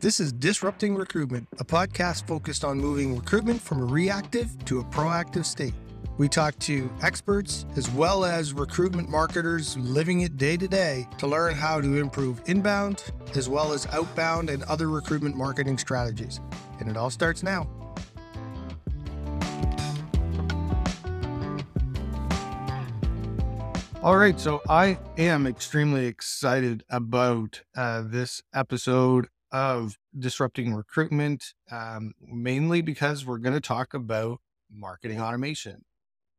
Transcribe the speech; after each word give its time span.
This 0.00 0.18
is 0.18 0.32
Disrupting 0.32 0.94
Recruitment, 0.94 1.46
a 1.58 1.64
podcast 1.64 2.26
focused 2.26 2.64
on 2.64 2.78
moving 2.78 3.14
recruitment 3.14 3.60
from 3.60 3.82
a 3.82 3.84
reactive 3.84 4.64
to 4.64 4.80
a 4.80 4.84
proactive 4.84 5.44
state. 5.44 5.74
We 6.16 6.26
talk 6.26 6.58
to 6.60 6.90
experts 7.02 7.66
as 7.76 7.90
well 7.90 8.24
as 8.24 8.54
recruitment 8.54 9.10
marketers 9.10 9.76
living 9.76 10.22
it 10.22 10.38
day 10.38 10.56
to 10.56 10.66
day 10.66 11.06
to 11.18 11.26
learn 11.26 11.54
how 11.54 11.82
to 11.82 11.98
improve 11.98 12.40
inbound 12.46 13.12
as 13.34 13.50
well 13.50 13.74
as 13.74 13.86
outbound 13.88 14.48
and 14.48 14.62
other 14.62 14.88
recruitment 14.88 15.36
marketing 15.36 15.76
strategies. 15.76 16.40
And 16.78 16.88
it 16.88 16.96
all 16.96 17.10
starts 17.10 17.42
now. 17.42 17.68
All 24.02 24.16
right, 24.16 24.40
so 24.40 24.62
I 24.66 24.98
am 25.18 25.46
extremely 25.46 26.06
excited 26.06 26.84
about 26.88 27.60
uh, 27.76 28.02
this 28.06 28.42
episode 28.54 29.28
of 29.52 29.98
Disrupting 30.18 30.74
Recruitment, 30.74 31.54
um, 31.70 32.12
mainly 32.20 32.82
because 32.82 33.24
we're 33.24 33.38
going 33.38 33.54
to 33.54 33.60
talk 33.60 33.94
about 33.94 34.40
marketing 34.70 35.20
automation. 35.20 35.84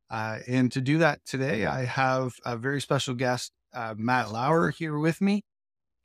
Uh, 0.09 0.39
and 0.47 0.71
to 0.71 0.81
do 0.81 0.97
that 0.97 1.23
today, 1.25 1.65
I 1.65 1.85
have 1.85 2.33
a 2.45 2.57
very 2.57 2.81
special 2.81 3.13
guest, 3.13 3.51
uh, 3.73 3.95
Matt 3.97 4.31
Lauer, 4.31 4.69
here 4.69 4.97
with 4.97 5.21
me. 5.21 5.43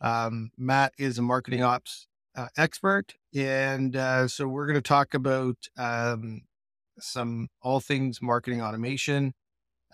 Um, 0.00 0.50
Matt 0.56 0.92
is 0.98 1.18
a 1.18 1.22
marketing 1.22 1.62
ops 1.62 2.06
uh, 2.36 2.48
expert. 2.56 3.14
And 3.34 3.96
uh, 3.96 4.28
so 4.28 4.46
we're 4.46 4.66
going 4.66 4.74
to 4.74 4.82
talk 4.82 5.14
about 5.14 5.56
um, 5.76 6.42
some 7.00 7.48
all 7.62 7.80
things 7.80 8.20
marketing 8.22 8.62
automation 8.62 9.34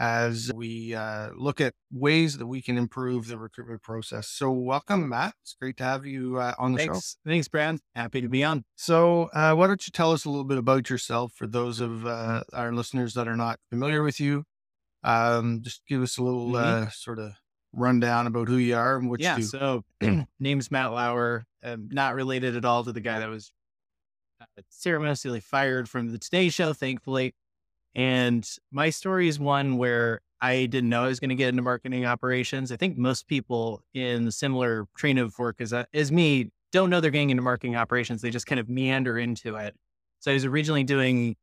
as 0.02 0.50
we 0.52 0.92
uh, 0.96 1.30
look 1.36 1.60
at 1.60 1.74
ways 1.92 2.36
that 2.38 2.46
we 2.48 2.60
can 2.60 2.76
improve 2.76 3.28
the 3.28 3.38
recruitment 3.38 3.82
process. 3.82 4.26
So, 4.28 4.50
welcome, 4.50 5.08
Matt. 5.08 5.34
It's 5.42 5.54
great 5.54 5.76
to 5.76 5.84
have 5.84 6.04
you 6.04 6.38
uh, 6.38 6.54
on 6.58 6.72
the 6.72 6.78
Thanks. 6.78 7.16
show. 7.24 7.30
Thanks, 7.30 7.46
Brad. 7.46 7.78
Happy 7.94 8.20
to 8.20 8.28
be 8.28 8.42
on. 8.42 8.64
So, 8.74 9.30
uh, 9.32 9.54
why 9.54 9.68
don't 9.68 9.86
you 9.86 9.92
tell 9.92 10.10
us 10.10 10.24
a 10.24 10.28
little 10.28 10.42
bit 10.44 10.58
about 10.58 10.90
yourself 10.90 11.34
for 11.36 11.46
those 11.46 11.78
of 11.78 12.04
uh, 12.04 12.42
our 12.52 12.72
listeners 12.72 13.14
that 13.14 13.28
are 13.28 13.36
not 13.36 13.60
familiar 13.70 14.02
with 14.02 14.18
you? 14.18 14.42
Um, 15.04 15.60
just 15.62 15.82
give 15.86 16.02
us 16.02 16.18
a 16.18 16.22
little 16.24 16.48
Mhm. 16.50 16.86
uh, 16.86 16.90
sort 16.90 17.20
of 17.20 17.34
rundown 17.72 18.26
about 18.26 18.48
who 18.48 18.56
you 18.56 18.74
are 18.74 18.96
and 18.96 19.08
what 19.08 19.20
yeah. 19.20 19.36
you 19.36 19.42
do. 19.42 19.46
So, 19.46 19.84
name's 20.40 20.72
Matt 20.72 20.90
Lauer. 20.90 21.44
Um, 21.62 21.88
not 21.92 22.16
related 22.16 22.56
at 22.56 22.64
all 22.64 22.82
to 22.82 22.92
the 22.92 23.00
guy 23.00 23.20
that 23.20 23.28
was 23.28 23.52
uh, 24.40 24.46
ceremoniously 24.68 25.38
fired 25.38 25.88
from 25.88 26.10
the 26.10 26.18
Today 26.18 26.48
Show, 26.48 26.72
thankfully. 26.72 27.36
And 27.94 28.48
my 28.70 28.90
story 28.90 29.28
is 29.28 29.38
one 29.38 29.76
where 29.76 30.20
I 30.40 30.66
didn't 30.66 30.90
know 30.90 31.04
I 31.04 31.08
was 31.08 31.20
going 31.20 31.28
to 31.30 31.36
get 31.36 31.50
into 31.50 31.62
marketing 31.62 32.04
operations. 32.04 32.72
I 32.72 32.76
think 32.76 32.96
most 32.96 33.28
people 33.28 33.82
in 33.94 34.30
similar 34.30 34.86
train 34.96 35.18
of 35.18 35.38
work 35.38 35.60
as, 35.60 35.72
uh, 35.72 35.84
as 35.94 36.10
me 36.10 36.50
don't 36.72 36.90
know 36.90 37.00
they're 37.00 37.10
getting 37.10 37.30
into 37.30 37.42
marketing 37.42 37.76
operations. 37.76 38.22
They 38.22 38.30
just 38.30 38.46
kind 38.46 38.58
of 38.58 38.68
meander 38.68 39.18
into 39.18 39.56
it. 39.56 39.76
So 40.20 40.30
I 40.30 40.34
was 40.34 40.44
originally 40.44 40.84
doing 40.84 41.36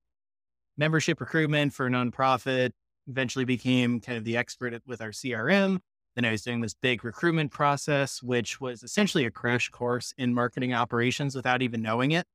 membership 0.78 1.20
recruitment 1.20 1.74
for 1.74 1.86
a 1.86 1.90
nonprofit, 1.90 2.72
eventually 3.08 3.46
became 3.46 4.00
kind 4.00 4.18
of 4.18 4.24
the 4.24 4.38
expert 4.38 4.82
with 4.88 5.02
our 5.02 5.10
CRM. 5.10 5.80
Then 6.16 6.26
I 6.26 6.32
was 6.32 6.42
doing 6.42 6.62
this 6.62 6.74
big 6.74 7.04
recruitment 7.06 7.52
process, 7.52 8.24
which 8.24 8.60
was 8.60 8.84
essentially 8.84 9.26
a 9.26 9.32
crash 9.32 9.70
course 9.70 10.14
in 10.18 10.34
marketing 10.34 10.74
operations 10.74 11.36
without 11.36 11.62
even 11.62 11.82
knowing 11.82 12.12
it. 12.12 12.26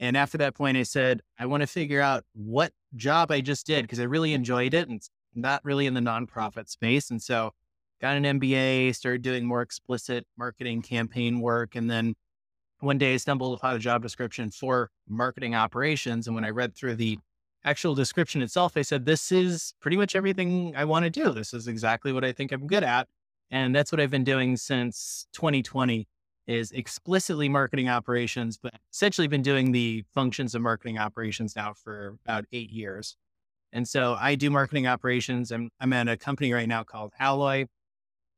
And 0.00 0.16
after 0.16 0.38
that 0.38 0.54
point, 0.54 0.76
I 0.76 0.84
said, 0.84 1.22
I 1.38 1.46
want 1.46 1.62
to 1.62 1.66
figure 1.66 2.00
out 2.00 2.24
what 2.34 2.72
job 2.94 3.30
I 3.30 3.40
just 3.40 3.66
did 3.66 3.82
because 3.82 4.00
I 4.00 4.04
really 4.04 4.32
enjoyed 4.32 4.74
it 4.74 4.88
and 4.88 5.02
not 5.34 5.64
really 5.64 5.86
in 5.86 5.94
the 5.94 6.00
nonprofit 6.00 6.68
space. 6.68 7.10
And 7.10 7.20
so 7.20 7.52
got 8.00 8.16
an 8.16 8.40
MBA, 8.40 8.94
started 8.94 9.22
doing 9.22 9.44
more 9.44 9.62
explicit 9.62 10.26
marketing 10.36 10.82
campaign 10.82 11.40
work. 11.40 11.74
And 11.74 11.90
then 11.90 12.14
one 12.80 12.98
day 12.98 13.14
I 13.14 13.16
stumbled 13.16 13.58
upon 13.58 13.74
a 13.74 13.78
job 13.78 14.02
description 14.02 14.50
for 14.50 14.90
marketing 15.08 15.54
operations. 15.54 16.26
And 16.26 16.34
when 16.34 16.44
I 16.44 16.50
read 16.50 16.76
through 16.76 16.94
the 16.94 17.18
actual 17.64 17.94
description 17.96 18.40
itself, 18.40 18.76
I 18.76 18.82
said, 18.82 19.04
this 19.04 19.32
is 19.32 19.74
pretty 19.80 19.96
much 19.96 20.14
everything 20.14 20.74
I 20.76 20.84
want 20.84 21.04
to 21.04 21.10
do. 21.10 21.32
This 21.32 21.52
is 21.52 21.66
exactly 21.66 22.12
what 22.12 22.24
I 22.24 22.32
think 22.32 22.52
I'm 22.52 22.68
good 22.68 22.84
at. 22.84 23.08
And 23.50 23.74
that's 23.74 23.90
what 23.90 24.00
I've 24.00 24.10
been 24.10 24.24
doing 24.24 24.56
since 24.56 25.26
2020 25.32 26.06
is 26.48 26.72
explicitly 26.72 27.48
marketing 27.48 27.88
operations, 27.88 28.58
but 28.60 28.72
essentially 28.92 29.28
been 29.28 29.42
doing 29.42 29.70
the 29.70 30.02
functions 30.14 30.54
of 30.54 30.62
marketing 30.62 30.98
operations 30.98 31.54
now 31.54 31.74
for 31.74 32.16
about 32.24 32.46
eight 32.52 32.70
years. 32.70 33.16
And 33.72 33.86
so 33.86 34.16
I 34.18 34.34
do 34.34 34.50
marketing 34.50 34.86
operations. 34.86 35.52
I'm, 35.52 35.68
I'm 35.78 35.92
at 35.92 36.08
a 36.08 36.16
company 36.16 36.52
right 36.54 36.66
now 36.66 36.84
called 36.84 37.12
Alloy, 37.20 37.66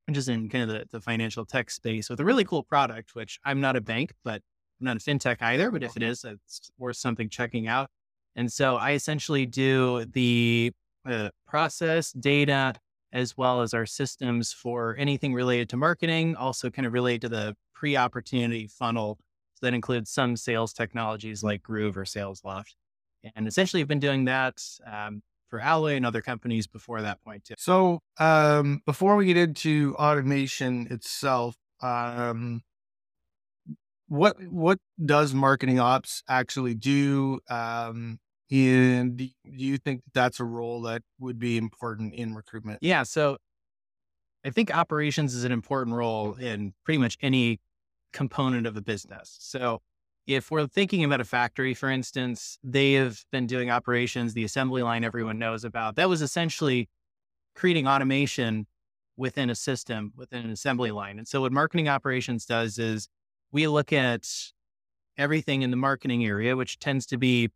which 0.07 0.19
is 0.19 0.29
in 0.29 0.49
kind 0.49 0.65
of 0.65 0.71
the, 0.71 0.87
the 0.91 1.01
financial 1.01 1.47
tech 1.47 1.71
space 1.71 2.11
with 2.11 2.19
a 2.19 2.25
really 2.25 2.45
cool 2.45 2.65
product, 2.65 3.15
which 3.15 3.39
I'm 3.45 3.61
not 3.61 3.77
a 3.77 3.81
bank, 3.81 4.13
but 4.25 4.43
I'm 4.81 4.87
not 4.87 4.97
a 4.97 5.01
fintech 5.01 5.37
either. 5.41 5.71
But 5.71 5.85
if 5.85 5.97
it 5.97 6.03
is, 6.03 6.25
it's 6.25 6.71
worth 6.79 6.97
something 6.97 7.29
checking 7.29 7.69
out. 7.69 7.91
And 8.35 8.53
so 8.53 8.75
I 8.75 8.93
essentially 8.93 9.47
do 9.47 10.05
the 10.05 10.73
uh, 11.09 11.31
process, 11.47 12.11
data, 12.11 12.75
as 13.13 13.37
well 13.37 13.61
as 13.63 13.75
our 13.75 13.87
systems 13.87 14.53
for 14.53 14.97
anything 14.99 15.35
related 15.35 15.69
to 15.71 15.77
marketing, 15.77 16.37
also 16.37 16.71
kind 16.71 16.87
of 16.87 16.93
related 16.93 17.23
to 17.23 17.29
the 17.29 17.57
pre 17.75 17.97
opportunity 17.97 18.67
funnel. 18.67 19.19
So 19.55 19.67
that 19.67 19.75
includes 19.75 20.11
some 20.11 20.37
sales 20.37 20.73
technologies 20.73 21.43
like 21.43 21.63
Groove 21.63 21.97
or 21.97 22.05
SalesLoft. 22.05 22.75
And 23.35 23.47
essentially, 23.47 23.83
I've 23.83 23.89
been 23.89 24.01
doing 24.01 24.25
that 24.27 24.63
um, 24.91 25.23
for 25.49 25.61
Alloy 25.61 25.97
and 25.97 26.07
other 26.07 26.23
companies 26.23 26.67
before 26.67 27.03
that 27.03 27.23
point, 27.23 27.45
too. 27.45 27.55
So, 27.59 28.01
um, 28.19 28.81
before 28.87 29.17
we 29.17 29.27
get 29.27 29.37
into 29.37 29.95
automation 29.99 30.87
itself, 30.91 31.57
um, 31.83 32.63
what 34.09 34.37
what 34.49 34.79
does 35.05 35.35
marketing 35.35 35.79
ops 35.79 36.23
actually 36.29 36.75
do? 36.75 37.41
Um, 37.49 38.19
and 38.51 39.17
do 39.17 39.29
you 39.45 39.79
think 39.79 40.03
that's 40.13 40.41
a 40.41 40.45
role 40.45 40.83
that 40.83 41.03
would 41.19 41.39
be 41.39 41.57
important 41.57 42.15
in 42.15 42.35
recruitment? 42.35 42.81
Yeah. 42.83 43.05
So 43.05 43.37
I 44.45 44.51
think 44.51 44.75
operations 44.75 45.35
is 45.35 45.45
an 45.45 45.53
important 45.53 45.97
role 45.97 46.35
in 46.35 46.73
pretty 46.85 46.99
much 46.99 47.17
any 47.21 47.61
component 48.13 48.67
of 48.67 48.77
a 48.77 48.81
business. 48.81 49.37
So 49.41 49.83
if 50.27 50.51
we're 50.51 50.67
thinking 50.67 51.05
about 51.05 51.21
a 51.21 51.25
factory, 51.25 51.75
for 51.75 51.91
instance, 51.91 52.59
they 52.63 52.95
have 52.95 53.25
been 53.31 53.47
doing 53.47 53.71
operations, 53.71 54.35
the 54.35 54.45
assembly 54.45 54.83
line 54.83 55.05
everyone 55.05 55.39
knows 55.39 55.65
about. 55.65 55.97
That 55.97 56.09
was 56.09 56.23
essentially 56.23 56.89
creating 57.55 57.87
automation 57.87 58.67
within 59.17 59.51
a 59.51 59.55
system, 59.55 60.13
within 60.17 60.45
an 60.45 60.51
assembly 60.51 60.91
line. 60.91 61.19
And 61.19 61.29
so 61.29 61.43
what 61.43 61.53
marketing 61.53 61.89
operations 61.89 62.47
does 62.47 62.79
is 62.79 63.09
we 63.53 63.67
look 63.67 63.93
at 63.93 64.27
everything 65.19 65.63
in 65.63 65.71
the 65.71 65.77
marketing 65.77 66.25
area, 66.25 66.57
which 66.57 66.79
tends 66.79 67.07
to 67.07 67.19
be 67.19 67.51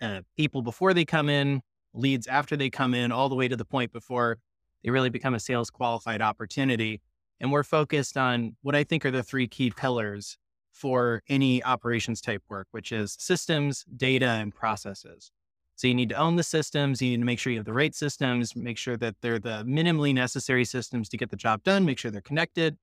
uh, 0.00 0.20
people 0.36 0.62
before 0.62 0.94
they 0.94 1.04
come 1.04 1.28
in, 1.28 1.62
leads 1.94 2.26
after 2.26 2.56
they 2.56 2.70
come 2.70 2.94
in, 2.94 3.12
all 3.12 3.28
the 3.28 3.34
way 3.34 3.48
to 3.48 3.56
the 3.56 3.64
point 3.64 3.92
before 3.92 4.38
they 4.84 4.90
really 4.90 5.10
become 5.10 5.34
a 5.34 5.40
sales 5.40 5.70
qualified 5.70 6.22
opportunity. 6.22 7.00
And 7.40 7.52
we're 7.52 7.62
focused 7.62 8.16
on 8.16 8.56
what 8.62 8.74
I 8.74 8.84
think 8.84 9.04
are 9.04 9.10
the 9.10 9.22
three 9.22 9.48
key 9.48 9.70
pillars 9.70 10.38
for 10.72 11.22
any 11.28 11.62
operations 11.64 12.20
type 12.20 12.42
work, 12.48 12.68
which 12.70 12.92
is 12.92 13.16
systems, 13.18 13.84
data, 13.96 14.26
and 14.26 14.54
processes. 14.54 15.30
So 15.76 15.88
you 15.88 15.94
need 15.94 16.08
to 16.08 16.16
own 16.16 16.36
the 16.36 16.42
systems. 16.42 17.02
You 17.02 17.10
need 17.10 17.18
to 17.18 17.24
make 17.24 17.38
sure 17.38 17.52
you 17.52 17.58
have 17.58 17.66
the 17.66 17.72
right 17.72 17.94
systems, 17.94 18.56
make 18.56 18.78
sure 18.78 18.96
that 18.96 19.16
they're 19.20 19.38
the 19.38 19.64
minimally 19.66 20.14
necessary 20.14 20.64
systems 20.64 21.08
to 21.10 21.16
get 21.16 21.30
the 21.30 21.36
job 21.36 21.62
done, 21.62 21.84
make 21.84 21.98
sure 21.98 22.10
they're 22.10 22.20
connected. 22.20 22.76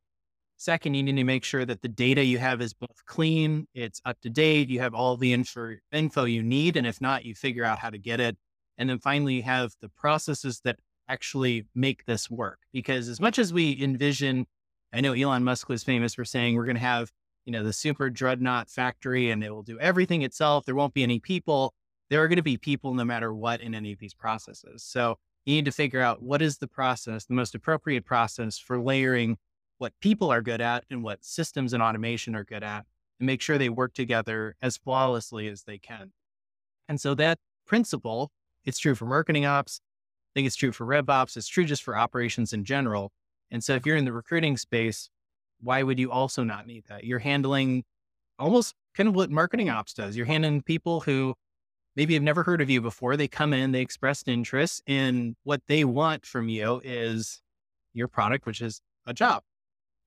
Second, 0.64 0.94
you 0.94 1.04
need 1.04 1.18
to 1.18 1.26
make 1.26 1.44
sure 1.44 1.66
that 1.66 1.82
the 1.82 1.90
data 1.90 2.24
you 2.24 2.38
have 2.38 2.62
is 2.62 2.74
both 2.74 3.06
clean, 3.06 3.68
it's 3.74 4.00
up 4.06 4.18
to 4.22 4.30
date, 4.30 4.70
you 4.70 4.80
have 4.80 4.94
all 4.94 5.18
the 5.18 5.34
info, 5.34 5.76
info 5.92 6.24
you 6.24 6.42
need. 6.42 6.78
And 6.78 6.88
if 6.88 7.02
not, 7.02 7.26
you 7.26 7.36
figure 7.36 7.66
out 7.66 7.80
how 7.80 7.90
to 7.90 7.98
get 7.98 8.22
it. 8.22 8.38
And 8.78 8.90
then 8.90 8.98
finally, 8.98 9.34
you 9.34 9.44
have 9.44 9.74
the 9.82 9.90
processes 9.90 10.62
that 10.64 10.78
actually 11.10 11.66
make 11.76 12.06
this 12.06 12.32
work. 12.32 12.60
Because 12.72 13.10
as 13.10 13.20
much 13.20 13.40
as 13.40 13.52
we 13.52 13.78
envision, 13.84 14.46
I 14.94 15.02
know 15.02 15.12
Elon 15.12 15.44
Musk 15.44 15.68
was 15.68 15.84
famous 15.84 16.14
for 16.14 16.24
saying 16.24 16.56
we're 16.56 16.64
going 16.64 16.78
to 16.78 16.82
have, 16.82 17.12
you 17.44 17.52
know, 17.52 17.66
the 17.66 17.74
super 17.74 18.10
dreadnought 18.10 18.70
factory 18.70 19.32
and 19.32 19.44
it 19.44 19.52
will 19.52 19.64
do 19.64 19.78
everything 19.82 20.22
itself. 20.22 20.64
There 20.64 20.76
won't 20.76 20.94
be 20.94 21.04
any 21.04 21.20
people. 21.20 21.74
There 22.10 22.24
are 22.24 22.30
going 22.30 22.38
to 22.38 22.42
be 22.42 22.56
people 22.56 22.94
no 22.94 23.04
matter 23.04 23.34
what 23.34 23.60
in 23.60 23.76
any 23.76 23.92
of 23.92 24.00
these 24.00 24.14
processes. 24.14 24.82
So 24.82 25.18
you 25.44 25.56
need 25.56 25.66
to 25.66 25.74
figure 25.74 26.00
out 26.00 26.24
what 26.24 26.42
is 26.42 26.60
the 26.60 26.70
process, 26.70 27.26
the 27.26 27.34
most 27.34 27.54
appropriate 27.54 28.06
process 28.06 28.58
for 28.58 28.82
layering 28.82 29.36
what 29.78 29.94
people 30.00 30.32
are 30.32 30.42
good 30.42 30.62
at 30.62 30.86
and 30.90 31.04
what 31.04 31.24
systems 31.24 31.74
and 31.74 31.84
automation 31.84 32.36
are 32.36 32.44
good 32.44 32.64
at 32.64 32.86
and 33.20 33.28
make 33.28 33.42
sure 33.42 33.58
they 33.58 33.70
work 33.70 33.94
together 33.94 34.56
as 34.62 34.78
flawlessly 34.78 35.48
as 35.48 35.64
they 35.64 35.78
can. 35.78 36.12
And 36.88 37.00
so 37.00 37.16
that 37.16 37.40
principle, 37.66 38.32
it's 38.66 38.80
true 38.80 38.96
for 38.96 39.06
marketing 39.06 39.46
ops. 39.46 39.80
I 39.82 40.40
think 40.40 40.48
it's 40.48 40.56
true 40.56 40.72
for 40.72 40.86
rev 40.86 41.10
ops. 41.10 41.38
It's 41.38 41.48
true 41.48 41.66
just 41.66 41.84
for 41.84 41.98
operations 41.98 42.54
in 42.54 42.66
general. 42.66 43.12
And 43.52 43.64
so 43.64 43.76
if 43.76 43.86
you're 43.86 43.98
in 43.98 44.06
the 44.06 44.14
recruiting 44.14 44.58
space, 44.58 45.10
why 45.62 45.84
would 45.84 46.00
you 46.00 46.12
also 46.12 46.44
not 46.44 46.68
need 46.68 46.86
that? 46.90 47.04
You're 47.04 47.20
handling 47.20 47.84
almost 48.40 48.74
kind 48.96 49.08
of 49.08 49.16
what 49.16 49.30
marketing 49.30 49.70
ops 49.70 49.94
does. 49.94 50.18
You're 50.18 50.26
handling 50.26 50.62
people 50.62 51.02
who 51.02 51.36
maybe 51.96 52.16
have 52.16 52.24
never 52.24 52.44
heard 52.44 52.62
of 52.62 52.70
you 52.70 52.82
before. 52.82 53.16
They 53.16 53.28
come 53.28 53.54
in, 53.54 53.72
they 53.72 53.82
expressed 53.82 54.28
interest, 54.28 54.82
and 54.88 55.36
what 55.44 55.62
they 55.68 55.86
want 55.86 56.26
from 56.26 56.50
you 56.50 56.82
is 56.84 57.42
your 57.94 58.08
product, 58.08 58.46
which 58.46 58.62
is 58.62 58.82
a 59.06 59.14
job. 59.14 59.44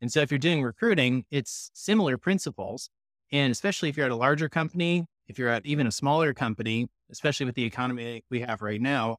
And 0.00 0.12
so 0.12 0.20
if 0.20 0.30
you're 0.30 0.38
doing 0.38 0.62
recruiting, 0.62 1.24
it's 1.30 1.70
similar 1.74 2.18
principles. 2.18 2.90
And 3.32 3.50
especially 3.50 3.88
if 3.88 3.96
you're 3.96 4.06
at 4.06 4.12
a 4.12 4.16
larger 4.16 4.48
company, 4.48 5.06
if 5.26 5.38
you're 5.38 5.48
at 5.48 5.66
even 5.66 5.86
a 5.86 5.92
smaller 5.92 6.32
company, 6.32 6.88
especially 7.10 7.46
with 7.46 7.54
the 7.54 7.64
economy 7.64 8.22
we 8.30 8.40
have 8.40 8.62
right 8.62 8.80
now, 8.80 9.16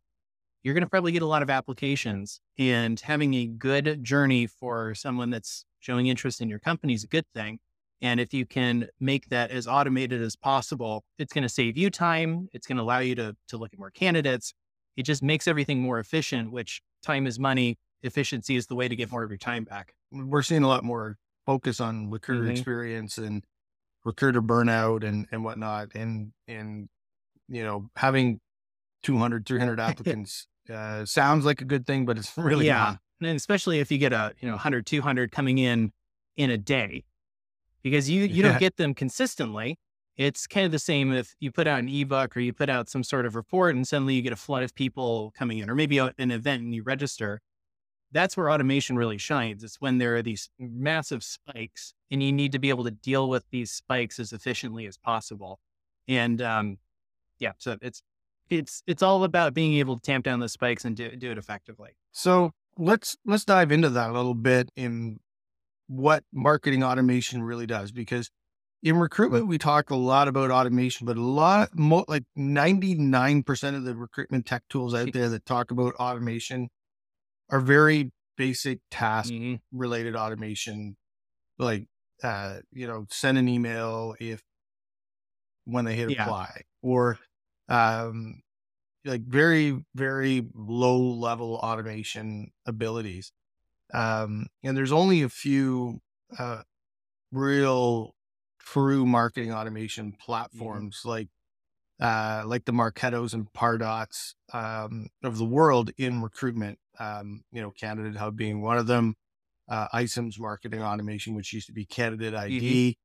you're 0.63 0.73
going 0.73 0.83
to 0.83 0.89
probably 0.89 1.11
get 1.11 1.21
a 1.21 1.27
lot 1.27 1.41
of 1.41 1.49
applications. 1.49 2.39
And 2.57 2.99
having 2.99 3.33
a 3.33 3.47
good 3.47 4.03
journey 4.03 4.47
for 4.47 4.95
someone 4.95 5.29
that's 5.29 5.65
showing 5.79 6.07
interest 6.07 6.41
in 6.41 6.49
your 6.49 6.59
company 6.59 6.93
is 6.93 7.03
a 7.03 7.07
good 7.07 7.25
thing. 7.33 7.59
And 8.01 8.19
if 8.19 8.33
you 8.33 8.45
can 8.45 8.87
make 8.99 9.29
that 9.29 9.49
as 9.49 9.67
automated 9.67 10.21
as 10.21 10.35
possible, 10.35 11.03
it's 11.17 11.33
going 11.33 11.43
to 11.43 11.49
save 11.49 11.77
you 11.77 11.89
time. 11.89 12.47
It's 12.53 12.67
going 12.67 12.77
to 12.77 12.83
allow 12.83 12.99
you 12.99 13.15
to, 13.15 13.35
to 13.47 13.57
look 13.57 13.73
at 13.73 13.79
more 13.79 13.91
candidates. 13.91 14.53
It 14.95 15.03
just 15.03 15.23
makes 15.23 15.47
everything 15.47 15.81
more 15.81 15.99
efficient, 15.99 16.51
which 16.51 16.81
time 17.01 17.25
is 17.27 17.39
money. 17.39 17.77
Efficiency 18.03 18.55
is 18.55 18.67
the 18.67 18.75
way 18.75 18.87
to 18.87 18.95
get 18.95 19.11
more 19.11 19.23
of 19.23 19.29
your 19.29 19.37
time 19.37 19.63
back. 19.63 19.93
We're 20.11 20.43
seeing 20.43 20.63
a 20.63 20.67
lot 20.67 20.83
more 20.83 21.17
focus 21.45 21.79
on 21.79 22.09
recruiter 22.09 22.43
mm-hmm. 22.43 22.51
experience 22.51 23.17
and 23.17 23.43
recruiter 24.03 24.41
burnout 24.41 25.03
and, 25.03 25.27
and 25.31 25.43
whatnot. 25.43 25.95
And, 25.95 26.31
and, 26.47 26.89
you 27.47 27.63
know, 27.63 27.89
having 27.95 28.39
200, 29.03 29.45
300 29.45 29.79
applicants 29.79 30.47
uh, 30.71 31.05
sounds 31.05 31.45
like 31.45 31.61
a 31.61 31.65
good 31.65 31.85
thing, 31.85 32.05
but 32.05 32.17
it's 32.17 32.31
really 32.37 32.67
yeah. 32.67 32.97
Not. 33.21 33.29
And 33.29 33.35
especially 33.37 33.79
if 33.79 33.91
you 33.91 33.97
get 33.97 34.13
a, 34.13 34.33
you 34.39 34.47
know, 34.47 34.53
100, 34.53 34.85
200 34.85 35.31
coming 35.31 35.57
in 35.57 35.91
in 36.35 36.51
a 36.51 36.57
day, 36.57 37.03
because 37.81 38.09
you, 38.09 38.21
you 38.21 38.43
yeah. 38.43 38.49
don't 38.49 38.59
get 38.59 38.77
them 38.77 38.93
consistently. 38.93 39.77
It's 40.17 40.47
kind 40.47 40.65
of 40.65 40.71
the 40.71 40.79
same 40.79 41.13
if 41.13 41.35
you 41.39 41.51
put 41.51 41.67
out 41.67 41.79
an 41.79 41.89
ebook 41.89 42.35
or 42.35 42.39
you 42.39 42.51
put 42.51 42.69
out 42.69 42.89
some 42.89 43.03
sort 43.03 43.25
of 43.25 43.35
report 43.35 43.75
and 43.75 43.87
suddenly 43.87 44.15
you 44.15 44.21
get 44.21 44.33
a 44.33 44.37
flood 44.37 44.63
of 44.63 44.73
people 44.73 45.31
coming 45.37 45.59
in, 45.59 45.69
or 45.69 45.75
maybe 45.75 45.99
an 45.99 46.31
event 46.31 46.63
and 46.63 46.73
you 46.73 46.83
register. 46.83 47.39
That's 48.11 48.37
where 48.37 48.49
automation 48.49 48.95
really 48.95 49.17
shines. 49.17 49.63
It's 49.63 49.81
when 49.81 49.97
there 49.97 50.15
are 50.15 50.21
these 50.21 50.49
massive 50.57 51.23
spikes 51.23 51.93
and 52.09 52.23
you 52.23 52.31
need 52.31 52.53
to 52.53 52.59
be 52.59 52.69
able 52.69 52.85
to 52.85 52.91
deal 52.91 53.29
with 53.29 53.43
these 53.51 53.71
spikes 53.71 54.19
as 54.19 54.31
efficiently 54.31 54.85
as 54.85 54.97
possible. 54.97 55.59
And 56.07 56.41
um, 56.41 56.77
yeah, 57.39 57.51
so 57.57 57.77
it's 57.81 58.01
it's 58.49 58.81
it's 58.87 59.03
all 59.03 59.23
about 59.23 59.53
being 59.53 59.73
able 59.75 59.95
to 59.95 60.01
tamp 60.01 60.23
down 60.25 60.39
the 60.39 60.49
spikes 60.49 60.85
and 60.85 60.95
do, 60.95 61.15
do 61.15 61.31
it 61.31 61.37
effectively. 61.37 61.97
So 62.11 62.51
let's 62.77 63.17
let's 63.25 63.45
dive 63.45 63.71
into 63.71 63.89
that 63.89 64.09
a 64.09 64.13
little 64.13 64.33
bit 64.33 64.71
in 64.75 65.19
what 65.87 66.23
marketing 66.33 66.83
automation 66.83 67.41
really 67.41 67.65
does 67.65 67.91
because 67.91 68.29
in 68.83 68.97
recruitment 68.97 69.47
we 69.47 69.57
talk 69.57 69.89
a 69.89 69.95
lot 69.95 70.27
about 70.27 70.51
automation 70.51 71.05
but 71.05 71.17
a 71.17 71.21
lot 71.21 71.69
mo- 71.73 72.05
like 72.07 72.23
99% 72.37 73.75
of 73.75 73.83
the 73.83 73.95
recruitment 73.95 74.45
tech 74.45 74.63
tools 74.69 74.93
out 74.93 75.11
there 75.13 75.29
that 75.29 75.45
talk 75.45 75.71
about 75.71 75.93
automation 75.95 76.69
are 77.49 77.59
very 77.59 78.11
basic 78.37 78.79
task 78.91 79.31
mm-hmm. 79.31 79.55
related 79.71 80.15
automation 80.15 80.95
like 81.57 81.85
uh 82.23 82.57
you 82.71 82.87
know 82.87 83.05
send 83.09 83.37
an 83.37 83.47
email 83.47 84.15
if 84.19 84.43
when 85.65 85.85
they 85.85 85.95
hit 85.95 86.11
yeah. 86.11 86.23
apply 86.23 86.61
or 86.81 87.17
um 87.69 88.41
like 89.05 89.21
very 89.21 89.83
very 89.95 90.45
low 90.53 90.99
level 90.99 91.55
automation 91.55 92.51
abilities 92.65 93.31
um, 93.93 94.47
and 94.63 94.75
there's 94.75 94.91
only 94.91 95.21
a 95.21 95.29
few 95.29 96.01
uh, 96.37 96.63
real 97.31 98.15
true 98.59 99.05
marketing 99.05 99.53
automation 99.53 100.07
mm-hmm. 100.07 100.21
platforms 100.21 100.99
mm-hmm. 100.99 101.09
like 101.09 101.27
uh, 101.99 102.43
like 102.45 102.65
the 102.65 102.71
Marketos 102.71 103.33
and 103.33 103.51
Pardots 103.53 104.35
um, 104.53 105.07
of 105.23 105.37
the 105.37 105.45
world 105.45 105.89
in 105.97 106.21
recruitment. 106.21 106.77
Um, 106.99 107.43
you 107.51 107.61
know, 107.61 107.71
Candidate 107.71 108.15
Hub 108.15 108.35
being 108.35 108.61
one 108.61 108.77
of 108.77 108.87
them. 108.87 109.15
Uh, 109.69 109.87
marketing 110.39 110.81
automation, 110.81 111.35
which 111.35 111.51
used 111.51 111.67
to 111.67 111.73
be 111.73 111.85
Candidate 111.85 112.33
ID, 112.33 112.97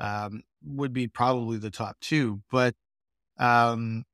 mm-hmm. 0.00 0.26
um, 0.26 0.42
would 0.64 0.92
be 0.92 1.08
probably 1.08 1.58
the 1.58 1.70
top 1.70 1.96
two. 2.00 2.40
But 2.52 2.74
um, 3.38 4.04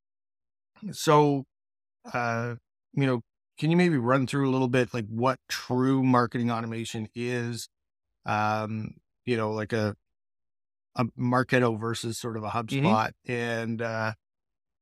so, 0.93 1.45
uh, 2.13 2.55
you 2.95 3.07
know, 3.07 3.21
can 3.59 3.71
you 3.71 3.77
maybe 3.77 3.99
run 3.99 4.27
through 4.27 4.49
a 4.49 4.53
little 4.53 4.69
bit 4.69 4.95
like 4.95 5.07
what 5.09 5.39
true 5.49 6.03
marketing 6.03 6.51
automation 6.51 7.09
is? 7.15 7.69
Um, 8.25 8.95
you 9.27 9.37
know, 9.37 9.53
like 9.53 9.75
a 9.75 9.95
a 10.97 11.05
Marketo 11.19 11.79
versus 11.79 12.19
sort 12.19 12.37
of 12.37 12.45
a 12.45 12.49
mm-hmm. 12.49 12.87
HubSpot, 12.87 13.13
mm-hmm. 13.29 13.33
and 13.33 13.83
uh, 13.83 14.13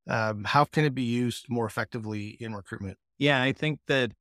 um, 0.09 0.45
how 0.45 0.65
can 0.65 0.85
it 0.85 0.95
be 0.95 1.03
used 1.03 1.47
more 1.49 1.67
effectively 1.67 2.37
in 2.41 2.55
recruitment? 2.55 2.97
Yeah, 3.19 3.43
I 3.43 3.53
think 3.53 3.81
that 3.89 4.13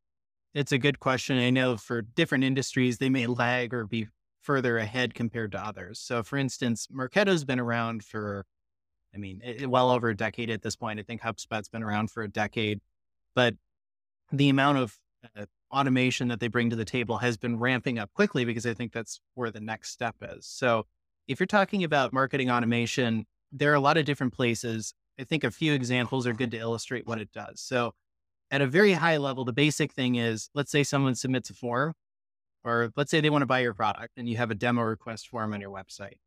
it's 0.57 0.71
a 0.71 0.79
good 0.79 0.99
question. 0.99 1.37
I 1.37 1.51
know 1.51 1.77
for 1.77 2.01
different 2.01 2.43
industries, 2.43 2.97
they 2.97 3.09
may 3.09 3.27
lag 3.27 3.75
or 3.75 3.85
be 3.85 4.07
further 4.41 4.79
ahead 4.79 5.13
compared 5.13 5.51
to 5.51 5.63
others. 5.63 5.99
So, 5.99 6.23
for 6.23 6.35
instance, 6.35 6.87
Marketo's 6.91 7.43
been 7.43 7.59
around 7.59 8.03
for, 8.03 8.43
I 9.13 9.19
mean, 9.19 9.41
well 9.67 9.91
over 9.91 10.09
a 10.09 10.17
decade 10.17 10.49
at 10.49 10.63
this 10.63 10.75
point. 10.75 10.99
I 10.99 11.03
think 11.03 11.21
HubSpot's 11.21 11.69
been 11.69 11.83
around 11.83 12.09
for 12.09 12.23
a 12.23 12.27
decade, 12.27 12.79
but 13.35 13.53
the 14.31 14.49
amount 14.49 14.79
of 14.79 14.97
uh, 15.37 15.45
automation 15.71 16.29
that 16.29 16.39
they 16.39 16.47
bring 16.47 16.71
to 16.71 16.75
the 16.75 16.85
table 16.85 17.19
has 17.19 17.37
been 17.37 17.59
ramping 17.59 17.99
up 17.99 18.11
quickly 18.13 18.43
because 18.43 18.65
I 18.65 18.73
think 18.73 18.93
that's 18.93 19.21
where 19.35 19.51
the 19.51 19.61
next 19.61 19.91
step 19.91 20.15
is. 20.23 20.47
So, 20.47 20.87
if 21.27 21.39
you're 21.39 21.45
talking 21.45 21.83
about 21.83 22.13
marketing 22.13 22.49
automation, 22.49 23.27
there 23.51 23.71
are 23.71 23.75
a 23.75 23.79
lot 23.79 23.97
of 23.97 24.05
different 24.05 24.33
places. 24.33 24.95
I 25.19 25.23
think 25.23 25.43
a 25.43 25.51
few 25.51 25.73
examples 25.73 26.25
are 26.25 26.33
good 26.33 26.51
to 26.51 26.57
illustrate 26.57 27.05
what 27.05 27.21
it 27.21 27.31
does. 27.31 27.61
So, 27.61 27.93
at 28.51 28.61
a 28.61 28.67
very 28.67 28.93
high 28.93 29.17
level, 29.17 29.45
the 29.45 29.53
basic 29.53 29.93
thing 29.93 30.15
is 30.15 30.49
let's 30.53 30.71
say 30.71 30.83
someone 30.83 31.15
submits 31.15 31.49
a 31.49 31.53
form, 31.53 31.93
or 32.63 32.91
let's 32.95 33.11
say 33.11 33.21
they 33.21 33.29
want 33.29 33.41
to 33.41 33.47
buy 33.47 33.59
your 33.59 33.73
product 33.73 34.13
and 34.17 34.27
you 34.27 34.37
have 34.37 34.51
a 34.51 34.55
demo 34.55 34.81
request 34.81 35.27
form 35.27 35.53
on 35.53 35.61
your 35.61 35.71
website. 35.71 36.17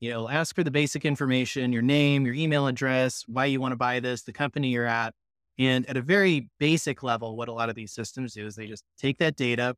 You 0.00 0.10
know, 0.10 0.28
ask 0.28 0.54
for 0.54 0.64
the 0.64 0.70
basic 0.70 1.04
information, 1.04 1.72
your 1.72 1.82
name, 1.82 2.24
your 2.24 2.34
email 2.34 2.66
address, 2.66 3.24
why 3.26 3.44
you 3.44 3.60
want 3.60 3.72
to 3.72 3.76
buy 3.76 4.00
this, 4.00 4.22
the 4.22 4.32
company 4.32 4.68
you're 4.68 4.86
at, 4.86 5.14
and 5.58 5.86
at 5.90 5.98
a 5.98 6.02
very 6.02 6.48
basic 6.58 7.02
level, 7.02 7.36
what 7.36 7.48
a 7.48 7.52
lot 7.52 7.68
of 7.68 7.74
these 7.74 7.92
systems 7.92 8.32
do 8.32 8.46
is 8.46 8.56
they 8.56 8.66
just 8.66 8.82
take 8.98 9.18
that 9.18 9.36
data, 9.36 9.76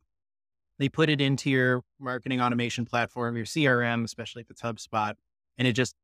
they 0.79 0.89
put 0.89 1.11
it 1.11 1.21
into 1.21 1.51
your 1.51 1.83
marketing 1.99 2.41
automation 2.41 2.85
platform, 2.85 3.37
your 3.37 3.45
CRM, 3.45 4.05
especially 4.05 4.43
if 4.43 4.51
it's 4.51 4.63
HubSpot, 4.63 5.15
and 5.59 5.67
it 5.67 5.73
just 5.73 5.97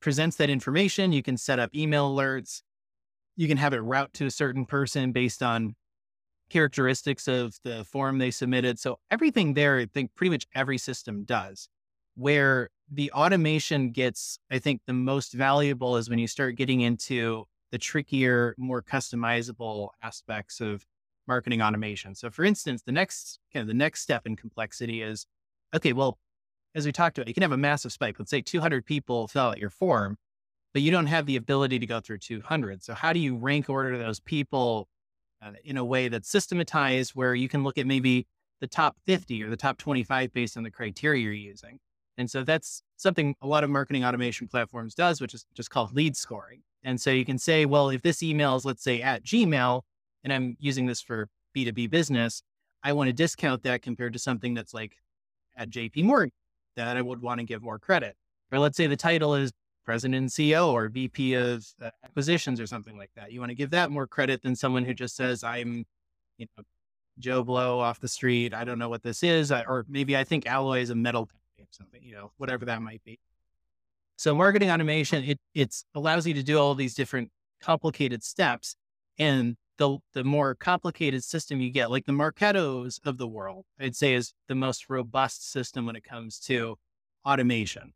presents 0.00 0.36
that 0.36 0.50
information. 0.50 1.12
You 1.12 1.22
can 1.22 1.38
set 1.38 1.58
up 1.58 1.74
email 1.74 2.14
alerts. 2.14 2.60
You 3.36 3.48
can 3.48 3.58
have 3.58 3.72
it 3.72 3.78
route 3.78 4.12
to 4.14 4.26
a 4.26 4.30
certain 4.30 4.64
person 4.66 5.12
based 5.12 5.42
on 5.42 5.76
characteristics 6.48 7.28
of 7.28 7.56
the 7.64 7.84
form 7.84 8.18
they 8.18 8.30
submitted. 8.30 8.78
So 8.78 8.98
everything 9.10 9.54
there, 9.54 9.78
I 9.78 9.86
think 9.86 10.14
pretty 10.14 10.30
much 10.30 10.46
every 10.54 10.78
system 10.78 11.24
does. 11.24 11.68
Where 12.14 12.70
the 12.90 13.12
automation 13.12 13.90
gets, 13.90 14.38
I 14.50 14.58
think, 14.58 14.80
the 14.86 14.94
most 14.94 15.32
valuable 15.32 15.96
is 15.96 16.08
when 16.08 16.18
you 16.18 16.26
start 16.26 16.56
getting 16.56 16.80
into 16.80 17.44
the 17.72 17.78
trickier, 17.78 18.54
more 18.56 18.80
customizable 18.80 19.90
aspects 20.02 20.60
of 20.60 20.86
marketing 21.26 21.60
automation. 21.60 22.14
So 22.14 22.30
for 22.30 22.44
instance, 22.44 22.82
the 22.82 22.92
next 22.92 23.38
kind 23.52 23.62
of 23.62 23.66
the 23.66 23.74
next 23.74 24.00
step 24.00 24.26
in 24.26 24.36
complexity 24.36 25.02
is, 25.02 25.26
okay, 25.74 25.92
well, 25.92 26.18
as 26.74 26.86
we 26.86 26.92
talked 26.92 27.18
about, 27.18 27.28
you 27.28 27.34
can 27.34 27.42
have 27.42 27.52
a 27.52 27.56
massive 27.56 27.92
spike. 27.92 28.16
Let's 28.18 28.30
say 28.30 28.40
200 28.40 28.86
people 28.86 29.28
fill 29.28 29.42
out 29.42 29.58
your 29.58 29.70
form, 29.70 30.16
but 30.76 30.82
you 30.82 30.90
don't 30.90 31.06
have 31.06 31.24
the 31.24 31.36
ability 31.36 31.78
to 31.78 31.86
go 31.86 32.00
through 32.00 32.18
200. 32.18 32.82
So 32.82 32.92
how 32.92 33.14
do 33.14 33.18
you 33.18 33.34
rank 33.34 33.70
order 33.70 33.96
those 33.96 34.20
people 34.20 34.90
uh, 35.40 35.52
in 35.64 35.78
a 35.78 35.84
way 35.86 36.08
that's 36.08 36.28
systematized 36.28 37.12
where 37.12 37.34
you 37.34 37.48
can 37.48 37.64
look 37.64 37.78
at 37.78 37.86
maybe 37.86 38.26
the 38.60 38.66
top 38.66 38.94
50 39.06 39.42
or 39.42 39.48
the 39.48 39.56
top 39.56 39.78
25 39.78 40.34
based 40.34 40.54
on 40.54 40.64
the 40.64 40.70
criteria 40.70 41.22
you're 41.22 41.32
using? 41.32 41.78
And 42.18 42.30
so 42.30 42.44
that's 42.44 42.82
something 42.98 43.34
a 43.40 43.46
lot 43.46 43.64
of 43.64 43.70
marketing 43.70 44.04
automation 44.04 44.48
platforms 44.48 44.94
does, 44.94 45.18
which 45.18 45.32
is 45.32 45.46
just 45.54 45.70
called 45.70 45.94
lead 45.94 46.14
scoring. 46.14 46.60
And 46.84 47.00
so 47.00 47.08
you 47.08 47.24
can 47.24 47.38
say, 47.38 47.64
well, 47.64 47.88
if 47.88 48.02
this 48.02 48.22
email 48.22 48.54
is, 48.54 48.66
let's 48.66 48.84
say, 48.84 49.00
at 49.00 49.24
Gmail, 49.24 49.80
and 50.24 50.30
I'm 50.30 50.58
using 50.60 50.84
this 50.84 51.00
for 51.00 51.30
B2B 51.56 51.88
business, 51.88 52.42
I 52.82 52.92
want 52.92 53.08
to 53.08 53.14
discount 53.14 53.62
that 53.62 53.80
compared 53.80 54.12
to 54.12 54.18
something 54.18 54.52
that's 54.52 54.74
like 54.74 54.98
at 55.56 55.70
JP 55.70 56.04
Morgan 56.04 56.32
that 56.76 56.98
I 56.98 57.00
would 57.00 57.22
want 57.22 57.40
to 57.40 57.46
give 57.46 57.62
more 57.62 57.78
credit. 57.78 58.14
Or 58.52 58.58
let's 58.58 58.76
say 58.76 58.86
the 58.86 58.94
title 58.94 59.34
is 59.34 59.52
president 59.86 60.18
and 60.18 60.28
CEO 60.28 60.72
or 60.72 60.88
VP 60.88 61.34
of 61.34 61.66
uh, 61.80 61.90
acquisitions 62.04 62.60
or 62.60 62.66
something 62.66 62.98
like 62.98 63.10
that. 63.16 63.32
You 63.32 63.40
want 63.40 63.50
to 63.50 63.54
give 63.54 63.70
that 63.70 63.90
more 63.90 64.06
credit 64.06 64.42
than 64.42 64.54
someone 64.54 64.84
who 64.84 64.92
just 64.92 65.16
says, 65.16 65.42
I'm, 65.42 65.86
you 66.36 66.46
know, 66.56 66.64
Joe 67.18 67.42
Blow 67.42 67.78
off 67.78 68.00
the 68.00 68.08
street. 68.08 68.52
I 68.52 68.64
don't 68.64 68.78
know 68.78 68.90
what 68.90 69.02
this 69.02 69.22
is. 69.22 69.50
Or 69.50 69.86
maybe 69.88 70.16
I 70.16 70.24
think 70.24 70.46
alloy 70.46 70.80
is 70.80 70.90
a 70.90 70.94
metal 70.94 71.30
or 71.58 71.64
something, 71.70 72.02
you 72.02 72.14
know, 72.14 72.32
whatever 72.36 72.66
that 72.66 72.82
might 72.82 73.02
be. 73.04 73.18
So 74.16 74.34
marketing 74.34 74.70
automation, 74.70 75.24
it 75.24 75.38
it's 75.54 75.84
allows 75.94 76.26
you 76.26 76.34
to 76.34 76.42
do 76.42 76.58
all 76.58 76.74
these 76.74 76.94
different 76.94 77.30
complicated 77.60 78.22
steps. 78.22 78.76
And 79.18 79.56
the 79.78 79.98
the 80.14 80.24
more 80.24 80.54
complicated 80.54 81.22
system 81.22 81.60
you 81.60 81.70
get, 81.70 81.90
like 81.90 82.06
the 82.06 82.12
Marketos 82.12 82.98
of 83.04 83.18
the 83.18 83.26
world, 83.26 83.64
I'd 83.78 83.96
say 83.96 84.14
is 84.14 84.32
the 84.48 84.54
most 84.54 84.88
robust 84.88 85.50
system 85.52 85.86
when 85.86 85.96
it 85.96 86.04
comes 86.04 86.38
to 86.40 86.76
automation. 87.26 87.92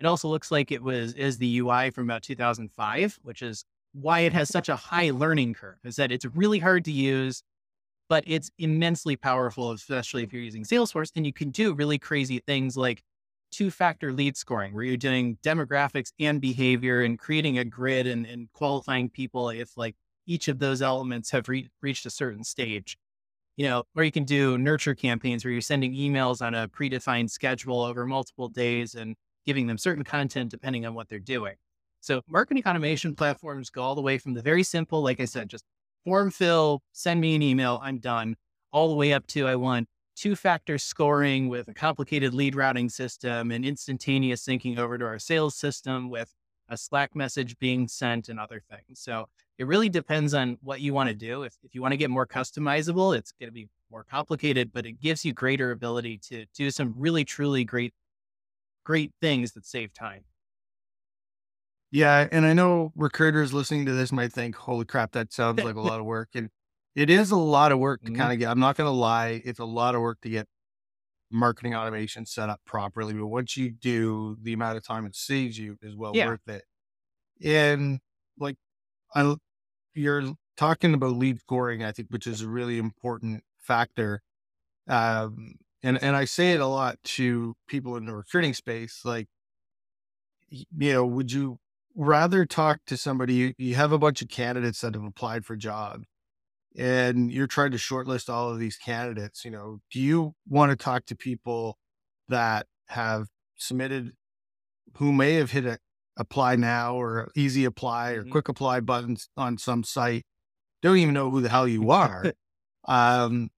It 0.00 0.06
also 0.06 0.28
looks 0.28 0.50
like 0.50 0.70
it 0.70 0.82
was 0.82 1.12
is 1.14 1.38
the 1.38 1.58
UI 1.58 1.90
from 1.90 2.04
about 2.04 2.22
2005, 2.22 3.18
which 3.22 3.42
is 3.42 3.64
why 3.92 4.20
it 4.20 4.32
has 4.32 4.48
such 4.48 4.68
a 4.68 4.76
high 4.76 5.10
learning 5.10 5.54
curve. 5.54 5.78
Is 5.84 5.96
that 5.96 6.12
it's 6.12 6.24
really 6.24 6.58
hard 6.58 6.84
to 6.84 6.92
use, 6.92 7.42
but 8.08 8.24
it's 8.26 8.50
immensely 8.58 9.16
powerful, 9.16 9.72
especially 9.72 10.22
if 10.22 10.32
you're 10.32 10.42
using 10.42 10.64
Salesforce. 10.64 11.10
And 11.16 11.26
you 11.26 11.32
can 11.32 11.50
do 11.50 11.74
really 11.74 11.98
crazy 11.98 12.40
things 12.46 12.76
like 12.76 13.02
two 13.50 13.70
factor 13.70 14.12
lead 14.12 14.36
scoring 14.36 14.74
where 14.74 14.84
you're 14.84 14.96
doing 14.96 15.38
demographics 15.42 16.12
and 16.20 16.40
behavior 16.40 17.02
and 17.02 17.18
creating 17.18 17.58
a 17.58 17.64
grid 17.64 18.06
and, 18.06 18.26
and 18.26 18.52
qualifying 18.52 19.08
people 19.08 19.48
if 19.48 19.76
like 19.76 19.96
each 20.26 20.48
of 20.48 20.58
those 20.58 20.82
elements 20.82 21.30
have 21.30 21.48
re- 21.48 21.68
reached 21.82 22.06
a 22.06 22.10
certain 22.10 22.44
stage. 22.44 22.96
You 23.56 23.66
know, 23.68 23.82
or 23.96 24.04
you 24.04 24.12
can 24.12 24.24
do 24.24 24.56
nurture 24.56 24.94
campaigns 24.94 25.44
where 25.44 25.50
you're 25.50 25.60
sending 25.60 25.92
emails 25.92 26.40
on 26.40 26.54
a 26.54 26.68
predefined 26.68 27.30
schedule 27.30 27.82
over 27.82 28.06
multiple 28.06 28.48
days 28.48 28.94
and 28.94 29.16
giving 29.48 29.66
them 29.66 29.78
certain 29.78 30.04
content 30.04 30.50
depending 30.50 30.84
on 30.84 30.92
what 30.92 31.08
they're 31.08 31.18
doing. 31.18 31.54
So 32.00 32.20
marketing 32.28 32.64
automation 32.66 33.14
platforms 33.14 33.70
go 33.70 33.82
all 33.82 33.94
the 33.94 34.02
way 34.02 34.18
from 34.18 34.34
the 34.34 34.42
very 34.42 34.62
simple, 34.62 35.02
like 35.02 35.20
I 35.20 35.24
said, 35.24 35.48
just 35.48 35.64
form 36.04 36.30
fill, 36.30 36.82
send 36.92 37.18
me 37.18 37.34
an 37.34 37.40
email, 37.40 37.80
I'm 37.82 37.98
done, 37.98 38.36
all 38.72 38.90
the 38.90 38.94
way 38.94 39.14
up 39.14 39.26
to 39.28 39.48
I 39.48 39.56
want 39.56 39.88
two 40.16 40.36
factor 40.36 40.76
scoring 40.76 41.48
with 41.48 41.66
a 41.68 41.72
complicated 41.72 42.34
lead 42.34 42.54
routing 42.54 42.90
system 42.90 43.50
and 43.50 43.64
instantaneous 43.64 44.44
syncing 44.44 44.78
over 44.78 44.98
to 44.98 45.06
our 45.06 45.18
sales 45.18 45.54
system 45.54 46.10
with 46.10 46.34
a 46.68 46.76
Slack 46.76 47.16
message 47.16 47.58
being 47.58 47.88
sent 47.88 48.28
and 48.28 48.38
other 48.38 48.60
things. 48.68 49.00
So 49.00 49.30
it 49.56 49.66
really 49.66 49.88
depends 49.88 50.34
on 50.34 50.58
what 50.60 50.82
you 50.82 50.92
want 50.92 51.08
to 51.08 51.14
do. 51.14 51.42
If, 51.42 51.56
if 51.62 51.74
you 51.74 51.80
want 51.80 51.92
to 51.92 51.96
get 51.96 52.10
more 52.10 52.26
customizable, 52.26 53.16
it's 53.16 53.32
going 53.32 53.48
to 53.48 53.54
be 53.54 53.68
more 53.90 54.04
complicated, 54.04 54.72
but 54.74 54.84
it 54.84 55.00
gives 55.00 55.24
you 55.24 55.32
greater 55.32 55.70
ability 55.70 56.18
to 56.28 56.44
do 56.54 56.70
some 56.70 56.92
really, 56.98 57.24
truly 57.24 57.64
great, 57.64 57.94
great 58.88 59.12
things 59.22 59.52
that 59.52 59.66
save 59.66 59.94
time. 59.94 60.24
Yeah. 61.90 62.28
And 62.30 62.44
I 62.44 62.52
know 62.52 62.92
recruiters 62.94 63.52
listening 63.54 63.86
to 63.86 63.92
this 63.92 64.12
might 64.12 64.32
think, 64.32 64.54
holy 64.56 64.84
crap, 64.84 65.12
that 65.12 65.32
sounds 65.32 65.62
like 65.64 65.76
a 65.76 65.80
lot 65.80 66.00
of 66.00 66.06
work. 66.06 66.30
And 66.34 66.50
it 66.94 67.08
is 67.10 67.30
a 67.30 67.36
lot 67.36 67.72
of 67.72 67.78
work 67.78 68.04
to 68.04 68.10
Mhm. 68.10 68.12
kind 68.12 68.32
of 68.32 68.38
get, 68.38 68.50
I'm 68.50 68.58
not 68.60 68.76
going 68.76 68.86
to 68.88 68.92
lie, 68.96 69.40
it's 69.44 69.58
a 69.58 69.64
lot 69.64 69.94
of 69.94 70.00
work 70.02 70.20
to 70.22 70.28
get 70.28 70.46
marketing 71.30 71.74
automation 71.74 72.26
set 72.26 72.50
up 72.50 72.60
properly. 72.66 73.14
But 73.14 73.28
once 73.28 73.56
you 73.56 73.70
do, 73.70 74.38
the 74.42 74.54
amount 74.54 74.78
of 74.78 74.84
time 74.84 75.06
it 75.06 75.16
saves 75.16 75.58
you 75.58 75.78
is 75.82 75.96
well 75.96 76.16
Yeah. 76.16 76.18
worth 76.18 76.48
it. 76.48 76.64
And 77.42 78.00
like, 78.38 78.56
I, 79.14 79.36
you're 79.94 80.34
talking 80.56 80.94
about 80.94 81.14
lead 81.16 81.40
scoring, 81.40 81.84
I 81.84 81.92
think, 81.92 82.10
which 82.10 82.26
is 82.26 82.42
a 82.42 82.48
really 82.48 82.78
important 82.78 83.44
factor. 83.58 84.22
Um, 84.88 85.56
and, 85.82 86.02
and 86.02 86.16
I 86.16 86.24
say 86.24 86.52
it 86.52 86.60
a 86.60 86.66
lot 86.66 86.98
to 87.04 87.56
people 87.68 87.96
in 87.96 88.06
the 88.06 88.14
recruiting 88.14 88.54
space, 88.54 89.04
like, 89.04 89.28
you 90.48 90.92
know, 90.92 91.04
would 91.06 91.32
you 91.32 91.58
rather 91.94 92.46
talk 92.46 92.80
to 92.86 92.96
somebody, 92.96 93.34
you, 93.34 93.54
you 93.58 93.74
have 93.74 93.92
a 93.92 93.98
bunch 93.98 94.22
of 94.22 94.28
candidates 94.28 94.80
that 94.80 94.94
have 94.94 95.04
applied 95.04 95.44
for 95.44 95.56
jobs 95.56 96.04
and 96.76 97.32
you're 97.32 97.46
trying 97.48 97.72
to 97.72 97.78
shortlist 97.78 98.28
all 98.32 98.50
of 98.50 98.58
these 98.58 98.76
candidates, 98.78 99.44
you 99.44 99.50
know, 99.52 99.80
do 99.90 100.00
you 100.00 100.34
want 100.48 100.70
to 100.70 100.76
talk 100.76 101.06
to 101.06 101.16
people 101.16 101.78
that 102.28 102.66
have 102.88 103.28
submitted 103.56 104.12
who 104.96 105.12
may 105.12 105.34
have 105.34 105.50
hit 105.52 105.66
a 105.66 105.78
apply 106.18 106.56
now 106.56 106.96
or 106.96 107.30
easy 107.36 107.64
apply 107.64 108.12
or 108.12 108.24
Mhm. 108.24 108.30
quick 108.32 108.48
apply 108.48 108.80
buttons 108.80 109.28
on 109.36 109.58
some 109.58 109.84
site, 109.84 110.24
don't 110.82 110.98
even 110.98 111.14
know 111.14 111.30
who 111.30 111.40
the 111.42 111.48
hell 111.50 111.68
you 111.68 111.90
are. 111.90 112.32
um, 112.86 113.50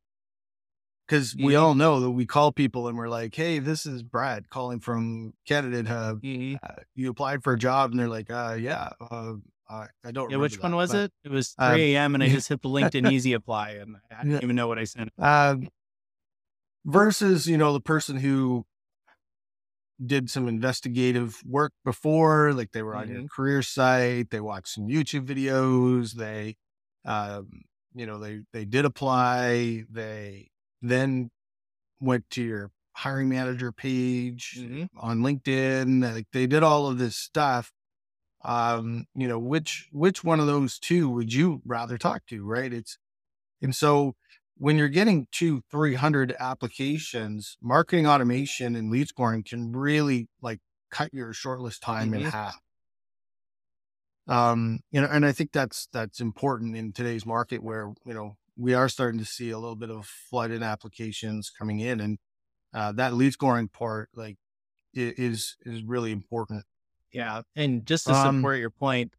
because 1.11 1.35
we 1.35 1.55
Mhm. 1.55 1.61
all 1.61 1.75
know 1.75 1.99
that 1.99 2.11
we 2.13 2.25
call 2.25 2.53
people 2.53 2.87
and 2.87 2.97
we're 2.97 3.09
like, 3.09 3.35
"Hey, 3.35 3.59
this 3.59 3.85
is 3.85 4.05
Brad 4.05 4.49
calling 4.49 4.79
from 4.79 5.35
Candidate 5.45 5.89
Hub. 5.89 6.23
Mhm. 6.23 6.59
Uh, 6.63 6.83
you 6.95 7.11
applied 7.11 7.43
for 7.43 7.53
a 7.53 7.59
job," 7.59 7.91
and 7.91 7.99
they're 7.99 8.09
like, 8.09 8.31
"Uh, 8.31 8.57
yeah, 8.59 8.91
uh, 9.01 9.35
I, 9.69 9.89
don't." 10.05 10.15
Yeah, 10.15 10.37
remember 10.37 10.43
which 10.43 10.61
one 10.61 10.77
was 10.77 10.93
but, 10.93 10.99
it? 10.99 11.13
It 11.25 11.33
was 11.33 11.55
um, 11.59 11.73
3 11.73 11.95
a.m. 11.95 12.15
and 12.15 12.23
I 12.23 12.29
just 12.37 12.49
hit 12.49 12.63
the 12.63 12.69
LinkedIn 12.69 13.11
Easy 13.11 13.33
Apply 13.33 13.71
and 13.71 13.97
I 14.17 14.23
didn't 14.23 14.45
even 14.45 14.55
know 14.55 14.69
what 14.69 14.79
I 14.79 14.85
sent. 14.85 15.11
Um, 15.19 15.69
versus, 16.85 17.49
you 17.49 17.59
know, 17.59 17.73
the 17.73 17.81
person 17.81 18.17
who 18.17 18.65
did 20.05 20.31
some 20.31 20.47
investigative 20.47 21.43
work 21.45 21.73
before, 21.85 22.53
like 22.53 22.71
they 22.71 22.83
were 22.83 22.95
on 22.95 23.09
your 23.09 23.23
Mhm. 23.23 23.31
career 23.31 23.63
site, 23.63 24.31
they 24.31 24.41
watched 24.41 24.69
some 24.69 24.87
YouTube 24.87 25.27
videos, 25.27 26.13
they, 26.13 26.57
um, 27.05 27.63
you 27.95 28.07
know, 28.07 28.19
they 28.19 28.43
they 28.53 28.65
did 28.65 28.85
apply, 28.85 29.85
they 29.91 30.51
then 30.83 31.31
went 32.01 32.29
to 32.31 32.43
your 32.43 32.73
hiring 32.97 33.29
manager 33.29 33.73
page 33.73 34.63
Mhm. 34.63 34.89
on 34.97 35.21
LinkedIn, 35.21 36.03
like 36.15 36.29
they 36.33 36.47
did 36.47 36.63
all 36.63 36.89
of 36.89 36.99
this 36.99 37.17
stuff. 37.17 37.73
Um, 38.45 39.07
you 39.15 39.29
know, 39.29 39.39
which 39.39 39.89
which 39.93 40.25
one 40.25 40.41
of 40.41 40.47
those 40.47 40.79
two 40.79 41.11
would 41.11 41.33
you 41.33 41.63
rather 41.67 41.99
talk 41.99 42.27
to, 42.27 42.45
right? 42.45 42.73
It's 42.73 42.99
and 43.63 43.75
so 43.77 44.15
when 44.57 44.77
you're 44.79 44.89
getting 44.89 45.29
two, 45.33 45.63
300 45.71 46.35
applications, 46.41 47.57
marketing 47.63 48.07
automation 48.07 48.77
and 48.77 48.91
lead 48.91 49.09
scoring 49.09 49.45
can 49.45 49.73
really 49.73 50.29
like 50.43 50.61
cut 50.91 51.15
your 51.15 51.33
shortlist 51.35 51.81
time 51.81 52.15
in 52.15 52.23
Mhm. 52.23 52.25
half. 52.25 52.61
Um, 54.27 54.81
you 54.91 55.01
know, 55.01 55.09
and 55.09 55.27
I 55.27 55.33
think 55.33 55.53
that's 55.53 55.89
that's 55.93 56.21
important 56.21 56.77
in 56.77 56.93
today's 56.93 57.27
market 57.27 57.63
where, 57.63 57.93
you 58.05 58.15
know, 58.15 58.37
we 58.61 58.75
are 58.75 58.89
starting 58.89 59.19
to 59.19 59.25
see 59.25 59.51
a 59.51 59.59
little 59.59 59.77
bit 59.77 59.91
of 59.91 60.07
flood 60.07 60.51
in 60.51 60.63
applications 60.63 61.51
coming 61.51 61.81
in 61.81 62.01
and 62.01 62.19
uh, 62.75 62.93
that 62.93 63.15
lead 63.15 63.33
scoring 63.33 63.69
part 63.69 64.11
like 64.15 64.37
is 64.95 65.57
is 65.65 65.83
really 65.83 66.13
important. 66.13 66.65
Yeah. 67.13 67.43
And 67.57 67.87
just 67.87 68.07
to 68.07 68.13
Um, 68.13 68.37
support 68.37 68.59
your 68.59 68.71
point, 68.71 69.13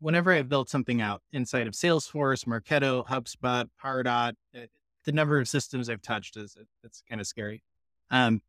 whenever 0.00 0.32
I've 0.32 0.48
built 0.48 0.68
something 0.68 1.00
out 1.00 1.22
inside 1.32 1.66
of 1.66 1.74
Salesforce, 1.74 2.44
Marketo, 2.44 3.06
HubSpot, 3.06 3.68
Pardot, 3.82 4.34
uh, 4.54 4.66
the 5.04 5.12
number 5.12 5.38
of 5.38 5.48
systems 5.48 5.88
I've 5.88 6.02
touched 6.02 6.36
is 6.36 6.56
it's 6.82 7.02
kind 7.08 7.20
of 7.20 7.26
scary. 7.26 7.62
Um, 8.10 8.42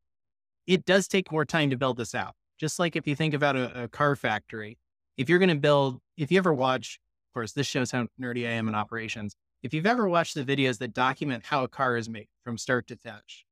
it 0.66 0.84
does 0.86 1.08
take 1.08 1.32
more 1.32 1.46
time 1.46 1.70
to 1.70 1.78
build 1.78 1.98
this 1.98 2.14
out. 2.16 2.34
Just 2.58 2.80
like 2.80 2.96
if 2.96 3.08
you 3.08 3.16
think 3.16 3.34
about 3.34 3.56
a, 3.56 3.84
a 3.84 3.88
car 3.88 4.16
factory, 4.16 4.78
if 5.16 5.30
you're 5.30 5.40
going 5.40 5.50
to 5.50 5.56
build, 5.56 6.02
if 6.18 6.32
you 6.32 6.38
ever 6.40 6.54
watch, 6.54 7.00
of 7.30 7.34
course, 7.34 7.54
this 7.54 7.68
shows 7.68 7.92
how 7.92 8.08
nerdy 8.20 8.48
I 8.48 8.52
am 8.52 8.68
in 8.68 8.76
operations. 8.76 9.36
If 9.64 9.74
you've 9.74 9.86
ever 9.88 10.08
watched 10.08 10.36
the 10.36 10.44
videos 10.44 10.78
that 10.80 10.94
document 10.94 11.46
how 11.46 11.64
a 11.64 11.68
car 11.68 11.98
is 11.98 12.08
made 12.08 12.28
from 12.44 12.58
start 12.58 12.88
to 12.88 12.96
finish, 12.96 13.46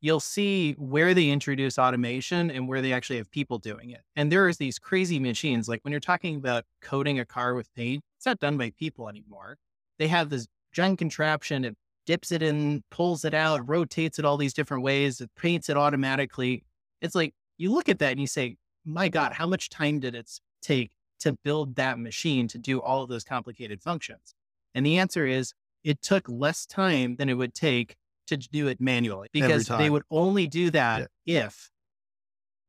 you'll 0.00 0.20
see 0.20 0.74
where 0.74 1.14
they 1.14 1.30
introduce 1.30 1.78
automation 1.78 2.50
and 2.50 2.68
where 2.68 2.82
they 2.82 2.92
actually 2.92 3.16
have 3.16 3.30
people 3.30 3.58
doing 3.58 3.90
it. 3.90 4.02
And 4.14 4.30
there 4.30 4.48
is 4.48 4.58
these 4.58 4.78
crazy 4.78 5.18
machines. 5.18 5.68
Like 5.68 5.80
when 5.84 5.90
you're 5.90 6.00
talking 6.00 6.36
about 6.36 6.64
coating 6.82 7.18
a 7.18 7.24
car 7.24 7.54
with 7.54 7.72
paint, 7.74 8.04
it's 8.16 8.26
not 8.26 8.40
done 8.40 8.58
by 8.58 8.70
people 8.78 9.08
anymore. 9.08 9.56
They 9.98 10.08
have 10.08 10.28
this 10.28 10.46
giant 10.72 10.98
contraption. 10.98 11.64
It 11.64 11.76
dips 12.06 12.30
it 12.30 12.42
in, 12.42 12.84
pulls 12.90 13.24
it 13.24 13.34
out, 13.34 13.68
rotates 13.68 14.18
it 14.18 14.24
all 14.24 14.36
these 14.36 14.54
different 14.54 14.82
ways. 14.82 15.20
It 15.20 15.30
paints 15.36 15.68
it 15.68 15.76
automatically. 15.76 16.62
It's 17.00 17.14
like 17.14 17.34
you 17.56 17.72
look 17.72 17.88
at 17.88 17.98
that 18.00 18.12
and 18.12 18.20
you 18.20 18.26
say, 18.26 18.56
my 18.84 19.08
God, 19.08 19.32
how 19.32 19.46
much 19.46 19.70
time 19.70 19.98
did 19.98 20.14
it 20.14 20.30
take 20.62 20.90
to 21.20 21.32
build 21.42 21.74
that 21.76 21.98
machine 21.98 22.48
to 22.48 22.58
do 22.58 22.80
all 22.80 23.02
of 23.02 23.08
those 23.08 23.24
complicated 23.24 23.82
functions? 23.82 24.34
And 24.78 24.86
the 24.86 24.98
answer 24.98 25.26
is 25.26 25.54
it 25.82 26.00
took 26.02 26.28
less 26.28 26.64
time 26.64 27.16
than 27.16 27.28
it 27.28 27.34
would 27.34 27.52
take 27.52 27.96
to 28.28 28.36
do 28.36 28.68
it 28.68 28.80
manually 28.80 29.26
because 29.32 29.66
they 29.66 29.90
would 29.90 30.04
only 30.08 30.46
do 30.46 30.70
that 30.70 31.10
if 31.26 31.72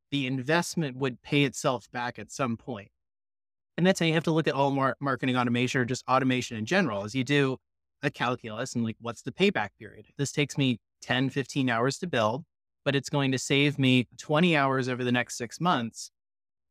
the 0.09 0.25
investment 0.25 0.97
would 0.97 1.21
pay 1.21 1.43
itself 1.43 1.85
back 1.91 2.17
at 2.17 2.31
some 2.31 2.57
point. 2.57 2.89
And 3.77 3.85
that's 3.85 3.99
how 3.99 4.07
you 4.07 4.15
have 4.15 4.23
to 4.23 4.31
look 4.31 4.47
at 4.47 4.55
all 4.55 4.71
mar- 4.71 4.97
marketing 4.99 5.37
automation 5.37 5.81
or 5.81 5.85
just 5.85 6.03
automation 6.09 6.57
in 6.57 6.65
general 6.65 7.03
as 7.03 7.13
you 7.13 7.23
do 7.23 7.57
a 8.01 8.09
calculus 8.09 8.73
and 8.73 8.83
like, 8.83 8.97
what's 8.99 9.21
the 9.21 9.31
payback 9.31 9.69
period? 9.77 10.07
This 10.17 10.31
takes 10.31 10.57
me 10.57 10.79
10, 11.03 11.29
15 11.29 11.69
hours 11.69 11.99
to 11.99 12.07
build, 12.07 12.43
but 12.83 12.95
it's 12.95 13.09
going 13.09 13.31
to 13.33 13.37
save 13.37 13.77
me 13.77 14.07
20 14.17 14.57
hours 14.57 14.89
over 14.89 15.03
the 15.03 15.11
next 15.11 15.37
six 15.37 15.61
months. 15.61 16.09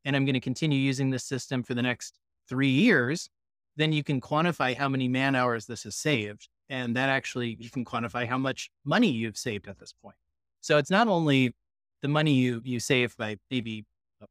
And 0.04 0.16
I'm 0.16 0.24
going 0.24 0.34
to 0.34 0.40
continue 0.40 0.80
using 0.80 1.10
this 1.10 1.22
system 1.22 1.62
for 1.62 1.74
the 1.74 1.82
next 1.82 2.18
three 2.48 2.70
years. 2.70 3.30
Then 3.78 3.92
you 3.92 4.04
can 4.04 4.20
quantify 4.20 4.76
how 4.76 4.88
many 4.88 5.08
man 5.08 5.34
hours 5.34 5.64
this 5.64 5.84
has 5.84 5.96
saved. 5.96 6.48
And 6.68 6.94
that 6.96 7.08
actually, 7.08 7.56
you 7.58 7.70
can 7.70 7.84
quantify 7.84 8.26
how 8.26 8.36
much 8.36 8.70
money 8.84 9.10
you've 9.10 9.38
saved 9.38 9.68
at 9.68 9.78
this 9.78 9.94
point. 10.02 10.16
So 10.60 10.76
it's 10.76 10.90
not 10.90 11.08
only 11.08 11.54
the 12.02 12.08
money 12.08 12.34
you, 12.34 12.60
you 12.64 12.80
save 12.80 13.16
by 13.16 13.36
maybe 13.50 13.86
uh, 14.20 14.26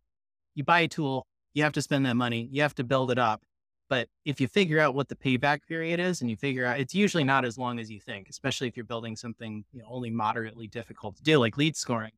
you 0.53 0.63
buy 0.63 0.81
a 0.81 0.87
tool, 0.87 1.25
you 1.53 1.63
have 1.63 1.73
to 1.73 1.81
spend 1.81 2.05
that 2.05 2.15
money, 2.15 2.47
you 2.51 2.61
have 2.61 2.75
to 2.75 2.83
build 2.83 3.09
it 3.09 3.17
up. 3.17 3.41
But 3.89 4.09
if 4.25 4.41
you 4.41 4.47
figure 4.47 4.79
out 4.79 4.95
what 4.95 5.07
the 5.07 5.15
payback 5.15 5.59
period 5.65 5.99
is 5.99 6.19
and 6.19 6.29
you 6.29 6.35
figure 6.35 6.65
out 6.65 6.79
it's 6.79 6.93
usually 6.93 7.23
not 7.23 7.45
as 7.45 7.57
long 7.57 7.79
as 7.79 7.89
you 7.89 8.01
think, 8.01 8.27
especially 8.29 8.67
if 8.67 8.75
you're 8.75 8.85
building 8.85 9.15
something 9.15 9.63
you 9.71 9.79
know, 9.79 9.87
only 9.89 10.09
moderately 10.09 10.67
difficult 10.67 11.15
to 11.15 11.23
do, 11.23 11.39
like 11.39 11.57
lead 11.57 11.75
scoring, 11.77 12.11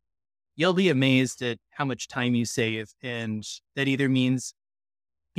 you'll 0.56 0.74
be 0.74 0.90
amazed 0.90 1.44
at 1.44 1.60
how 1.70 1.86
much 1.86 2.08
time 2.08 2.34
you 2.34 2.44
save. 2.44 2.92
And 3.04 3.46
that 3.76 3.88
either 3.88 4.10
means 4.10 4.54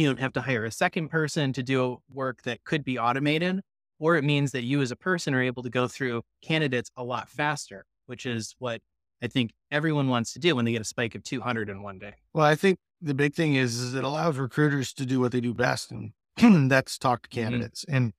you 0.00 0.06
don't 0.06 0.18
have 0.20 0.32
to 0.34 0.40
hire 0.42 0.64
a 0.64 0.70
second 0.70 1.08
person 1.08 1.52
to 1.52 1.62
do 1.62 1.98
work 2.10 2.42
that 2.42 2.64
could 2.64 2.84
be 2.84 2.98
automated, 2.98 3.60
or 3.98 4.16
it 4.16 4.24
means 4.24 4.52
that 4.52 4.62
you 4.64 4.80
as 4.80 4.90
a 4.90 4.96
person 4.96 5.34
are 5.34 5.42
able 5.42 5.62
to 5.62 5.70
go 5.70 5.86
through 5.88 6.22
candidates 6.42 6.90
a 6.96 7.04
lot 7.04 7.28
faster, 7.28 7.84
which 8.06 8.26
is 8.26 8.54
what 8.58 8.80
I 9.22 9.26
think 9.28 9.52
everyone 9.70 10.08
wants 10.08 10.32
to 10.32 10.38
do 10.38 10.56
when 10.56 10.64
they 10.64 10.72
get 10.72 10.80
a 10.80 10.84
spike 10.84 11.14
of 11.14 11.22
200 11.22 11.68
in 11.68 11.82
one 11.82 11.98
day. 11.98 12.14
Well, 12.32 12.46
I 12.46 12.54
think 12.54 12.78
the 13.00 13.14
big 13.14 13.34
thing 13.34 13.54
is, 13.54 13.78
is 13.78 13.94
it 13.94 14.04
allows 14.04 14.38
recruiters 14.38 14.92
to 14.94 15.06
do 15.06 15.20
what 15.20 15.32
they 15.32 15.40
do 15.40 15.52
best, 15.54 15.92
and 15.92 16.12
that's 16.70 16.96
talk 16.98 17.22
to 17.22 17.28
Mhm. 17.28 17.32
candidates 17.34 17.84
and 17.88 18.12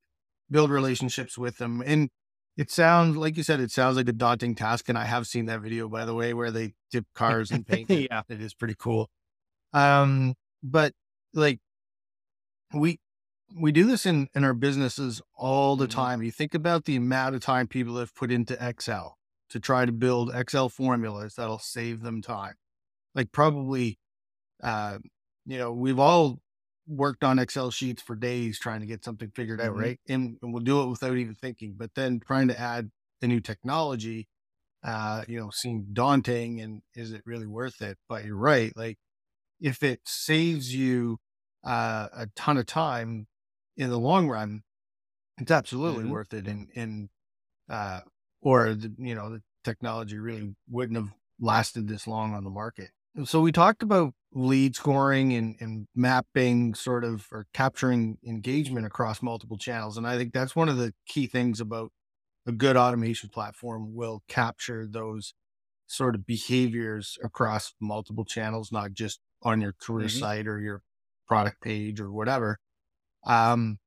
build 0.49 0.69
relationships 0.71 1.37
with 1.37 1.57
them. 1.57 1.81
And 1.85 2.09
It 2.57 2.69
sounds 2.69 3.15
like 3.17 3.37
you 3.37 3.43
said. 3.43 3.61
It 3.61 3.71
sounds 3.71 3.95
like 3.97 4.09
a 4.09 4.13
daunting 4.13 4.55
task, 4.55 4.89
and 4.89 4.97
I 4.97 5.05
have 5.05 5.25
seen 5.25 5.45
that 5.45 5.61
video, 5.61 5.87
by 5.87 6.03
the 6.05 6.13
way, 6.13 6.33
where 6.33 6.51
they 6.51 6.73
dip 6.91 7.05
cars 7.15 7.49
in 7.51 7.63
paint. 7.63 7.89
yeah, 7.89 8.23
it 8.29 8.41
is 8.41 8.53
pretty 8.53 8.75
cool. 8.77 9.09
Um, 9.73 10.35
but 10.63 10.93
like 11.33 11.59
we 12.73 12.99
we 13.55 13.71
do 13.71 13.85
this 13.85 14.05
in 14.05 14.29
in 14.35 14.43
our 14.43 14.53
businesses 14.53 15.21
all 15.35 15.75
the 15.75 15.87
Mhm. 15.87 15.91
time. 15.91 16.21
You 16.23 16.31
think 16.31 16.53
about 16.53 16.85
the 16.85 16.95
amount 16.95 17.35
of 17.35 17.41
time 17.41 17.67
people 17.67 17.97
have 17.97 18.15
put 18.15 18.31
into 18.31 18.57
Excel 18.65 19.17
to 19.49 19.59
try 19.59 19.85
to 19.85 19.91
build 19.91 20.33
Excel 20.33 20.69
formulas 20.69 21.35
that'll 21.35 21.59
save 21.59 22.01
them 22.01 22.21
time. 22.21 22.55
Like 23.15 23.31
probably, 23.31 23.99
uh, 24.63 24.99
you 25.45 25.57
know, 25.57 25.73
we've 25.73 25.99
all 25.99 26.41
worked 26.87 27.23
on 27.23 27.39
Excel 27.39 27.71
sheets 27.71 28.01
for 28.01 28.15
days 28.15 28.59
trying 28.59 28.81
to 28.81 28.85
get 28.87 29.05
something 29.05 29.31
figured 29.31 29.61
out, 29.61 29.75
Mhm. 29.75 29.75
right? 29.75 29.99
And, 30.09 30.37
and 30.41 30.53
we'll 30.53 30.63
do 30.63 30.81
it 30.83 30.87
without 30.89 31.17
even 31.17 31.35
thinking. 31.35 31.75
But 31.77 31.95
then 31.95 32.19
trying 32.19 32.47
to 32.49 32.59
add 32.59 32.91
the 33.21 33.27
new 33.27 33.39
technology, 33.41 34.27
uh, 34.83 35.25
you 35.27 35.39
know, 35.39 35.49
seemed 35.51 35.93
daunting. 35.95 36.61
And 36.61 36.83
is 36.95 37.11
it 37.13 37.23
really 37.25 37.47
worth 37.47 37.81
it? 37.81 37.97
But 38.09 38.25
you're 38.25 38.37
right. 38.37 38.75
Like 38.77 38.99
if 39.59 39.83
it 39.83 40.01
saves 40.05 40.73
you 40.75 41.19
uh, 41.63 42.09
a 42.13 42.27
ton 42.35 42.57
of 42.57 42.65
time 42.65 43.27
in 43.77 43.89
the 43.89 43.99
long 43.99 44.27
run, 44.29 44.63
it's 45.39 45.51
absolutely 45.51 46.05
Mhm. 46.05 46.11
worth 46.11 46.33
it. 46.33 46.47
And 46.47 46.69
and 46.75 47.09
uh, 47.69 48.01
or 48.41 48.75
the, 48.75 48.93
you 48.97 49.15
know 49.15 49.31
the 49.31 49.43
technology 49.63 50.19
really 50.19 50.55
wouldn't 50.69 50.97
have 50.97 51.13
lasted 51.39 51.87
this 51.87 52.07
long 52.07 52.33
on 52.33 52.43
the 52.43 52.49
market. 52.49 52.91
So 53.25 53.41
we 53.41 53.51
talked 53.51 53.83
about 53.83 54.13
lead 54.33 54.75
scoring 54.75 55.33
and, 55.33 55.55
and 55.59 55.87
mapping 55.93 56.73
sort 56.73 57.03
of 57.03 57.27
or 57.31 57.47
capturing 57.53 58.17
engagement 58.25 58.85
across 58.85 59.21
multiple 59.21 59.57
channels. 59.57 59.97
And 59.97 60.07
I 60.07 60.17
think 60.17 60.33
that's 60.33 60.55
one 60.55 60.69
of 60.69 60.77
the 60.77 60.93
key 61.05 61.27
things 61.27 61.59
about 61.59 61.91
a 62.45 62.51
good 62.53 62.77
automation 62.77 63.29
platform 63.29 63.95
will 63.95 64.23
capture 64.27 64.87
those 64.87 65.33
sort 65.87 66.15
of 66.15 66.25
behaviors 66.25 67.17
across 67.23 67.73
multiple 67.81 68.25
channels, 68.25 68.71
not 68.71 68.93
just 68.93 69.21
on 69.43 69.61
your 69.61 69.73
career 69.73 70.07
Mhm. 70.07 70.09
site 70.09 70.47
or 70.47 70.59
your 70.59 70.83
product 71.31 71.61
page 71.61 72.01
or 72.01 72.11
whatever. 72.11 72.59
Um, 73.25 73.77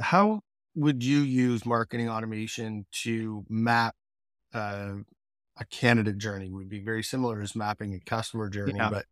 how 0.00 0.40
would 0.74 1.04
you 1.04 1.20
use 1.20 1.64
marketing 1.64 2.08
automation 2.08 2.84
to 3.04 3.44
map 3.48 3.94
uh, 4.52 4.94
a 5.56 5.64
candidate 5.70 6.18
journey? 6.18 6.50
Would 6.50 6.68
be 6.68 6.80
very 6.80 7.04
similar 7.04 7.40
as 7.42 7.54
mapping 7.54 7.94
a 7.94 8.00
customer 8.00 8.48
journey, 8.48 8.74
Yeah. 8.76 8.90
but 8.90 9.04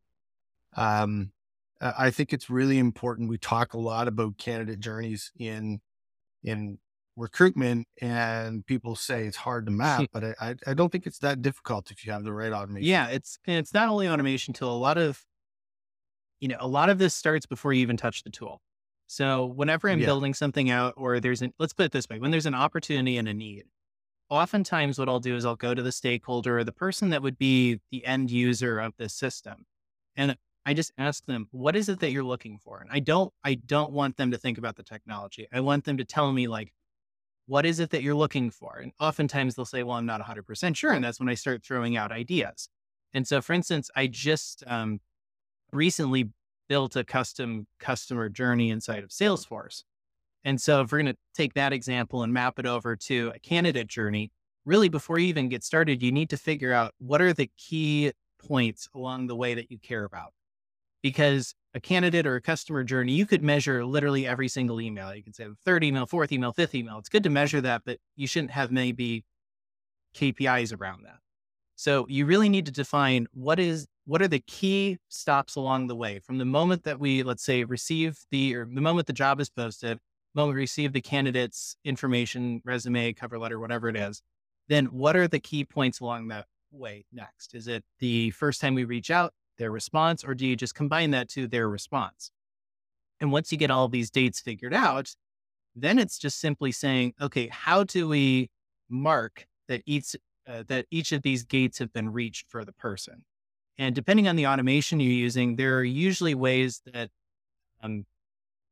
um, 0.77 1.31
uh, 1.81 1.93
I 1.97 2.11
think 2.11 2.33
it's 2.33 2.51
really 2.51 2.79
important. 2.79 3.29
We 3.29 3.39
talk 3.39 3.75
a 3.75 3.79
lot 3.79 4.09
about 4.09 4.37
candidate 4.37 4.81
journeys 4.81 5.31
in 5.39 5.81
in 6.43 6.79
recruitment, 7.17 7.87
and 8.01 8.67
people 8.67 8.97
say 8.97 9.27
it's 9.27 9.37
hard 9.37 9.67
to 9.67 9.73
map, 9.73 10.07
but 10.13 10.25
I, 10.41 10.57
I 10.67 10.75
don't 10.75 10.91
think 10.91 11.07
it's 11.07 11.19
that 11.21 11.43
difficult 11.43 11.93
if 11.93 12.05
you 12.05 12.11
have 12.13 12.25
the 12.25 12.33
right 12.33 12.53
automation. 12.53 12.89
yeah. 12.89 13.07
It's 13.09 13.39
and 13.47 13.59
it's 13.59 13.73
not 13.73 13.89
only 13.89 14.09
automation 14.09 14.53
tool. 14.53 14.75
A 14.75 14.79
lot 14.79 14.99
of 14.99 15.23
you 16.41 16.49
know, 16.49 16.57
a 16.61 16.69
lot 16.69 16.91
of 16.91 16.99
this 16.99 17.15
starts 17.15 17.47
before 17.47 17.73
you 17.73 17.83
even 17.83 17.97
touch 17.97 18.23
the 18.23 18.31
tool. 18.31 18.61
So 19.07 19.47
whenever 19.47 19.89
I'm 19.89 20.01
Yeah. 20.01 20.07
building 20.07 20.35
something 20.35 20.71
out, 20.71 20.95
or 20.97 21.21
there's 21.21 21.43
an 21.43 21.53
let's 21.59 21.73
put 21.73 21.87
it 21.87 21.93
this 21.93 22.09
way, 22.09 22.19
when 22.19 22.31
there's 22.31 22.47
an 22.47 22.55
opportunity 22.55 23.17
and 23.19 23.29
a 23.29 23.35
need, 23.35 23.65
oftentimes 24.29 24.99
what 24.99 25.09
I'll 25.09 25.21
do 25.21 25.37
is 25.37 25.45
I'll 25.45 25.57
go 25.57 25.75
to 25.75 25.83
the 25.83 25.93
stakeholder 25.93 26.59
or 26.59 26.65
the 26.65 26.73
person 26.73 27.11
that 27.11 27.23
would 27.23 27.39
be 27.39 27.81
the 27.91 28.05
end 28.07 28.31
user 28.31 28.79
of 28.79 28.95
this 28.97 29.15
system. 29.15 29.67
And 30.17 30.37
I 30.67 30.75
just 30.75 30.93
ask 30.99 31.25
them, 31.27 31.49
what 31.53 31.75
is 31.77 31.89
it 31.89 32.01
that 32.01 32.13
you're 32.13 32.23
looking 32.25 32.59
for? 32.59 32.81
And 32.81 32.91
I 32.93 33.01
don't 33.01 33.33
I 33.45 33.55
don't 33.55 33.93
want 33.93 34.17
them 34.17 34.31
to 34.31 34.39
think 34.39 34.59
about 34.59 34.77
the 34.77 34.83
technology. 34.85 35.49
I 35.53 35.61
want 35.61 35.85
them 35.85 35.97
to 35.99 36.05
tell 36.05 36.33
me 36.33 36.49
like, 36.49 36.73
what 37.47 37.67
is 37.67 37.81
it 37.81 37.91
that 37.91 38.03
you're 38.03 38.15
looking 38.15 38.51
for? 38.51 38.79
And 38.79 38.93
oftentimes 39.01 39.55
they'll 39.57 39.65
say, 39.65 39.83
well, 39.83 39.97
I'm 39.97 40.07
not 40.07 40.21
100% 40.21 40.77
sure. 40.77 40.93
And 40.93 41.05
that's 41.05 41.19
when 41.21 41.29
I 41.29 41.35
start 41.35 41.65
throwing 41.65 41.97
out 41.97 42.13
ideas. 42.13 42.69
And 43.13 43.27
so, 43.27 43.41
for 43.43 43.53
instance, 43.55 43.91
I 43.97 44.07
just 44.07 44.63
um, 44.67 45.01
recently 45.73 46.31
built 46.69 46.97
a 46.97 47.05
custom 47.05 47.67
customer 47.79 48.29
journey 48.29 48.71
inside 48.71 49.03
of 49.03 49.11
Salesforce. 49.11 49.83
And 50.45 50.61
so, 50.61 50.81
if 50.81 50.93
we're 50.93 51.03
going 51.03 51.15
to 51.15 51.19
take 51.35 51.55
that 51.55 51.73
example 51.73 52.23
and 52.23 52.33
map 52.33 52.59
it 52.59 52.67
over 52.67 52.97
to 52.97 53.33
a 53.35 53.39
candidate 53.39 53.89
journey, 53.89 54.31
really 54.65 54.89
before 54.89 55.19
you 55.19 55.27
even 55.27 55.49
get 55.49 55.65
started, 55.65 56.03
you 56.03 56.13
need 56.13 56.31
to 56.31 56.37
figure 56.37 56.73
out 56.73 56.95
what 56.99 57.21
are 57.21 57.33
the 57.33 57.51
key 57.59 58.13
points 58.39 58.89
along 58.95 59.27
the 59.27 59.37
way 59.37 59.55
that 59.55 59.71
you 59.71 59.79
care 59.79 60.05
about. 60.05 60.33
Because 61.03 61.55
a 61.75 61.81
candidate 61.81 62.27
or 62.27 62.37
a 62.37 62.41
customer 62.43 62.85
journey, 62.85 63.13
you 63.13 63.27
could 63.27 63.43
measure 63.43 63.85
literally 63.85 64.27
every 64.27 64.49
single 64.49 64.81
email. 64.81 65.15
You 65.15 65.23
can 65.23 65.33
say 65.33 65.47
third 65.65 65.85
email, 65.85 66.07
fourth 66.07 66.33
email, 66.33 66.53
fifth 66.53 66.75
email. 66.75 66.99
It's 66.99 67.09
good 67.09 67.23
to 67.25 67.31
measure 67.31 67.61
that, 67.61 67.83
but 67.85 67.99
you 68.17 68.27
shouldn't 68.27 68.51
have 68.51 68.71
maybe 68.71 69.25
KPIs 70.15 70.79
around 70.79 71.05
that. 71.05 71.19
So 71.77 72.07
you 72.09 72.27
really 72.27 72.49
need 72.49 72.67
to 72.67 72.73
define 72.73 73.27
what 73.33 73.59
is 73.59 73.87
what 74.11 74.21
are 74.21 74.27
the 74.27 74.43
key 74.49 74.99
stops 75.09 75.55
along 75.55 75.87
the 75.87 75.95
way 75.95 76.19
from 76.19 76.39
the 76.39 76.45
moment 76.45 76.83
that 76.83 76.99
we 76.99 77.23
let's 77.23 77.45
say 77.45 77.63
receive 77.63 78.19
the 78.33 78.57
or 78.57 78.65
the 78.65 78.81
moment 78.81 79.07
the 79.07 79.13
job 79.13 79.39
is 79.41 79.49
posted, 79.49 80.01
moment 80.35 80.57
we 80.57 80.63
receive 80.63 80.93
the 80.93 81.01
candidate's 81.01 81.77
information, 81.85 82.61
resume, 82.65 83.13
cover 83.13 83.39
letter, 83.39 83.61
whatever 83.61 83.89
it 83.89 83.97
is. 83.97 84.21
Then 84.69 84.87
what 84.87 85.15
are 85.15 85.29
the 85.29 85.39
key 85.39 85.65
points 85.65 86.01
along 86.01 86.27
that 86.27 86.47
way 86.73 87.05
next? 87.13 87.55
Is 87.55 87.69
it 87.69 87.85
the 88.01 88.33
first 88.33 88.61
time 88.61 88.75
we 88.75 88.83
reach 88.83 89.13
out, 89.13 89.33
their 89.59 89.71
response, 89.71 90.25
or 90.25 90.35
do 90.35 90.45
you 90.45 90.57
just 90.57 90.75
combine 90.75 91.13
that 91.13 91.29
to 91.29 91.47
their 91.47 91.69
response? 91.69 92.33
And 93.21 93.31
once 93.31 93.53
you 93.53 93.59
get 93.59 93.71
all 93.71 93.87
these 93.87 94.11
dates 94.11 94.41
figured 94.41 94.75
out, 94.75 95.15
then 95.77 96.01
it's 96.01 96.19
just 96.19 96.41
simply 96.41 96.73
saying, 96.73 97.15
okay, 97.21 97.47
how 97.47 97.85
do 97.85 98.09
we 98.09 98.51
mark 98.89 99.47
that 99.69 99.83
each 99.87 100.17
uh, 100.49 100.65
that 100.67 100.87
each 100.91 101.13
of 101.13 101.23
these 101.23 101.45
gates 101.45 101.79
have 101.79 101.93
been 101.93 102.13
reached 102.13 102.47
for 102.51 102.65
the 102.65 102.73
person? 102.73 103.23
And 103.79 103.95
depending 103.95 104.29
on 104.29 104.37
the 104.37 104.47
automation 104.47 105.01
you're 105.01 105.13
using, 105.13 105.57
there 105.57 105.79
are 105.79 105.85
usually 105.85 106.35
ways 106.35 106.83
that 106.93 107.11
um, 107.83 108.05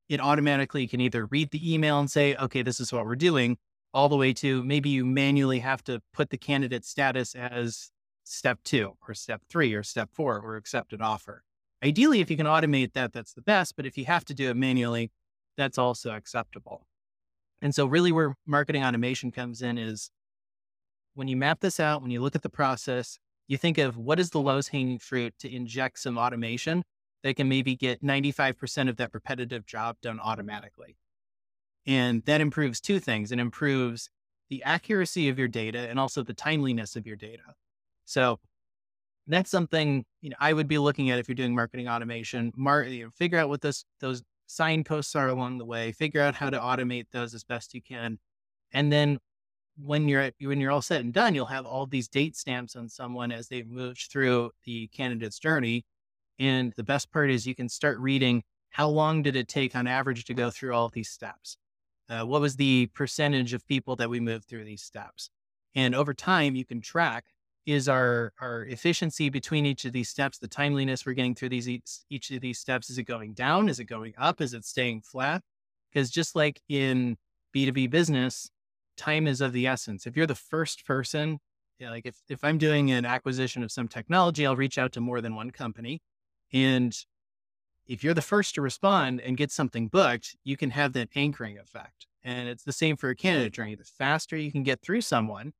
it 0.08 0.20
automatically 0.20 0.86
can 0.86 1.00
either 1.00 1.26
read 1.26 1.50
the 1.50 1.74
email 1.74 1.98
and 1.98 2.10
say, 2.10 2.34
okay, 2.36 2.62
this 2.62 2.80
is 2.80 2.92
what 2.92 3.06
we're 3.06 3.16
doing, 3.16 3.56
all 3.94 4.08
the 4.08 4.16
way 4.16 4.32
to 4.34 4.62
maybe 4.64 4.90
you 4.90 5.04
manually 5.04 5.60
have 5.60 5.82
to 5.84 6.00
put 6.12 6.30
the 6.30 6.36
candidate 6.36 6.84
status 6.84 7.34
as 7.34 7.90
step 8.24 8.58
two 8.64 8.94
or 9.06 9.14
step 9.14 9.42
three 9.48 9.72
or 9.74 9.82
step 9.82 10.10
four 10.12 10.38
or 10.38 10.56
accepted 10.56 11.00
offer. 11.00 11.42
Ideally, 11.82 12.20
if 12.20 12.30
you 12.30 12.36
can 12.36 12.46
automate 12.46 12.92
that, 12.94 13.12
that's 13.12 13.32
the 13.32 13.42
best. 13.42 13.76
But 13.76 13.86
if 13.86 13.96
you 13.96 14.04
have 14.06 14.24
to 14.26 14.34
do 14.34 14.50
it 14.50 14.56
manually, 14.56 15.10
that's 15.56 15.78
also 15.78 16.14
acceptable. 16.14 16.86
And 17.62 17.74
so, 17.74 17.86
really, 17.86 18.12
where 18.12 18.34
marketing 18.46 18.84
automation 18.84 19.30
comes 19.30 19.62
in 19.62 19.78
is 19.78 20.10
when 21.14 21.28
you 21.28 21.36
map 21.36 21.60
this 21.60 21.80
out, 21.80 22.02
when 22.02 22.10
you 22.10 22.20
look 22.20 22.36
at 22.36 22.42
the 22.42 22.48
process, 22.48 23.18
you 23.48 23.56
think 23.56 23.78
of 23.78 23.96
what 23.96 24.20
is 24.20 24.30
the 24.30 24.40
lowest 24.40 24.68
hanging 24.68 24.98
fruit 24.98 25.34
to 25.40 25.52
inject 25.52 25.98
some 25.98 26.18
automation 26.18 26.84
that 27.24 27.34
can 27.34 27.48
maybe 27.48 27.74
get 27.74 28.02
95% 28.02 28.88
of 28.88 28.96
that 28.96 29.10
repetitive 29.12 29.66
job 29.66 29.96
done 30.02 30.20
automatically. 30.20 30.96
And 31.86 32.22
that 32.26 32.40
improves 32.40 32.80
two 32.80 33.00
things 33.00 33.32
it 33.32 33.38
improves 33.38 34.10
the 34.50 34.62
accuracy 34.62 35.28
of 35.28 35.38
your 35.38 35.48
data 35.48 35.88
and 35.90 35.98
also 35.98 36.22
the 36.22 36.34
timeliness 36.34 36.96
of 36.96 37.06
your 37.06 37.16
data. 37.16 37.54
So, 38.04 38.38
that's 39.26 39.50
something 39.50 40.04
you 40.22 40.30
know 40.30 40.36
I 40.40 40.52
would 40.52 40.68
be 40.68 40.78
looking 40.78 41.10
at 41.10 41.18
if 41.18 41.28
you're 41.28 41.34
doing 41.34 41.54
marketing 41.54 41.88
automation. 41.88 42.52
Mar- 42.56 42.84
you 42.84 43.04
know, 43.04 43.10
figure 43.10 43.38
out 43.38 43.48
what 43.48 43.60
those 43.60 43.84
those 44.00 44.22
signposts 44.46 45.14
are 45.14 45.28
along 45.28 45.58
the 45.58 45.66
way. 45.66 45.92
Figure 45.92 46.22
out 46.22 46.34
how 46.34 46.50
to 46.50 46.58
automate 46.58 47.06
those 47.12 47.34
as 47.34 47.44
best 47.44 47.74
you 47.74 47.82
can, 47.82 48.18
and 48.72 48.90
then 48.92 49.18
when 49.80 50.08
you're 50.08 50.20
at, 50.20 50.34
when 50.40 50.60
you're 50.60 50.70
all 50.70 50.82
said 50.82 51.04
and 51.04 51.12
done, 51.12 51.34
you'll 51.34 51.46
have 51.46 51.66
all 51.66 51.86
these 51.86 52.08
date 52.08 52.36
stamps 52.36 52.76
on 52.76 52.88
someone 52.88 53.32
as 53.32 53.48
they've 53.48 53.68
moved 53.68 54.08
through 54.10 54.50
the 54.64 54.88
candidate's 54.88 55.38
journey. 55.38 55.84
And 56.38 56.72
the 56.76 56.84
best 56.84 57.10
part 57.10 57.30
is 57.30 57.46
you 57.46 57.54
can 57.54 57.68
start 57.68 57.98
reading 57.98 58.42
how 58.70 58.88
long 58.88 59.22
did 59.22 59.36
it 59.36 59.48
take 59.48 59.74
on 59.74 59.86
average 59.86 60.24
to 60.26 60.34
go 60.34 60.50
through 60.50 60.74
all 60.74 60.88
these 60.88 61.08
steps. 61.08 61.56
Uh, 62.08 62.24
what 62.24 62.40
was 62.40 62.56
the 62.56 62.86
percentage 62.94 63.52
of 63.52 63.66
people 63.66 63.96
that 63.96 64.10
we 64.10 64.20
moved 64.20 64.46
through 64.48 64.64
these 64.64 64.82
steps? 64.82 65.30
And 65.74 65.94
over 65.94 66.14
time, 66.14 66.56
you 66.56 66.64
can 66.64 66.80
track 66.80 67.26
is 67.66 67.86
our 67.86 68.32
our 68.40 68.64
efficiency 68.64 69.28
between 69.28 69.66
each 69.66 69.84
of 69.84 69.92
these 69.92 70.08
steps, 70.08 70.38
the 70.38 70.48
timeliness 70.48 71.04
we're 71.04 71.12
getting 71.12 71.34
through 71.34 71.50
these 71.50 71.68
each, 71.68 71.98
each 72.08 72.30
of 72.30 72.40
these 72.40 72.58
steps. 72.58 72.88
Is 72.88 72.96
it 72.96 73.02
going 73.02 73.34
down? 73.34 73.68
Is 73.68 73.78
it 73.78 73.84
going 73.84 74.14
up? 74.16 74.40
Is 74.40 74.54
it 74.54 74.64
staying 74.64 75.02
flat? 75.02 75.42
Because 75.92 76.10
just 76.10 76.34
like 76.34 76.62
in 76.68 77.18
B2B 77.54 77.90
business, 77.90 78.50
time 78.98 79.26
is 79.26 79.40
of 79.40 79.52
the 79.52 79.66
essence. 79.66 80.06
If 80.06 80.16
you're 80.16 80.26
the 80.26 80.34
first 80.34 80.84
person, 80.84 81.38
know, 81.86 81.92
like 81.92 82.06
if, 82.06 82.16
if 82.28 82.44
I'm 82.44 82.58
doing 82.58 82.90
an 82.90 83.04
acquisition 83.04 83.62
of 83.62 83.72
some 83.72 83.88
technology, 83.88 84.46
I'll 84.46 84.56
reach 84.56 84.78
out 84.78 84.92
to 84.92 85.00
more 85.00 85.20
than 85.20 85.34
one 85.34 85.50
company. 85.50 86.00
And 86.52 86.94
if 87.86 88.04
you're 88.04 88.14
the 88.14 88.22
first 88.22 88.54
to 88.54 88.62
respond 88.62 89.20
and 89.20 89.36
get 89.36 89.50
something 89.50 89.88
booked, 89.88 90.36
you 90.44 90.56
can 90.56 90.70
have 90.70 90.92
that 90.94 91.08
anchoring 91.14 91.58
effect. 91.58 92.06
And 92.22 92.48
it's 92.48 92.64
the 92.64 92.72
same 92.72 92.96
for 92.96 93.10
a 93.10 93.16
candidate 93.16 93.52
journey. 93.52 93.74
The 93.74 93.84
faster 93.84 94.36
you 94.36 94.52
can 94.52 94.62
get 94.62 94.82
through 94.82 95.00
someone, 95.00 95.52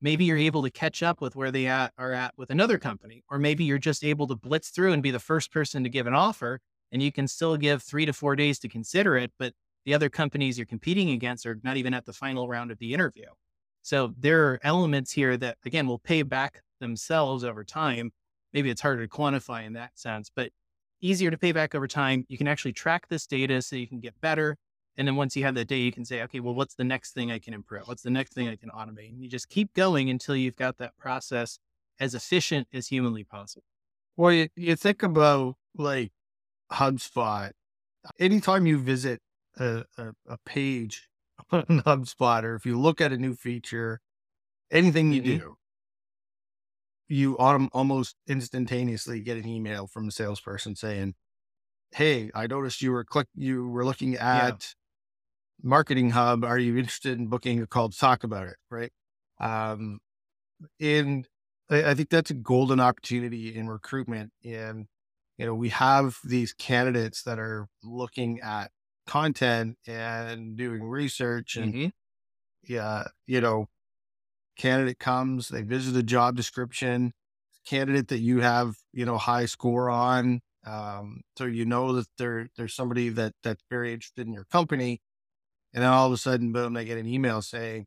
maybe 0.00 0.24
you're 0.24 0.36
able 0.36 0.62
to 0.62 0.70
catch 0.70 1.02
up 1.02 1.20
with 1.20 1.36
where 1.36 1.50
they 1.50 1.66
at, 1.66 1.92
are 1.96 2.12
at 2.12 2.34
with 2.36 2.50
another 2.50 2.78
company, 2.78 3.22
or 3.30 3.38
maybe 3.38 3.64
you're 3.64 3.78
just 3.78 4.04
able 4.04 4.26
to 4.26 4.36
blitz 4.36 4.70
through 4.70 4.92
and 4.92 5.02
be 5.02 5.10
the 5.10 5.18
first 5.18 5.52
person 5.52 5.82
to 5.84 5.88
give 5.88 6.06
an 6.06 6.14
offer, 6.14 6.60
and 6.92 7.02
you 7.02 7.12
can 7.12 7.28
still 7.28 7.56
give 7.56 7.82
three 7.82 8.04
to 8.04 8.12
four 8.12 8.36
days 8.36 8.58
to 8.58 8.68
consider 8.68 9.16
it, 9.16 9.32
but 9.38 9.54
the 9.84 9.94
other 9.94 10.08
companies 10.08 10.58
you're 10.58 10.66
competing 10.66 11.10
against 11.10 11.46
are 11.46 11.58
not 11.62 11.76
even 11.76 11.94
at 11.94 12.06
the 12.06 12.12
final 12.12 12.48
round 12.48 12.70
of 12.70 12.78
the 12.78 12.92
interview. 12.94 13.26
So 13.82 14.12
there 14.18 14.46
are 14.46 14.60
elements 14.62 15.12
here 15.12 15.36
that, 15.38 15.56
again, 15.64 15.86
will 15.86 15.98
pay 15.98 16.22
back 16.22 16.62
themselves 16.80 17.44
over 17.44 17.64
time. 17.64 18.12
Maybe 18.52 18.70
it's 18.70 18.80
harder 18.80 19.06
to 19.06 19.12
quantify 19.12 19.64
in 19.64 19.72
that 19.74 19.98
sense, 19.98 20.30
but 20.34 20.50
easier 21.00 21.30
to 21.30 21.38
pay 21.38 21.52
back 21.52 21.74
over 21.74 21.86
time. 21.86 22.24
You 22.28 22.36
can 22.36 22.48
actually 22.48 22.72
track 22.72 23.08
this 23.08 23.26
data 23.26 23.62
so 23.62 23.76
you 23.76 23.86
can 23.86 24.00
get 24.00 24.20
better. 24.20 24.56
And 24.96 25.08
then 25.08 25.16
once 25.16 25.34
you 25.34 25.44
have 25.44 25.54
that 25.54 25.68
data, 25.68 25.82
you 25.82 25.92
can 25.92 26.04
say, 26.04 26.22
okay, 26.22 26.40
well, 26.40 26.54
what's 26.54 26.74
the 26.74 26.84
next 26.84 27.12
thing 27.12 27.30
I 27.30 27.38
can 27.38 27.54
improve? 27.54 27.88
What's 27.88 28.02
the 28.02 28.10
next 28.10 28.34
thing 28.34 28.48
I 28.48 28.56
can 28.56 28.68
automate? 28.70 29.10
And 29.10 29.22
you 29.22 29.30
just 29.30 29.48
keep 29.48 29.72
going 29.72 30.10
until 30.10 30.36
you've 30.36 30.56
got 30.56 30.76
that 30.78 30.96
process 30.98 31.58
as 31.98 32.14
efficient 32.14 32.68
as 32.72 32.88
humanly 32.88 33.24
possible. 33.24 33.64
Well, 34.16 34.32
you, 34.32 34.48
you 34.56 34.76
think 34.76 35.02
about 35.02 35.54
like 35.74 36.12
HubSpot. 36.72 37.52
Anytime 38.18 38.66
you 38.66 38.78
visit 38.78 39.20
a, 39.60 39.84
a, 39.96 40.12
a 40.28 40.38
page 40.44 41.08
on 41.52 41.64
HubSpot, 41.86 42.42
or 42.42 42.54
if 42.54 42.66
you 42.66 42.78
look 42.78 43.00
at 43.00 43.12
a 43.12 43.16
new 43.16 43.34
feature, 43.34 44.00
anything 44.70 45.12
you 45.12 45.22
mm-hmm. 45.22 45.38
do, 45.38 45.56
you 47.08 47.36
autom- 47.36 47.68
almost 47.72 48.16
instantaneously 48.28 49.20
get 49.20 49.36
an 49.36 49.46
email 49.46 49.86
from 49.86 50.08
a 50.08 50.10
salesperson 50.10 50.74
saying, 50.74 51.14
"Hey, 51.92 52.30
I 52.34 52.46
noticed 52.46 52.82
you 52.82 52.92
were 52.92 53.04
click 53.04 53.28
you 53.34 53.68
were 53.68 53.84
looking 53.84 54.14
at 54.16 54.74
yeah. 55.62 55.68
Marketing 55.68 56.10
Hub. 56.10 56.44
Are 56.44 56.58
you 56.58 56.76
interested 56.76 57.18
in 57.18 57.26
booking 57.26 57.60
a 57.60 57.66
call 57.66 57.90
to 57.90 57.98
talk 57.98 58.24
about 58.24 58.46
it?" 58.46 58.56
Right. 58.70 58.92
Um, 59.38 60.00
and 60.80 61.26
I, 61.70 61.90
I 61.90 61.94
think 61.94 62.10
that's 62.10 62.30
a 62.30 62.34
golden 62.34 62.80
opportunity 62.80 63.54
in 63.54 63.68
recruitment. 63.68 64.32
And 64.44 64.86
you 65.38 65.46
know, 65.46 65.54
we 65.54 65.70
have 65.70 66.18
these 66.22 66.52
candidates 66.52 67.22
that 67.22 67.38
are 67.38 67.66
looking 67.82 68.40
at 68.40 68.70
content 69.10 69.76
and 69.88 70.56
doing 70.56 70.84
research 70.84 71.56
and 71.56 71.74
mm-hmm. 71.74 71.88
yeah, 72.72 73.02
you 73.26 73.40
know, 73.40 73.66
candidate 74.56 75.00
comes, 75.00 75.48
they 75.48 75.62
visit 75.62 75.92
the 75.92 76.02
job 76.04 76.36
description, 76.36 77.12
candidate 77.66 78.06
that 78.08 78.20
you 78.20 78.40
have, 78.40 78.76
you 78.92 79.04
know, 79.04 79.18
high 79.18 79.46
score 79.46 79.90
on. 79.90 80.40
Um, 80.64 81.22
so 81.36 81.46
you 81.46 81.64
know 81.64 81.92
that 81.94 82.06
there 82.18 82.50
there's 82.56 82.74
somebody 82.74 83.08
that 83.08 83.32
that's 83.42 83.64
very 83.68 83.92
interested 83.92 84.28
in 84.28 84.32
your 84.32 84.44
company. 84.44 85.00
And 85.74 85.82
then 85.82 85.90
all 85.90 86.06
of 86.06 86.12
a 86.12 86.16
sudden, 86.16 86.52
boom, 86.52 86.74
they 86.74 86.84
get 86.84 86.98
an 86.98 87.06
email 87.06 87.42
saying, 87.42 87.86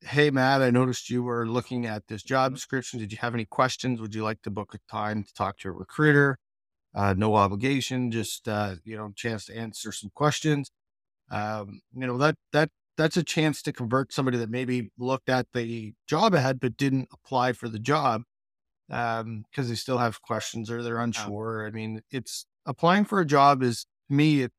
Hey 0.00 0.30
Matt, 0.30 0.62
I 0.62 0.70
noticed 0.70 1.10
you 1.10 1.22
were 1.22 1.46
looking 1.46 1.86
at 1.86 2.08
this 2.08 2.24
job 2.24 2.48
mm-hmm. 2.48 2.54
description. 2.56 2.98
Did 2.98 3.12
you 3.12 3.18
have 3.20 3.34
any 3.34 3.44
questions? 3.44 4.00
Would 4.00 4.16
you 4.16 4.24
like 4.24 4.42
to 4.42 4.50
book 4.50 4.74
a 4.74 4.78
time 4.90 5.22
to 5.22 5.32
talk 5.32 5.58
to 5.58 5.68
a 5.68 5.72
recruiter? 5.72 6.38
Uh, 6.94 7.14
no 7.16 7.34
obligation, 7.34 8.10
just 8.10 8.46
uh, 8.48 8.76
you 8.84 8.96
know, 8.96 9.12
chance 9.16 9.46
to 9.46 9.56
answer 9.56 9.90
some 9.90 10.10
questions. 10.14 10.70
Um, 11.30 11.80
you 11.94 12.06
know, 12.06 12.16
that 12.18 12.36
that 12.52 12.70
that's 12.96 13.16
a 13.16 13.24
chance 13.24 13.62
to 13.62 13.72
convert 13.72 14.12
somebody 14.12 14.38
that 14.38 14.50
maybe 14.50 14.90
looked 14.98 15.28
at 15.28 15.46
the 15.52 15.94
job 16.06 16.34
ad 16.34 16.60
but 16.60 16.76
didn't 16.76 17.08
apply 17.12 17.52
for 17.52 17.68
the 17.68 17.78
job 17.78 18.22
um, 18.90 19.44
because 19.50 19.68
they 19.68 19.74
still 19.74 19.98
have 19.98 20.22
questions 20.22 20.70
or 20.70 20.82
they're 20.82 21.00
unsure. 21.00 21.66
I 21.66 21.70
mean, 21.70 22.02
it's 22.10 22.46
applying 22.66 23.04
for 23.04 23.20
a 23.20 23.26
job 23.26 23.62
is 23.62 23.86
to 24.08 24.14
me. 24.14 24.42
It, 24.42 24.52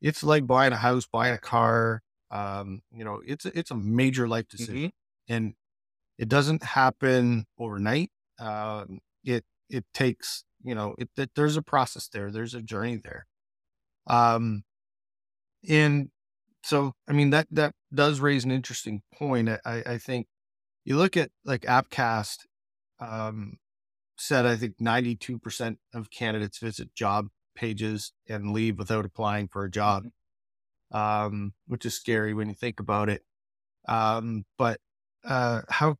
it's 0.00 0.22
like 0.22 0.46
buying 0.46 0.72
a 0.72 0.76
house, 0.76 1.06
buying 1.06 1.34
a 1.34 1.38
car. 1.38 2.02
Um, 2.30 2.82
you 2.92 3.04
know, 3.04 3.20
it's 3.26 3.46
it's 3.46 3.70
a 3.70 3.76
major 3.76 4.28
life 4.28 4.48
decision, 4.48 4.76
mm-hmm. 4.76 5.34
and 5.34 5.54
it 6.18 6.28
doesn't 6.28 6.62
happen 6.62 7.46
overnight. 7.58 8.10
Um, 8.38 9.00
it 9.24 9.44
it 9.68 9.84
takes 9.92 10.44
you 10.62 10.74
know 10.74 10.94
it, 10.98 11.08
it, 11.16 11.30
there's 11.34 11.56
a 11.56 11.62
process 11.62 12.08
there. 12.08 12.30
There's 12.30 12.54
a 12.54 12.62
journey 12.62 12.96
there. 12.96 13.26
Um, 14.08 14.64
and 15.68 16.10
so, 16.62 16.94
I 17.08 17.12
mean, 17.12 17.30
that, 17.30 17.46
that 17.50 17.74
does 17.94 18.20
raise 18.20 18.44
an 18.44 18.50
interesting 18.50 19.02
point. 19.14 19.48
I, 19.48 19.82
I 19.86 19.98
think 19.98 20.26
you 20.84 20.96
look 20.96 21.16
at 21.16 21.30
like 21.44 21.62
Appcast, 21.62 22.38
um, 23.00 23.58
said, 24.16 24.46
I 24.46 24.56
think 24.56 24.78
92% 24.78 25.76
of 25.94 26.10
candidates 26.10 26.58
visit 26.58 26.94
job 26.94 27.28
pages 27.54 28.12
and 28.28 28.52
leave 28.52 28.78
without 28.78 29.04
applying 29.04 29.48
for 29.48 29.64
a 29.64 29.70
job, 29.70 30.04
mm-hmm. 30.92 30.96
um, 30.96 31.52
which 31.66 31.86
is 31.86 31.94
scary 31.94 32.34
when 32.34 32.48
you 32.48 32.54
think 32.54 32.80
about 32.80 33.08
it. 33.08 33.22
Um, 33.86 34.44
but, 34.56 34.80
uh, 35.24 35.62
how, 35.68 35.96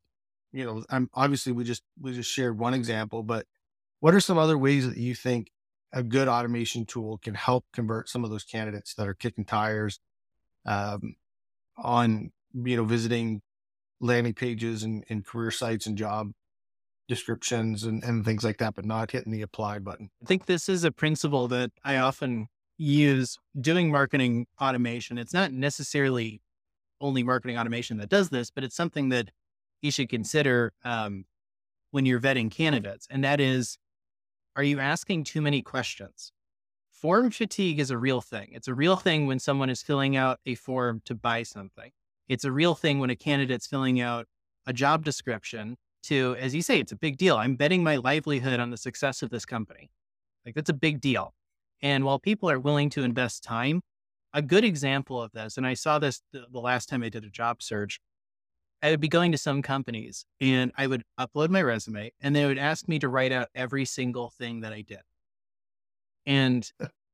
you 0.53 0.64
know, 0.64 0.85
I'm 0.90 1.09
obviously 1.14 1.53
we 1.53 1.64
just, 1.64 1.83
we 2.01 2.12
just 2.12 2.31
shared 2.31 2.59
one 2.59 2.75
example, 2.75 3.23
but 3.23 3.47
what 4.01 4.15
are 4.15 4.21
some 4.21 4.39
other 4.39 4.59
ways 4.59 4.87
that 4.87 4.97
you 4.97 5.15
think 5.15 5.51
a 5.93 6.03
good 6.03 6.29
automation 6.29 6.85
tool 6.85 7.19
can 7.19 7.35
help 7.35 7.65
convert 7.73 8.09
some 8.09 8.25
of 8.25 8.31
those 8.31 8.45
candidates 8.45 8.95
that 8.95 9.09
are 9.09 9.15
kicking 9.15 9.45
tires 9.45 10.01
um, 10.67 11.15
on 11.77 12.31
you 12.53 12.77
know 12.77 12.85
visiting 12.85 13.41
landing 14.01 14.35
pages 14.35 14.83
and, 14.83 15.05
and 15.09 15.25
career 15.25 15.51
sites 15.51 15.87
and 15.87 15.97
job 15.97 16.31
descriptions 17.09 17.85
and, 17.85 18.05
and 18.05 18.25
things 18.25 18.45
like 18.45 18.59
that, 18.59 18.75
but 18.75 18.85
not 18.85 19.11
hitting 19.11 19.33
the 19.33 19.43
apply 19.43 19.79
button. 19.79 20.11
I 20.23 20.27
think 20.27 20.47
this 20.47 20.69
is 20.69 20.85
a 20.85 20.93
principle 20.93 21.49
that 21.49 21.71
I 21.83 21.97
often 21.97 22.49
use 22.77 23.39
doing 23.59 23.91
marketing 23.91 24.47
automation. 24.61 25.19
It's 25.19 25.33
not 25.33 25.53
necessarily 25.53 26.41
only 27.01 27.23
marketing 27.23 27.59
automation 27.59 27.97
that 27.99 28.09
does 28.09 28.29
this, 28.29 28.51
but 28.51 28.63
it's 28.63 28.77
something 28.77 29.09
that 29.09 29.31
you 29.81 29.91
should 29.91 30.09
consider 30.09 30.73
um, 30.85 31.25
when 31.91 32.05
you're 32.05 32.21
vetting 32.21 32.51
candidates. 32.51 33.07
And 33.11 33.25
that 33.25 33.41
is, 33.41 33.79
are 34.59 34.64
you 34.64 34.79
asking 34.79 35.25
too 35.25 35.40
many 35.40 35.62
questions? 35.62 36.33
form 36.99 37.31
fatigue 37.31 37.79
is 37.79 37.90
a 37.90 37.99
real 37.99 38.21
thing. 38.21 38.49
It's 38.53 38.66
a 38.66 38.75
real 38.75 38.97
thing 38.97 39.27
when 39.27 39.38
someone 39.38 39.71
is 39.71 39.83
filling 39.83 40.16
out 40.16 40.40
a 40.47 40.57
form 40.57 41.01
to 41.05 41.14
buy 41.14 41.44
something. 41.44 41.92
It's 42.29 42.44
a 42.44 42.53
real 42.53 42.75
thing 42.75 42.99
when 42.99 43.11
a 43.11 43.16
candidate's 43.16 43.66
filling 43.66 44.01
out 44.01 44.27
a 44.66 44.73
job 44.73 45.05
description 45.05 45.77
to, 46.05 46.37
as 46.38 46.55
you 46.55 46.62
say, 46.62 46.81
it's 46.81 46.92
a 46.92 46.97
big 46.97 47.16
deal. 47.16 47.37
I'm 47.37 47.55
betting 47.55 47.85
my 47.85 47.97
livelihood 47.97 48.59
on 48.59 48.71
the 48.71 48.77
success 48.77 49.23
of 49.23 49.31
this 49.31 49.47
company. 49.47 49.90
Like 50.44 50.55
that's 50.55 50.71
a 50.71 50.75
big 50.75 51.01
deal. 51.01 51.35
And 51.81 52.05
while 52.05 52.18
people 52.18 52.51
are 52.51 52.59
willing 52.59 52.90
to 52.90 53.05
invest 53.05 53.44
time, 53.44 53.83
a 54.35 54.42
good 54.42 54.64
example 54.64 55.23
of 55.23 55.31
this, 55.33 55.57
and 55.57 55.66
I 55.66 55.75
saw 55.75 55.99
this 55.99 56.21
the, 56.33 56.47
last 56.53 56.88
time 56.88 57.03
I 57.03 57.09
did 57.09 57.25
a 57.25 57.31
job 57.31 57.62
search, 57.62 58.01
I 58.83 58.91
would 58.91 59.01
be 59.01 59.09
going 59.09 59.33
to 59.33 59.38
some 59.38 59.62
companies 59.62 60.25
and 60.41 60.73
I 60.77 60.87
would 60.87 61.03
upload 61.19 61.51
my 61.51 61.62
resume 61.62 62.12
and 62.21 62.35
they 62.35 62.47
would 62.47 62.59
ask 62.59 62.88
me 62.88 62.99
to 63.01 63.09
write 63.09 63.33
out 63.33 63.49
every 63.55 63.85
single 63.85 64.31
thing 64.31 64.61
that 64.61 64.73
I 64.73 64.83
did. 64.83 65.01
And 66.27 66.71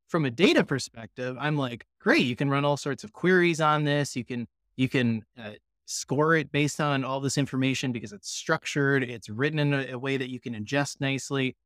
from 0.09 0.25
a 0.25 0.31
data 0.31 0.65
perspective, 0.65 1.37
I'm 1.41 1.57
like, 1.57 1.87
great, 2.01 2.27
you 2.27 2.37
can 2.37 2.51
run 2.51 2.65
all 2.65 2.77
sorts 2.77 3.05
of 3.05 3.13
queries 3.13 3.61
on 3.61 3.85
this. 3.85 4.15
You 4.15 4.25
can, 4.25 4.47
you 4.77 4.89
can 4.89 5.25
uh, 5.39 5.53
score 5.87 6.37
it 6.37 6.53
based 6.53 6.81
on 6.81 7.05
all 7.05 7.21
this 7.21 7.39
information 7.39 7.93
because 7.93 8.13
it's 8.13 8.31
structured, 8.31 9.03
it's 9.03 9.29
written 9.29 9.59
in 9.59 9.73
a, 9.73 9.93
a 9.93 9.99
way 9.99 10.17
that 10.17 10.31
you 10.31 10.41
can 10.41 10.55
ingest 10.55 11.01
nicely. 11.01 11.57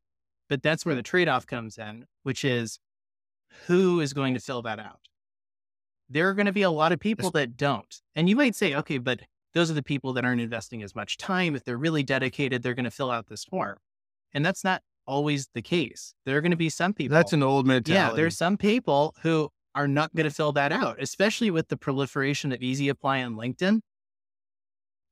But 0.49 0.63
that's 0.63 0.87
where 0.87 0.95
the 0.95 1.03
trade 1.03 1.29
off 1.29 1.47
comes 1.47 1.77
in, 1.77 2.07
which 2.23 2.45
is 2.45 2.79
who 3.67 4.01
is 4.01 4.13
going 4.13 4.35
to 4.35 4.41
fill 4.41 4.63
that 4.63 4.79
out? 4.79 5.01
There 6.09 6.29
are 6.29 6.35
going 6.35 6.47
to 6.47 6.53
be 6.53 6.63
a 6.63 6.71
lot 6.71 6.93
of 6.93 7.01
people 7.01 7.31
that 7.33 7.57
don't. 7.57 8.01
And 8.17 8.29
you 8.29 8.37
might 8.37 8.55
say, 8.55 8.75
okay, 8.75 8.99
but 8.99 9.21
those 9.55 9.71
are 9.71 9.75
the 9.75 9.83
people 9.83 10.13
that 10.15 10.25
aren't 10.25 10.41
investing 10.41 10.83
as 10.83 10.95
much 10.95 11.17
time. 11.17 11.57
If 11.57 11.65
they're 11.65 11.79
really 11.79 12.03
dedicated, 12.03 12.63
they're 12.63 12.75
going 12.75 12.85
to 12.85 12.91
fill 12.91 13.11
out 13.11 13.27
this 13.29 13.45
form. 13.45 13.77
And 14.33 14.45
that's 14.45 14.63
not 14.65 14.83
always 15.07 15.49
the 15.55 15.63
case. 15.63 16.15
There 16.27 16.37
are 16.37 16.41
going 16.41 16.51
to 16.51 16.57
be 16.57 16.69
some 16.69 16.93
people. 16.93 17.15
That's 17.15 17.33
an 17.33 17.43
old 17.43 17.67
mentality. 17.67 17.93
Yeah, 17.93 18.15
there's 18.15 18.37
some 18.37 18.57
people 18.57 19.15
who 19.23 19.49
are 19.75 19.89
not 19.89 20.15
going 20.15 20.29
to 20.29 20.35
fill 20.35 20.53
that 20.53 20.73
out, 20.73 21.01
especially 21.01 21.51
with 21.51 21.69
the 21.69 21.77
proliferation 21.77 22.53
of 22.53 22.63
easy 22.63 22.89
apply 22.89 23.23
on 23.23 23.35
LinkedIn. 23.37 23.81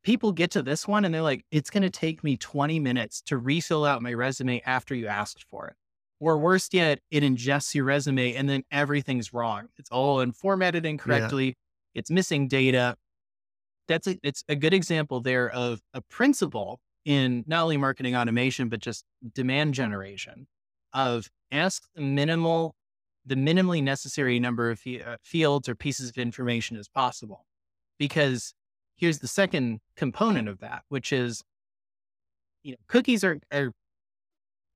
People 0.05 0.33
get 0.33 0.51
to 0.53 0.63
this 0.63 0.87
one 0.87 1.05
and 1.05 1.15
they're 1.15 1.23
like, 1.23 1.45
it's 1.51 1.71
going 1.71 1.83
to 1.83 1.91
take 1.91 2.23
me 2.23 2.37
20 2.37 2.79
minutes 2.79 3.23
to 3.23 3.39
refill 3.39 3.85
out 3.85 4.03
my 4.03 4.13
resume 4.13 4.63
after 4.65 4.95
you 4.95 5.07
asked 5.07 5.45
for 5.51 5.69
it. 5.69 5.75
Or 6.21 6.39
worse 6.39 6.69
yet, 6.73 7.01
it 7.11 7.23
ingests 7.23 7.75
your 7.75 7.85
resume 7.85 8.35
and 8.35 8.49
then 8.49 8.63
everything's 8.71 9.33
wrong. 9.33 9.69
It's 9.79 9.91
all 9.91 10.25
formatted 10.33 10.87
incorrectly. 10.87 11.47
Yeah. 11.47 11.53
It's 11.95 12.11
missing 12.11 12.49
data. 12.49 12.97
That's 13.89 14.07
a, 14.07 14.19
it's 14.23 14.45
a 14.49 14.57
good 14.57 14.75
example 14.75 15.21
there 15.21 15.51
of 15.51 15.81
a 15.95 16.01
principle 16.01 16.81
in 17.05 17.45
not 17.47 17.63
only 17.63 17.77
marketing 17.77 18.17
automation, 18.17 18.69
but 18.69 18.81
just 18.81 19.05
demand 19.35 19.75
generation 19.75 20.47
of 20.93 21.29
ask 21.53 21.85
the 21.95 22.03
minimal, 22.03 22.75
the 23.25 23.37
minimally 23.37 23.83
necessary 23.83 24.41
number 24.41 24.71
of 24.71 24.81
uh, 24.87 25.17
fields 25.23 25.69
or 25.69 25.75
pieces 25.75 26.11
of 26.11 26.19
information 26.19 26.77
as 26.77 26.89
possible. 26.89 27.47
Because 27.99 28.55
here's 28.97 29.21
the 29.21 29.29
second 29.29 29.81
component 29.97 30.49
of 30.49 30.59
that, 30.61 30.83
which 30.89 31.13
is, 31.13 31.43
you 32.63 32.73
know, 32.73 32.79
cookies 32.89 33.23
are, 33.23 33.39
are, 33.53 33.71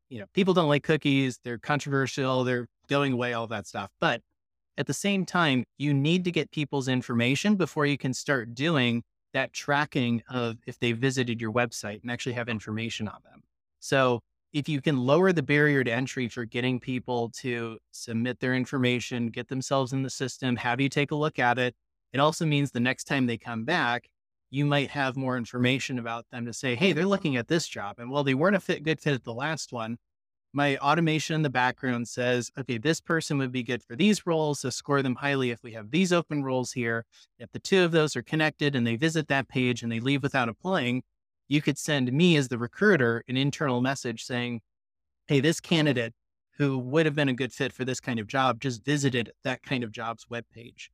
you 0.08 0.20
know, 0.20 0.26
people 0.34 0.54
don't 0.54 0.68
like 0.68 0.84
cookies. 0.84 1.38
They're 1.42 1.58
controversial. 1.58 2.44
They're 2.44 2.68
going 2.88 3.12
away, 3.12 3.32
all 3.32 3.48
that 3.48 3.66
stuff. 3.66 3.90
But 4.00 4.20
at 4.78 4.86
the 4.86 4.94
same 4.94 5.26
time, 5.26 5.64
you 5.78 5.92
need 5.92 6.24
to 6.24 6.30
get 6.30 6.50
people's 6.50 6.88
information 6.88 7.56
before 7.56 7.86
you 7.86 7.98
can 7.98 8.14
start 8.14 8.54
doing 8.54 9.02
that 9.32 9.52
tracking 9.52 10.22
of 10.28 10.56
if 10.66 10.78
they 10.78 10.92
visited 10.92 11.40
your 11.40 11.52
website 11.52 12.02
and 12.02 12.10
actually 12.10 12.32
have 12.32 12.48
information 12.48 13.06
on 13.08 13.18
them. 13.24 13.42
So 13.78 14.20
if 14.52 14.68
you 14.68 14.80
can 14.80 14.98
lower 14.98 15.32
the 15.32 15.42
barrier 15.42 15.84
to 15.84 15.92
entry 15.92 16.28
for 16.28 16.44
getting 16.44 16.80
people 16.80 17.30
to 17.38 17.78
submit 17.92 18.40
their 18.40 18.54
information, 18.54 19.28
get 19.28 19.48
themselves 19.48 19.92
in 19.92 20.02
the 20.02 20.10
system, 20.10 20.56
have 20.56 20.80
you 20.80 20.88
take 20.88 21.12
a 21.12 21.16
look 21.16 21.38
at 21.38 21.58
it, 21.58 21.74
it 22.12 22.18
also 22.18 22.44
means 22.44 22.70
the 22.70 22.80
next 22.80 23.04
time 23.04 23.26
they 23.26 23.38
come 23.38 23.64
back, 23.64 24.08
you 24.50 24.66
might 24.66 24.90
have 24.90 25.16
more 25.16 25.36
information 25.36 25.98
about 25.98 26.26
them 26.32 26.44
to 26.46 26.52
say, 26.52 26.74
hey, 26.74 26.92
they're 26.92 27.06
looking 27.06 27.36
at 27.36 27.46
this 27.46 27.68
job. 27.68 27.98
And 27.98 28.10
while 28.10 28.24
they 28.24 28.34
weren't 28.34 28.56
a 28.56 28.60
fit, 28.60 28.82
good 28.82 29.00
fit 29.00 29.14
at 29.14 29.22
the 29.22 29.32
last 29.32 29.72
one, 29.72 29.96
my 30.52 30.76
automation 30.78 31.36
in 31.36 31.42
the 31.42 31.50
background 31.50 32.08
says, 32.08 32.50
okay, 32.58 32.78
this 32.78 33.00
person 33.00 33.38
would 33.38 33.52
be 33.52 33.62
good 33.62 33.82
for 33.82 33.94
these 33.94 34.26
roles. 34.26 34.60
So 34.60 34.70
score 34.70 35.02
them 35.02 35.14
highly 35.14 35.50
if 35.50 35.62
we 35.62 35.72
have 35.72 35.90
these 35.90 36.12
open 36.12 36.42
roles 36.42 36.72
here. 36.72 37.06
If 37.38 37.52
the 37.52 37.58
two 37.58 37.84
of 37.84 37.92
those 37.92 38.16
are 38.16 38.22
connected 38.22 38.74
and 38.74 38.86
they 38.86 38.96
visit 38.96 39.28
that 39.28 39.48
page 39.48 39.82
and 39.82 39.92
they 39.92 40.00
leave 40.00 40.22
without 40.22 40.48
applying, 40.48 41.02
you 41.48 41.62
could 41.62 41.78
send 41.78 42.12
me 42.12 42.36
as 42.36 42.48
the 42.48 42.58
recruiter 42.58 43.24
an 43.28 43.36
internal 43.36 43.80
message 43.80 44.24
saying, 44.24 44.60
hey, 45.28 45.40
this 45.40 45.60
candidate 45.60 46.14
who 46.58 46.78
would 46.78 47.06
have 47.06 47.14
been 47.14 47.28
a 47.28 47.34
good 47.34 47.52
fit 47.52 47.72
for 47.72 47.84
this 47.84 48.00
kind 48.00 48.18
of 48.18 48.26
job 48.26 48.60
just 48.60 48.84
visited 48.84 49.32
that 49.44 49.62
kind 49.62 49.84
of 49.84 49.92
job's 49.92 50.26
webpage 50.30 50.88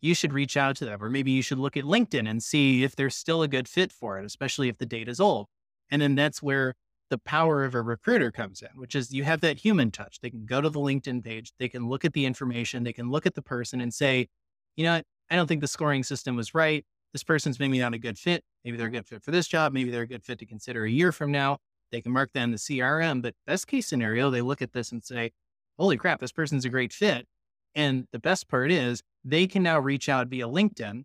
you 0.00 0.14
should 0.14 0.32
reach 0.32 0.56
out 0.56 0.76
to 0.76 0.84
them. 0.84 1.02
Or 1.02 1.10
maybe 1.10 1.30
you 1.30 1.42
should 1.42 1.58
look 1.58 1.76
at 1.76 1.84
LinkedIn 1.84 2.28
and 2.28 2.42
see 2.42 2.84
if 2.84 2.94
they're 2.94 3.10
still 3.10 3.42
a 3.42 3.48
good 3.48 3.68
fit 3.68 3.92
for 3.92 4.18
it, 4.18 4.24
especially 4.24 4.68
if 4.68 4.78
the 4.78 4.86
data 4.86 5.10
is 5.10 5.20
old. 5.20 5.46
And 5.90 6.00
then 6.00 6.14
that's 6.14 6.42
where 6.42 6.74
the 7.10 7.18
power 7.18 7.64
of 7.64 7.74
a 7.74 7.82
recruiter 7.82 8.30
comes 8.30 8.62
in, 8.62 8.68
which 8.74 8.94
is 8.94 9.12
you 9.12 9.24
have 9.24 9.40
that 9.40 9.58
human 9.58 9.90
touch. 9.90 10.20
They 10.20 10.30
can 10.30 10.44
go 10.46 10.60
to 10.60 10.68
the 10.68 10.80
LinkedIn 10.80 11.24
page, 11.24 11.52
they 11.58 11.68
can 11.68 11.88
look 11.88 12.04
at 12.04 12.12
the 12.12 12.26
information, 12.26 12.84
they 12.84 12.92
can 12.92 13.10
look 13.10 13.26
at 13.26 13.34
the 13.34 13.42
person 13.42 13.80
and 13.80 13.92
say, 13.92 14.28
you 14.76 14.84
know 14.84 14.96
what, 14.96 15.04
I 15.30 15.36
don't 15.36 15.46
think 15.46 15.60
the 15.60 15.68
scoring 15.68 16.02
system 16.02 16.36
was 16.36 16.54
right. 16.54 16.84
This 17.12 17.24
person's 17.24 17.58
maybe 17.58 17.78
not 17.78 17.94
a 17.94 17.98
good 17.98 18.18
fit. 18.18 18.44
Maybe 18.64 18.76
they're 18.76 18.88
a 18.88 18.90
good 18.90 19.06
fit 19.06 19.22
for 19.22 19.30
this 19.30 19.48
job. 19.48 19.72
Maybe 19.72 19.90
they're 19.90 20.02
a 20.02 20.08
good 20.08 20.24
fit 20.24 20.38
to 20.40 20.46
consider 20.46 20.84
a 20.84 20.90
year 20.90 21.10
from 21.10 21.32
now. 21.32 21.58
They 21.90 22.02
can 22.02 22.12
mark 22.12 22.30
that 22.34 22.42
in 22.42 22.50
the 22.50 22.58
CRM. 22.58 23.22
But 23.22 23.34
best 23.46 23.66
case 23.66 23.86
scenario, 23.86 24.30
they 24.30 24.42
look 24.42 24.60
at 24.60 24.72
this 24.72 24.92
and 24.92 25.02
say, 25.02 25.32
holy 25.78 25.96
crap, 25.96 26.20
this 26.20 26.32
person's 26.32 26.66
a 26.66 26.68
great 26.68 26.92
fit. 26.92 27.26
And 27.74 28.06
the 28.12 28.18
best 28.18 28.48
part 28.48 28.70
is 28.70 29.02
they 29.24 29.46
can 29.46 29.62
now 29.62 29.78
reach 29.78 30.08
out 30.08 30.28
via 30.28 30.46
LinkedIn 30.46 31.04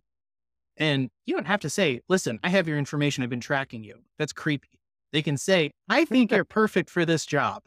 and 0.76 1.10
you 1.24 1.34
don't 1.34 1.46
have 1.46 1.60
to 1.60 1.70
say, 1.70 2.00
listen, 2.08 2.40
I 2.42 2.48
have 2.48 2.66
your 2.66 2.78
information. 2.78 3.22
I've 3.22 3.30
been 3.30 3.40
tracking 3.40 3.84
you. 3.84 4.00
That's 4.18 4.32
creepy. 4.32 4.80
They 5.14 5.22
can 5.22 5.36
say, 5.36 5.70
I 5.88 6.04
think 6.04 6.32
you're 6.32 6.44
perfect 6.44 6.90
for 6.90 7.04
this 7.04 7.24
job. 7.24 7.62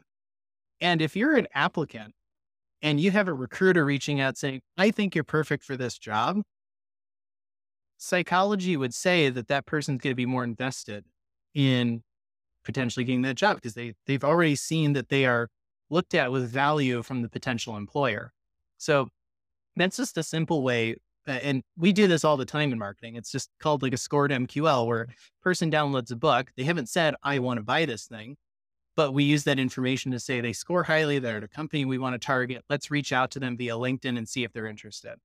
And 0.82 1.02
if 1.02 1.16
you're 1.16 1.38
an 1.38 1.48
applicant 1.56 2.14
and 2.82 3.00
you 3.00 3.12
have 3.12 3.30
a 3.30 3.34
recruiter 3.34 3.86
reaching 3.86 4.20
out 4.20 4.38
saying, 4.38 4.60
I 4.78 4.92
think 4.92 5.16
you're 5.16 5.24
perfect 5.24 5.64
for 5.64 5.78
this 5.78 5.98
job, 5.98 6.42
psychology 7.96 8.76
would 8.76 8.94
say 8.94 9.30
that 9.30 9.48
that 9.48 9.66
person's 9.66 10.02
going 10.02 10.12
to 10.12 10.16
be 10.16 10.26
more 10.26 10.44
invested 10.44 11.06
in 11.54 12.02
potentially 12.66 13.06
getting 13.06 13.22
that 13.22 13.38
job 13.38 13.56
because 13.56 13.76
they, 13.76 13.94
they've 14.08 14.26
already 14.26 14.58
seen 14.58 14.92
that 14.92 15.08
they 15.08 15.26
are 15.26 15.48
looked 15.90 16.14
at 16.14 16.34
with 16.34 16.50
value 16.50 17.02
from 17.02 17.22
the 17.22 17.30
potential 17.30 17.78
employer. 17.78 18.34
So 18.78 19.08
that's 19.78 19.96
just 19.96 20.18
a 20.18 20.24
simple 20.24 20.64
way. 20.64 20.98
And 21.28 21.62
we 21.78 21.92
do 21.92 22.08
this 22.08 22.24
all 22.24 22.38
the 22.38 22.46
time 22.46 22.72
in 22.72 22.80
marketing. 22.80 23.16
It's 23.16 23.32
just 23.32 23.50
called 23.60 23.82
like 23.82 23.94
a 23.94 23.98
scored 23.98 24.32
MQL 24.32 24.88
where 24.88 25.08
person 25.42 25.70
downloads 25.70 26.12
a 26.12 26.16
book. 26.16 26.52
They 26.56 26.64
haven't 26.64 26.90
said, 26.90 27.16
I 27.22 27.40
want 27.40 27.58
to 27.58 27.64
buy 27.64 27.86
this 27.86 28.06
thing, 28.06 28.38
but 28.96 29.14
we 29.14 29.24
use 29.24 29.44
that 29.44 29.60
information 29.60 30.12
to 30.12 30.20
say 30.20 30.40
they 30.40 30.54
score 30.54 30.84
highly. 30.84 31.20
They're 31.20 31.38
at 31.38 31.44
a 31.44 31.48
company 31.48 31.86
we 31.86 31.98
want 31.98 32.14
to 32.14 32.26
target. 32.26 32.64
Let's 32.70 32.90
reach 32.90 33.12
out 33.12 33.32
to 33.32 33.40
them 33.40 33.58
via 33.58 33.74
LinkedIn 33.74 34.18
and 34.18 34.28
see 34.28 34.44
if 34.44 34.54
they're 34.54 34.68
interested. 34.68 35.16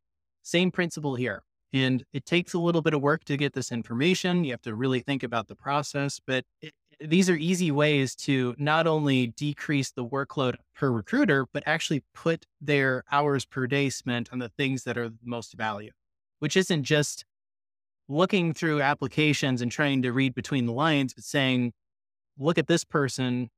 Same 0.43 0.71
principle 0.71 1.15
here. 1.15 1.45
And 1.73 2.05
it 2.12 2.27
takes 2.27 2.53
a 2.53 2.59
little 2.59 2.83
bit 2.83 2.93
of 2.93 3.01
work 3.01 3.25
to 3.25 3.37
get 3.37 3.55
this 3.55 3.73
information. 3.73 4.45
You 4.45 4.51
have 4.51 4.62
to 4.62 4.75
really 4.75 5.01
think 5.01 5.23
about 5.23 5.49
the 5.49 5.57
process, 5.57 6.21
but 6.27 6.45
it, 6.61 6.75
these 7.05 7.29
are 7.29 7.37
easy 7.37 7.71
ways 7.71 8.15
to 8.15 8.55
not 8.59 8.87
only 8.87 9.29
decrease 9.29 9.91
the 9.91 10.05
workload 10.05 10.57
per 10.75 10.91
recruiter, 10.91 11.47
but 11.53 11.62
actually 11.67 12.03
put 12.15 12.47
their 12.61 13.05
hours 13.11 13.45
per 13.45 13.67
day 13.67 13.91
spent 13.91 14.33
on 14.33 14.38
the 14.38 14.49
things 14.49 14.85
that 14.85 14.97
are 14.97 15.11
most 15.25 15.55
value, 15.55 15.91
which 16.38 16.57
isn't 16.57 16.85
just 16.85 17.25
looking 18.09 18.53
through 18.53 18.83
applications 18.83 19.62
and 19.62 19.71
trying 19.71 20.03
to 20.03 20.12
read 20.12 20.35
between 20.35 20.67
the 20.67 20.73
lines, 20.73 21.15
but 21.15 21.25
saying, 21.25 21.73
look 22.38 22.59
at 22.59 22.67
this 22.67 22.85
person. 22.85 23.49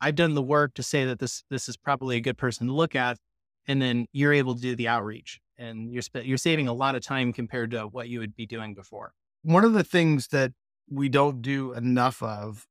I've 0.00 0.16
done 0.16 0.34
the 0.34 0.42
work 0.42 0.74
to 0.74 0.82
say 0.82 1.04
that 1.04 1.18
this 1.18 1.44
this 1.50 1.68
is 1.68 1.76
probably 1.76 2.16
a 2.16 2.20
good 2.20 2.36
person 2.36 2.66
to 2.66 2.72
look 2.72 2.96
at, 2.96 3.18
and 3.66 3.80
then 3.80 4.06
you're 4.12 4.32
able 4.32 4.54
to 4.54 4.60
do 4.60 4.74
the 4.74 4.88
outreach, 4.88 5.40
and 5.56 5.92
you're 5.92 6.02
sp- 6.02 6.24
you're 6.24 6.38
saving 6.38 6.66
a 6.66 6.72
lot 6.72 6.96
of 6.96 7.02
time 7.02 7.32
compared 7.32 7.70
to 7.70 7.86
what 7.86 8.08
you 8.08 8.18
would 8.18 8.34
be 8.34 8.46
doing 8.46 8.74
before. 8.74 9.12
One 9.42 9.64
of 9.64 9.74
the 9.74 9.84
things 9.84 10.28
that 10.28 10.52
we 10.90 11.08
don't 11.08 11.40
do 11.40 11.72
enough 11.72 12.22
of 12.22 12.66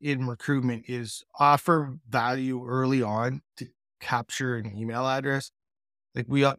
in 0.00 0.26
recruitment 0.26 0.84
is 0.88 1.24
offer 1.38 1.96
value 2.08 2.66
early 2.66 3.02
on 3.02 3.42
to 3.56 3.66
capture 4.00 4.56
an 4.56 4.76
email 4.76 5.06
address. 5.06 5.50
Like 6.14 6.26
we, 6.28 6.44
uh, 6.44 6.56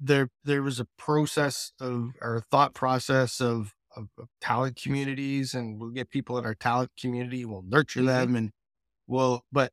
there, 0.00 0.28
there 0.44 0.62
was 0.62 0.80
a 0.80 0.86
process 0.96 1.72
of 1.80 2.12
our 2.22 2.42
thought 2.50 2.74
process 2.74 3.40
of, 3.40 3.74
of, 3.96 4.08
of, 4.18 4.28
talent 4.40 4.76
communities 4.80 5.54
and 5.54 5.80
we'll 5.80 5.90
get 5.90 6.10
people 6.10 6.38
in 6.38 6.44
our 6.44 6.54
talent 6.54 6.90
community, 6.98 7.44
we'll 7.44 7.64
nurture 7.66 8.00
mm-hmm. 8.00 8.08
them 8.08 8.36
and 8.36 8.50
we'll, 9.06 9.44
but 9.50 9.72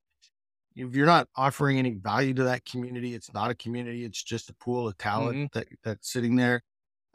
if 0.75 0.93
you're 0.95 1.05
not 1.05 1.27
offering 1.35 1.77
any 1.77 1.93
value 1.93 2.33
to 2.33 2.43
that 2.43 2.65
community, 2.65 3.13
it's 3.13 3.33
not 3.33 3.49
a 3.49 3.55
community. 3.55 4.03
It's 4.03 4.21
just 4.21 4.49
a 4.49 4.53
pool 4.53 4.87
of 4.87 4.97
talent 4.97 5.37
mm-hmm. 5.37 5.59
that 5.59 5.67
that's 5.83 6.11
sitting 6.11 6.35
there. 6.35 6.63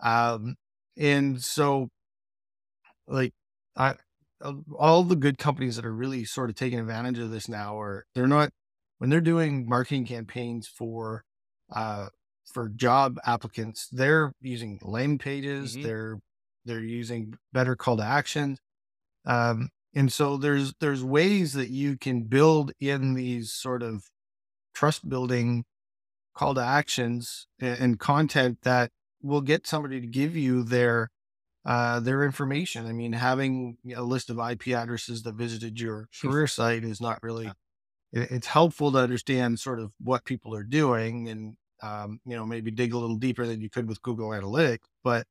Um, 0.02 0.56
and 0.96 1.42
so 1.42 1.88
like 3.06 3.34
I, 3.76 3.94
all 4.78 5.04
the 5.04 5.16
good 5.16 5.38
companies 5.38 5.76
that 5.76 5.84
are 5.84 5.94
really 5.94 6.24
sort 6.24 6.50
of 6.50 6.56
taking 6.56 6.78
advantage 6.78 7.18
of 7.18 7.30
this 7.30 7.48
now 7.48 7.78
are 7.78 8.06
they're 8.14 8.26
not 8.26 8.50
when 8.98 9.10
they're 9.10 9.20
doing 9.20 9.68
marketing 9.68 10.06
campaigns 10.06 10.66
for 10.66 11.24
uh 11.74 12.06
for 12.52 12.68
job 12.70 13.18
applicants 13.24 13.88
they're 13.92 14.32
using 14.40 14.78
landing 14.82 15.18
pages 15.18 15.74
mm-hmm. 15.74 15.86
they're 15.86 16.18
they're 16.64 16.80
using 16.80 17.34
better 17.52 17.76
call 17.76 17.96
to 17.96 18.02
action 18.02 18.56
um 19.26 19.68
and 19.94 20.12
so 20.12 20.36
there's 20.36 20.72
there's 20.80 21.04
ways 21.04 21.52
that 21.52 21.68
you 21.68 21.96
can 21.96 22.22
build 22.22 22.72
in 22.80 23.14
these 23.14 23.52
sort 23.52 23.82
of 23.82 24.04
trust 24.74 25.08
building 25.08 25.64
call 26.34 26.54
to 26.54 26.60
actions 26.60 27.46
and, 27.60 27.78
and 27.78 28.00
content 28.00 28.58
that 28.62 28.90
will 29.22 29.40
get 29.40 29.66
somebody 29.66 30.00
to 30.00 30.06
give 30.06 30.36
you 30.36 30.62
their 30.62 31.10
uh, 31.64 32.00
their 32.00 32.24
information. 32.24 32.86
I 32.86 32.92
mean, 32.92 33.12
having 33.12 33.76
a 33.94 34.02
list 34.02 34.30
of 34.30 34.38
IP 34.38 34.68
addresses 34.68 35.22
that 35.22 35.34
visited 35.34 35.80
your 35.80 36.08
career 36.20 36.46
site 36.46 36.84
is 36.84 37.00
not 37.00 37.22
really. 37.22 37.50
It's 38.12 38.48
helpful 38.48 38.90
to 38.92 38.98
understand 38.98 39.60
sort 39.60 39.78
of 39.78 39.92
what 40.00 40.24
people 40.24 40.54
are 40.54 40.64
doing, 40.64 41.28
and 41.28 41.56
um, 41.82 42.20
you 42.26 42.34
know 42.34 42.44
maybe 42.44 42.70
dig 42.70 42.92
a 42.92 42.98
little 42.98 43.16
deeper 43.16 43.46
than 43.46 43.60
you 43.60 43.70
could 43.70 43.88
with 43.88 44.02
Google 44.02 44.30
Analytics. 44.30 44.78
But 45.04 45.26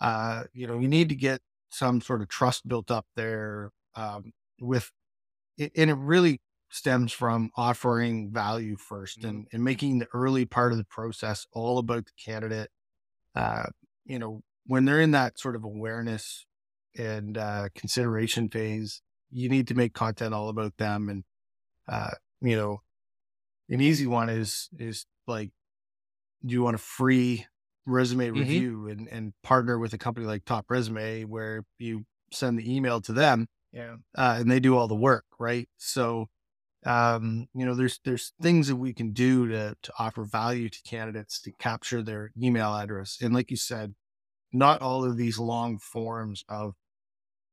uh, 0.00 0.44
you 0.52 0.66
know, 0.66 0.78
you 0.78 0.88
need 0.88 1.08
to 1.08 1.14
get 1.14 1.40
some 1.70 2.00
sort 2.00 2.22
of 2.22 2.28
trust 2.28 2.66
built 2.68 2.90
up 2.90 3.06
there 3.16 3.70
um, 3.94 4.32
with, 4.60 4.90
and 5.58 5.90
it 5.90 5.96
really 5.96 6.40
stems 6.70 7.12
from 7.12 7.50
offering 7.56 8.32
value 8.32 8.76
1st 8.76 9.18
mm-hmm. 9.18 9.28
and, 9.28 9.46
and 9.52 9.64
making 9.64 9.98
the 9.98 10.08
early 10.12 10.44
part 10.44 10.72
of 10.72 10.78
the 10.78 10.84
process 10.84 11.46
all 11.52 11.78
about 11.78 12.04
the 12.06 12.12
candidate. 12.22 12.70
Uh, 13.34 13.66
you 14.04 14.18
know, 14.18 14.42
when 14.66 14.84
they're 14.84 15.00
in 15.00 15.12
that 15.12 15.38
sort 15.38 15.56
of 15.56 15.64
awareness 15.64 16.46
and 16.96 17.36
uh, 17.36 17.68
consideration 17.74 18.48
phase, 18.48 19.02
you 19.30 19.48
need 19.48 19.68
to 19.68 19.74
make 19.74 19.94
content 19.94 20.34
all 20.34 20.48
about 20.48 20.76
them. 20.76 21.08
And, 21.08 21.24
uh, 21.88 22.10
you 22.40 22.56
know, 22.56 22.82
an 23.68 23.80
easy 23.80 24.06
one 24.06 24.28
is, 24.28 24.68
is 24.78 25.06
like, 25.26 25.50
do 26.44 26.52
you 26.52 26.62
want 26.62 26.76
a 26.76 26.78
free 26.78 27.46
resume 27.86 28.28
mm-hmm. 28.28 28.38
review 28.38 28.88
and, 28.88 29.08
and 29.08 29.32
partner 29.42 29.78
with 29.78 29.92
a 29.92 29.98
company 29.98 30.26
like 30.26 30.44
Top 30.44 30.66
Resume 30.68 31.24
where 31.24 31.64
you 31.78 32.04
send 32.32 32.58
the 32.58 32.74
email 32.74 33.00
to 33.02 33.12
them 33.12 33.48
yeah. 33.74 33.96
Uh, 34.16 34.36
and 34.38 34.50
they 34.50 34.60
do 34.60 34.76
all 34.76 34.86
the 34.86 34.94
work. 34.94 35.24
Right. 35.38 35.68
So, 35.76 36.28
um, 36.86 37.48
you 37.54 37.66
know, 37.66 37.74
there's, 37.74 37.98
there's 38.04 38.32
things 38.40 38.68
that 38.68 38.76
we 38.76 38.94
can 38.94 39.12
do 39.12 39.48
to, 39.48 39.76
to 39.82 39.92
offer 39.98 40.24
value 40.24 40.68
to 40.68 40.78
candidates 40.86 41.40
to 41.42 41.52
capture 41.58 42.02
their 42.02 42.30
email 42.40 42.72
address. 42.74 43.18
And 43.20 43.34
like 43.34 43.50
you 43.50 43.56
said, 43.56 43.94
not 44.54 44.80
all 44.80 45.04
of 45.04 45.16
these 45.16 45.38
long 45.38 45.78
forms 45.78 46.44
of 46.48 46.74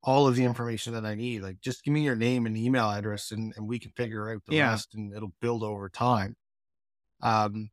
all 0.04 0.28
of 0.28 0.36
the 0.36 0.44
information 0.44 0.94
that 0.94 1.06
I 1.06 1.16
need. 1.16 1.42
Like 1.42 1.60
just 1.62 1.84
give 1.84 1.94
me 1.94 2.04
your 2.04 2.16
name 2.16 2.46
and 2.46 2.58
email 2.58 2.90
address 2.90 3.32
and, 3.32 3.54
and 3.56 3.68
we 3.68 3.80
can 3.80 3.92
figure 3.92 4.32
out 4.32 4.42
the 4.48 4.56
yeah. 4.56 4.70
rest 4.70 4.94
and 4.94 5.14
it'll 5.14 5.34
build 5.42 5.64
over 5.64 5.90
time. 5.90 6.36
Um 7.22 7.70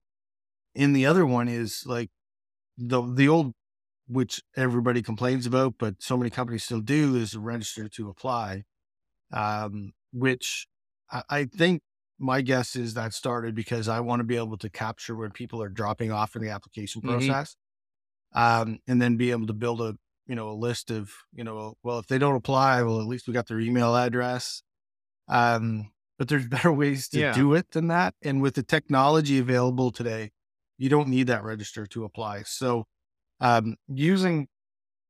and 0.74 0.94
the 0.94 1.06
other 1.06 1.24
one 1.24 1.48
is 1.48 1.84
like 1.86 2.10
the 2.76 3.02
the 3.02 3.28
old 3.28 3.54
which 4.06 4.42
everybody 4.56 5.02
complains 5.02 5.44
about, 5.44 5.74
but 5.78 5.96
so 5.98 6.16
many 6.16 6.30
companies 6.30 6.64
still 6.64 6.80
do 6.80 7.14
is 7.14 7.36
register 7.36 7.88
to 7.90 8.08
apply. 8.08 8.64
Um, 9.30 9.92
which 10.14 10.66
I, 11.10 11.22
I 11.28 11.44
think 11.44 11.82
my 12.18 12.40
guess 12.40 12.74
is 12.74 12.94
that 12.94 13.12
started 13.12 13.54
because 13.54 13.86
I 13.86 14.00
want 14.00 14.20
to 14.20 14.24
be 14.24 14.36
able 14.36 14.56
to 14.58 14.70
capture 14.70 15.14
when 15.14 15.30
people 15.30 15.62
are 15.62 15.68
dropping 15.68 16.10
off 16.10 16.34
in 16.34 16.42
the 16.42 16.48
application 16.48 17.02
mm-hmm. 17.02 17.26
process 17.26 17.56
um, 18.32 18.78
and 18.86 19.00
then 19.00 19.16
be 19.16 19.30
able 19.30 19.46
to 19.46 19.52
build 19.54 19.80
a 19.80 19.96
you 20.26 20.34
know 20.34 20.50
a 20.50 20.52
list 20.54 20.90
of 20.90 21.12
you 21.32 21.44
know 21.44 21.74
well 21.82 21.98
if 21.98 22.06
they 22.06 22.18
don't 22.18 22.36
apply 22.36 22.82
well 22.82 23.00
at 23.00 23.06
least 23.06 23.26
we 23.26 23.32
got 23.34 23.46
their 23.48 23.60
email 23.60 23.96
address 23.96 24.62
um, 25.28 25.92
but 26.18 26.28
there's 26.28 26.46
better 26.48 26.72
ways 26.72 27.08
to 27.10 27.20
yeah. 27.20 27.32
do 27.32 27.54
it 27.54 27.70
than 27.72 27.88
that 27.88 28.14
and 28.22 28.42
with 28.42 28.54
the 28.54 28.62
technology 28.62 29.38
available 29.38 29.90
today 29.90 30.30
you 30.78 30.88
don't 30.88 31.08
need 31.08 31.26
that 31.26 31.44
register 31.44 31.86
to 31.86 32.04
apply 32.04 32.42
so 32.42 32.84
um, 33.40 33.76
using 33.88 34.48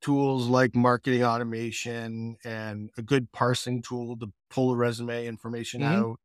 tools 0.00 0.48
like 0.48 0.74
marketing 0.74 1.24
automation 1.24 2.36
and 2.44 2.90
a 2.96 3.02
good 3.02 3.32
parsing 3.32 3.82
tool 3.82 4.16
to 4.18 4.28
pull 4.50 4.70
the 4.70 4.76
resume 4.76 5.26
information 5.26 5.82
Mhm. 5.82 5.82
out. 5.82 6.18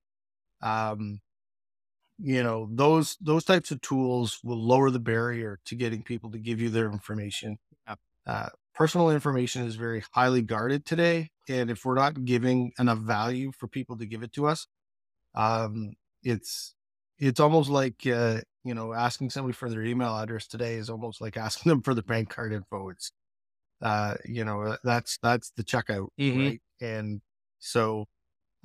Um, 0.62 1.22
you 2.20 2.44
know, 2.44 2.68
those 2.72 3.18
those 3.22 3.44
types 3.46 3.72
of 3.72 3.82
tools 3.82 4.40
will 4.44 4.62
lower 4.62 4.90
the 4.92 5.00
barrier 5.00 5.60
to 5.66 5.76
getting 5.76 6.04
people 6.04 6.32
to 6.32 6.40
give 6.40 6.62
you 6.62 6.70
their 6.70 6.92
information. 6.92 7.58
Uh, 8.28 8.50
personal 8.76 9.10
information 9.12 9.64
is 9.66 9.76
very 9.76 10.04
highly 10.14 10.42
guarded 10.42 10.86
today, 10.86 11.30
and 11.50 11.70
if 11.72 11.86
we're 11.86 11.96
not 11.96 12.26
giving 12.26 12.72
enough 12.80 13.00
value 13.00 13.52
for 13.58 13.68
people 13.68 13.98
to 13.98 14.06
give 14.06 14.24
it 14.24 14.34
to 14.34 14.48
us, 14.48 14.68
um, 15.36 15.94
it's 16.24 16.76
it's 17.20 17.40
almost 17.40 17.70
like 17.70 18.06
uh, 18.08 18.42
you 18.64 18.74
know 18.74 18.94
asking 18.94 19.30
somebody 19.30 19.54
for 19.54 19.70
their 19.70 19.84
email 19.84 20.18
address 20.18 20.48
today 20.48 20.76
is 20.76 20.90
almost 20.90 21.22
like 21.22 21.38
asking 21.48 21.70
them 21.70 21.82
for 21.82 21.94
the 21.94 22.04
bank 22.04 22.30
card 22.30 22.54
info. 22.54 22.90
It's 22.90 23.12
uh, 23.82 24.16
you 24.26 24.44
know 24.46 24.62
uh, 24.64 24.78
that's 24.84 25.18
that's 25.22 25.52
the 25.52 25.64
checkout, 25.64 26.10
Mhm. 26.18 26.34
right? 26.46 26.62
And 26.82 27.22
so 27.60 28.08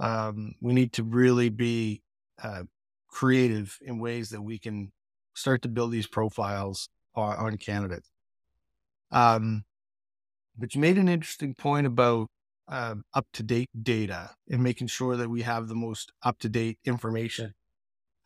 um, 0.01 0.55
we 0.61 0.75
need 0.75 0.93
to 0.95 1.05
really 1.05 1.51
be 1.51 2.03
uh, 2.43 2.65
creative 3.09 3.79
in 3.83 3.99
ways 3.99 4.31
that 4.31 4.43
we 4.43 4.59
can 4.59 4.93
start 5.35 5.63
to 5.63 5.69
build 5.69 5.93
these 5.93 6.07
profiles 6.07 6.89
on, 7.15 7.37
on 7.37 7.57
candidates. 7.57 8.11
Um, 9.11 9.65
but 10.57 10.75
you 10.75 10.81
made 10.81 10.99
an 10.99 11.09
interesting 11.09 11.55
point 11.55 11.87
about 11.87 12.29
um, 12.69 13.05
up 13.15 13.27
to 13.33 13.43
date 13.43 13.71
data 13.83 14.35
and 14.51 14.63
making 14.63 14.89
sure 14.89 15.17
that 15.17 15.31
we 15.31 15.43
have 15.43 15.69
the 15.69 15.75
most 15.75 16.13
up 16.23 16.39
to 16.41 16.49
date 16.49 16.79
information. 16.85 17.55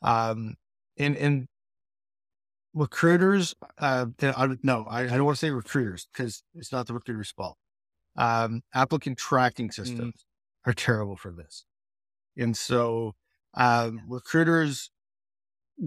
Um, 0.02 0.56
and 0.98 1.16
and 1.16 1.46
recruiters, 2.74 3.54
uh, 3.78 4.06
I, 4.20 4.56
no, 4.62 4.84
I, 4.88 5.02
I 5.02 5.06
don't 5.06 5.24
want 5.24 5.36
to 5.38 5.46
say 5.46 5.50
recruiters 5.50 6.08
because 6.12 6.42
it's 6.54 6.72
not 6.72 6.86
the 6.86 6.94
recruiter's 6.94 7.30
fault. 7.30 7.56
Um, 8.16 8.62
applicant 8.74 9.18
tracking 9.18 9.70
systems 9.70 10.26
are 10.66 10.72
terrible 10.72 11.16
for 11.16 11.30
this, 11.30 11.64
and 12.36 12.56
so 12.56 13.14
um, 13.54 14.02
recruiters 14.08 14.90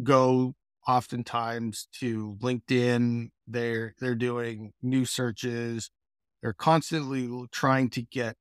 go 0.04 0.56
oftentimes 0.88 1.88
to 2.00 2.38
LinkedIn. 2.42 3.30
They're 3.48 3.96
they're 4.00 4.16
doing 4.16 4.74
new 4.82 5.06
searches. 5.06 5.92
They're 6.42 6.54
constantly 6.54 7.48
trying 7.52 7.90
to 7.92 8.02
get 8.02 8.36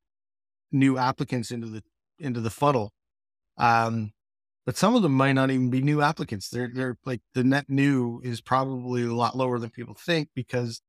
new 0.72 0.98
applicants 0.98 1.50
into 1.50 1.68
the 1.68 1.82
into 2.18 2.40
the 2.40 2.50
funnel. 2.50 2.92
Um, 3.56 4.12
but 4.66 4.76
some 4.76 4.94
of 4.96 5.02
them 5.02 5.12
might 5.14 5.32
not 5.32 5.50
even 5.50 5.70
be 5.70 5.82
new 5.82 6.00
applicants. 6.02 6.48
They're 6.48 6.70
they're 6.72 6.98
like 7.04 7.20
the 7.34 7.44
net 7.44 7.66
new 7.68 8.20
is 8.24 8.40
probably 8.40 9.02
a 9.04 9.14
lot 9.14 9.36
lower 9.36 9.58
than 9.58 9.70
people 9.70 9.94
think 9.94 10.28
because 10.34 10.80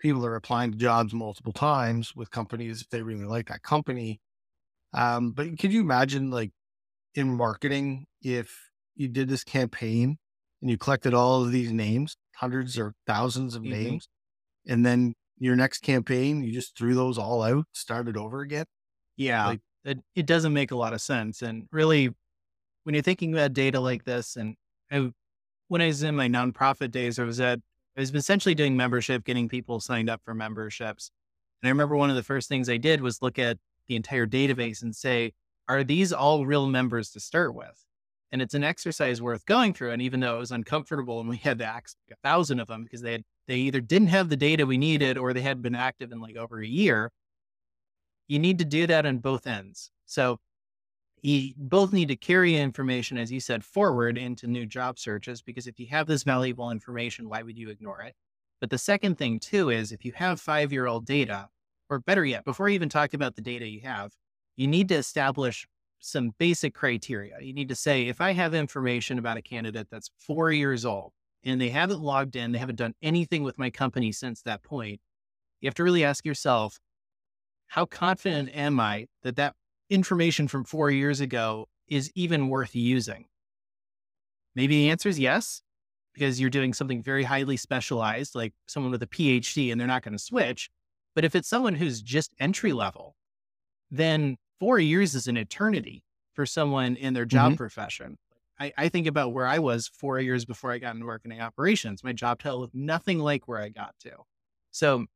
people 0.00 0.26
are 0.26 0.36
applying 0.36 0.72
to 0.72 0.78
jobs 0.78 1.14
multiple 1.14 1.52
times 1.52 2.14
with 2.16 2.30
companies 2.30 2.82
if 2.82 2.88
they 2.90 3.02
really 3.02 3.24
like 3.24 3.48
that 3.48 3.62
company. 3.62 4.20
Um, 4.94 5.32
but 5.32 5.58
could 5.58 5.72
you 5.72 5.80
imagine 5.80 6.30
like 6.30 6.52
in 7.14 7.34
marketing 7.36 8.06
if 8.22 8.70
you 8.94 9.08
did 9.08 9.28
this 9.28 9.44
campaign 9.44 10.18
and 10.60 10.70
you 10.70 10.78
collected 10.78 11.14
all 11.14 11.42
of 11.42 11.50
these 11.52 11.72
names, 11.72 12.16
hundreds 12.36 12.78
or 12.78 12.94
thousands 13.06 13.54
of 13.54 13.62
Mhm. 13.62 13.70
names, 13.70 14.08
and 14.66 14.84
then 14.86 15.14
your 15.38 15.56
next 15.56 15.80
campaign, 15.80 16.42
you 16.42 16.52
just 16.52 16.76
threw 16.76 16.94
those 16.94 17.18
all 17.18 17.42
out, 17.42 17.66
started 17.72 18.16
over 18.16 18.40
again? 18.42 18.66
Yeah, 19.16 19.46
Like- 19.46 19.60
it, 19.84 19.98
it 20.14 20.26
doesn't 20.26 20.52
make 20.52 20.70
a 20.70 20.76
lot 20.76 20.92
of 20.92 21.00
sense. 21.00 21.42
And 21.42 21.66
really, 21.72 22.10
when 22.84 22.94
you're 22.94 23.02
thinking 23.02 23.32
about 23.32 23.52
data 23.52 23.80
like 23.80 24.04
this, 24.04 24.36
and 24.36 24.56
I, 24.90 25.12
when 25.68 25.80
I 25.80 25.86
was 25.86 26.02
in 26.02 26.14
my 26.14 26.28
nonprofit 26.28 26.90
days, 26.92 27.18
I 27.18 27.24
was 27.24 27.40
at, 27.40 27.58
I 27.96 28.00
was 28.00 28.14
essentially 28.14 28.54
doing 28.54 28.76
membership, 28.76 29.24
getting 29.24 29.48
people 29.48 29.80
signed 29.80 30.08
up 30.08 30.22
for 30.24 30.34
memberships. 30.34 31.10
And 31.60 31.68
I 31.68 31.70
remember 31.70 31.96
one 31.96 32.10
of 32.10 32.16
the 32.16 32.22
first 32.22 32.48
things 32.48 32.68
I 32.68 32.76
did 32.76 33.00
was 33.00 33.20
look 33.20 33.38
at 33.38 33.58
the 33.88 33.96
entire 33.96 34.26
database 34.26 34.82
and 34.82 34.94
say, 34.94 35.32
are 35.68 35.84
these 35.84 36.12
all 36.12 36.46
real 36.46 36.66
members 36.66 37.10
to 37.10 37.20
start 37.20 37.54
with? 37.54 37.84
And 38.30 38.40
it's 38.40 38.54
an 38.54 38.64
exercise 38.64 39.20
worth 39.20 39.44
going 39.44 39.74
through. 39.74 39.90
And 39.90 40.00
even 40.00 40.20
though 40.20 40.36
it 40.36 40.40
was 40.40 40.52
uncomfortable 40.52 41.20
and 41.20 41.28
we 41.28 41.36
had 41.36 41.58
to 41.58 41.66
ask 41.66 41.96
a 42.10 42.16
thousand 42.22 42.60
of 42.60 42.68
them 42.68 42.82
because 42.82 43.02
they 43.02 43.12
had, 43.12 43.24
they 43.46 43.56
either 43.56 43.80
didn't 43.80 44.08
have 44.08 44.28
the 44.28 44.36
data 44.36 44.64
we 44.64 44.78
needed 44.78 45.18
or 45.18 45.32
they 45.32 45.42
had 45.42 45.60
been 45.60 45.74
active 45.74 46.12
in 46.12 46.20
like 46.20 46.36
over 46.36 46.60
a 46.60 46.66
year, 46.66 47.10
you 48.28 48.38
need 48.38 48.58
to 48.58 48.64
do 48.64 48.86
that 48.86 49.04
on 49.04 49.18
both 49.18 49.46
ends. 49.46 49.90
So 50.06 50.38
you 51.20 51.52
both 51.56 51.92
need 51.92 52.08
to 52.08 52.16
carry 52.16 52.56
information, 52.56 53.18
as 53.18 53.30
you 53.30 53.38
said, 53.38 53.64
forward 53.64 54.18
into 54.18 54.46
new 54.46 54.66
job 54.66 54.98
searches, 54.98 55.42
because 55.42 55.66
if 55.66 55.78
you 55.78 55.86
have 55.88 56.06
this 56.06 56.24
valuable 56.24 56.70
information, 56.70 57.28
why 57.28 57.42
would 57.42 57.58
you 57.58 57.70
ignore 57.70 58.00
it? 58.02 58.14
But 58.60 58.70
the 58.70 58.78
second 58.78 59.18
thing 59.18 59.38
too 59.38 59.70
is 59.70 59.92
if 59.92 60.04
you 60.04 60.12
have 60.16 60.40
five 60.40 60.72
year 60.72 60.86
old 60.86 61.04
data, 61.04 61.48
or 61.90 62.00
better 62.00 62.24
yet, 62.24 62.44
before 62.44 62.68
you 62.68 62.74
even 62.74 62.88
talk 62.88 63.12
about 63.12 63.36
the 63.36 63.42
data 63.42 63.68
you 63.68 63.82
have, 63.82 64.12
you 64.56 64.66
need 64.66 64.88
to 64.88 64.94
establish 64.94 65.66
some 66.00 66.32
basic 66.38 66.74
criteria. 66.74 67.36
You 67.40 67.52
need 67.52 67.68
to 67.68 67.76
say, 67.76 68.08
if 68.08 68.20
I 68.20 68.32
have 68.32 68.54
information 68.54 69.18
about 69.18 69.36
a 69.36 69.42
candidate 69.42 69.88
that's 69.90 70.10
four 70.18 70.50
years 70.50 70.84
old 70.84 71.12
and 71.44 71.60
they 71.60 71.68
haven't 71.68 72.00
logged 72.00 72.36
in, 72.36 72.52
they 72.52 72.58
haven't 72.58 72.76
done 72.76 72.94
anything 73.02 73.42
with 73.44 73.58
my 73.58 73.70
company 73.70 74.10
since 74.12 74.42
that 74.42 74.62
point, 74.62 75.00
you 75.60 75.68
have 75.68 75.74
to 75.76 75.84
really 75.84 76.04
ask 76.04 76.24
yourself, 76.26 76.80
how 77.68 77.86
confident 77.86 78.50
am 78.54 78.80
I 78.80 79.06
that 79.22 79.36
that 79.36 79.54
information 79.88 80.48
from 80.48 80.64
four 80.64 80.90
years 80.90 81.20
ago 81.20 81.68
is 81.88 82.10
even 82.14 82.48
worth 82.48 82.74
using? 82.74 83.26
Maybe 84.54 84.76
the 84.76 84.90
answer 84.90 85.08
is 85.08 85.18
yes, 85.18 85.62
because 86.12 86.40
you're 86.40 86.50
doing 86.50 86.74
something 86.74 87.02
very 87.02 87.22
highly 87.22 87.56
specialized, 87.56 88.34
like 88.34 88.52
someone 88.66 88.92
with 88.92 89.02
a 89.02 89.06
PhD, 89.06 89.70
and 89.70 89.80
they're 89.80 89.88
not 89.88 90.02
going 90.02 90.12
to 90.12 90.22
switch. 90.22 90.68
But 91.14 91.24
if 91.24 91.34
it's 91.34 91.48
someone 91.48 91.74
who's 91.74 92.02
just 92.02 92.34
entry 92.38 92.72
level, 92.72 93.14
then 93.90 94.36
four 94.62 94.78
years 94.78 95.16
is 95.16 95.26
an 95.26 95.36
eternity 95.36 96.04
for 96.34 96.46
someone 96.46 96.94
in 96.94 97.14
their 97.14 97.24
job 97.24 97.48
mm-hmm. 97.48 97.56
profession. 97.56 98.16
I, 98.60 98.72
I 98.78 98.88
think 98.88 99.08
about 99.08 99.32
where 99.32 99.44
I 99.44 99.58
was 99.58 99.88
four 99.88 100.20
years 100.20 100.44
before 100.44 100.70
I 100.70 100.78
got 100.78 100.94
into 100.94 101.04
marketing 101.04 101.40
operations. 101.40 102.04
My 102.04 102.12
job 102.12 102.38
title 102.38 102.60
was 102.60 102.70
nothing 102.72 103.18
like 103.18 103.48
where 103.48 103.58
I 103.58 103.70
got 103.70 103.96
to. 104.04 104.12
So 104.70 105.06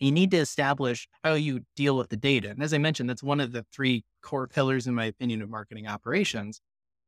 you 0.00 0.10
need 0.10 0.32
to 0.32 0.38
establish 0.38 1.08
how 1.22 1.34
you 1.34 1.60
deal 1.76 1.96
with 1.96 2.08
the 2.08 2.16
data. 2.16 2.50
And 2.50 2.64
as 2.64 2.74
I 2.74 2.78
mentioned, 2.78 3.08
that's 3.08 3.22
one 3.22 3.38
of 3.38 3.52
the 3.52 3.64
three 3.72 4.04
core 4.22 4.48
pillars, 4.48 4.88
in 4.88 4.94
my 4.96 5.04
opinion, 5.04 5.40
of 5.40 5.48
marketing 5.48 5.86
operations. 5.86 6.60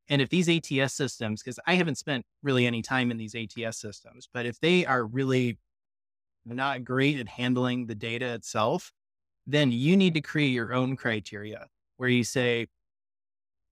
And 0.09 0.23
if 0.23 0.29
these 0.29 0.49
ATS 0.49 0.95
systems, 0.95 1.43
because 1.43 1.59
I 1.67 1.75
haven't 1.75 1.99
spent 1.99 2.25
really 2.45 2.65
any 2.65 2.83
time 2.83 3.11
in 3.11 3.17
these 3.17 3.35
ATS 3.35 3.81
systems, 3.81 4.29
but 4.33 4.47
if 4.47 4.61
they 4.61 4.87
are 4.87 5.05
really 5.05 5.59
not 6.47 6.85
great 6.85 7.19
at 7.19 7.27
handling 7.27 7.87
the 7.87 7.97
data 7.97 8.35
itself, 8.35 8.93
then 9.47 9.73
you 9.73 9.97
need 9.97 10.15
to 10.15 10.21
create 10.21 10.51
your 10.51 10.73
own 10.73 10.97
criteria 10.97 11.67
where 11.97 12.09
you 12.09 12.25
say, 12.25 12.67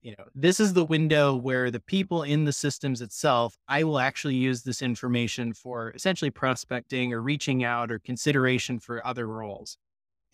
you 0.01 0.15
know, 0.17 0.25
this 0.33 0.59
is 0.59 0.73
the 0.73 0.85
window 0.85 1.35
where 1.35 1.69
the 1.69 1.79
people 1.79 2.23
in 2.23 2.45
the 2.45 2.53
systems 2.53 3.01
itself, 3.01 3.55
I 3.67 3.83
will 3.83 3.99
actually 3.99 4.35
use 4.35 4.63
this 4.63 4.81
information 4.81 5.53
for 5.53 5.91
essentially 5.91 6.31
prospecting 6.31 7.13
or 7.13 7.21
reaching 7.21 7.63
out 7.63 7.91
or 7.91 7.99
consideration 7.99 8.79
for 8.79 9.05
other 9.05 9.27
roles. 9.27 9.77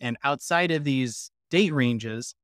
And 0.00 0.16
outside 0.24 0.70
of 0.70 0.84
these 0.84 1.30
date 1.50 1.72
ranges, 1.72 2.34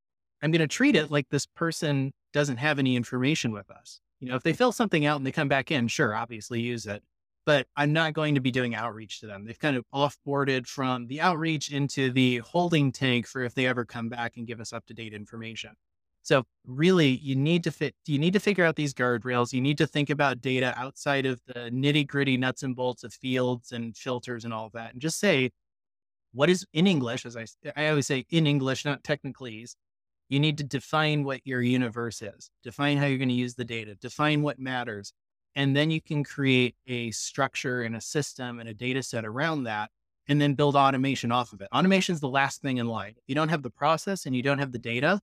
I'm 0.43 0.51
going 0.51 0.61
to 0.61 0.67
treat 0.67 0.97
it 0.97 1.11
like 1.11 1.29
this 1.31 1.47
person 1.47 2.13
doesn't 2.35 2.59
have 2.59 2.79
any 2.79 2.97
information 2.97 3.53
with 3.53 3.71
us. 3.71 4.01
You 4.21 4.29
know, 4.29 4.37
if 4.37 4.43
they 4.43 4.53
fill 4.53 4.73
something 4.73 5.07
out 5.07 5.17
and 5.17 5.27
they 5.27 5.33
come 5.33 5.49
back 5.49 5.71
in, 5.71 5.89
sure, 5.89 6.15
obviously 6.15 6.61
use 6.61 6.87
it. 6.87 7.03
But 7.47 7.67
I'm 7.77 7.93
not 7.93 8.15
going 8.15 8.35
to 8.37 8.41
be 8.41 8.51
doing 8.51 8.75
outreach 8.75 9.21
to 9.21 9.27
them. 9.27 9.45
They've 9.45 9.59
kind 9.59 9.77
of 9.77 9.85
offboarded 9.95 10.67
from 10.67 11.07
the 11.09 11.21
outreach 11.21 11.71
into 11.71 12.11
the 12.11 12.39
holding 12.39 12.91
tank 12.91 13.27
for 13.27 13.43
if 13.43 13.55
they 13.55 13.67
ever 13.67 13.85
come 13.85 14.09
back 14.09 14.37
and 14.37 14.47
give 14.47 14.61
us 14.61 14.73
up 14.73 14.87
to 14.87 14.95
date 14.95 15.13
information. 15.13 15.73
So 16.23 16.45
really, 16.67 17.09
you 17.09 17.37
need 17.37 17.65
to 17.65 17.71
fit. 17.71 17.95
You 18.07 18.19
need 18.19 18.33
to 18.33 18.41
figure 18.41 18.65
out 18.65 18.77
these 18.77 18.95
guardrails. 18.95 19.53
You 19.53 19.61
need 19.61 19.77
to 19.77 19.87
think 19.87 20.09
about 20.09 20.41
data 20.41 20.73
outside 20.75 21.27
of 21.27 21.43
the 21.47 21.71
nitty 21.71 22.07
gritty 22.07 22.39
nuts 22.39 22.63
and 22.63 22.75
bolts 22.75 23.05
of 23.05 23.13
fields 23.13 23.73
and 23.73 23.95
filters 23.95 24.47
and 24.47 24.55
all 24.55 24.71
that, 24.73 24.93
and 24.95 25.03
just 25.03 25.21
say 25.21 25.51
what 26.33 26.49
is 26.49 26.67
in 26.73 26.87
English. 26.87 27.27
As 27.27 27.37
I 27.37 27.45
I 27.77 27.89
always 27.89 28.07
say, 28.07 28.25
in 28.31 28.47
English, 28.47 28.87
not 28.87 29.03
technicalese. 29.03 29.77
You 30.31 30.41
need 30.41 30.57
to 30.59 30.65
define 30.65 31.25
what 31.25 31.43
your 31.45 31.61
universe 31.61 32.23
is. 32.23 32.51
Define 32.63 32.97
how 32.97 33.05
you're 33.05 33.19
going 33.19 33.29
to 33.29 33.35
use 33.35 33.55
the 33.55 33.65
data. 33.65 33.95
Define 33.95 34.41
what 34.41 34.59
matters, 34.59 35.13
and 35.57 35.77
then 35.77 35.91
you 35.91 36.01
can 36.01 36.25
create 36.25 36.77
a 36.87 37.11
structure 37.11 37.83
and 37.83 37.97
a 37.97 38.01
system 38.01 38.61
and 38.61 38.69
a 38.69 38.75
data 38.75 39.03
set 39.03 39.25
around 39.25 39.65
that, 39.65 39.91
and 40.29 40.41
then 40.41 40.55
build 40.55 40.77
automation 40.77 41.31
off 41.33 41.53
of 41.53 41.61
it. 41.61 41.69
Automation 41.73 42.15
is 42.15 42.21
the 42.21 42.29
last 42.29 42.63
thing 42.63 42.79
in 42.79 42.89
line. 42.89 43.15
If 43.17 43.25
you 43.27 43.35
don't 43.35 43.51
have 43.51 43.63
the 43.63 43.71
process 43.71 44.27
and 44.27 44.35
you 44.35 44.43
don't 44.43 44.59
have 44.59 44.73
the 44.73 44.79
data, 44.79 45.21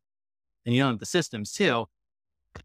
and 0.65 0.75
you 0.75 0.81
don't 0.81 0.91
have 0.91 0.99
the 0.99 1.05
systems 1.05 1.51
too, 1.51 1.85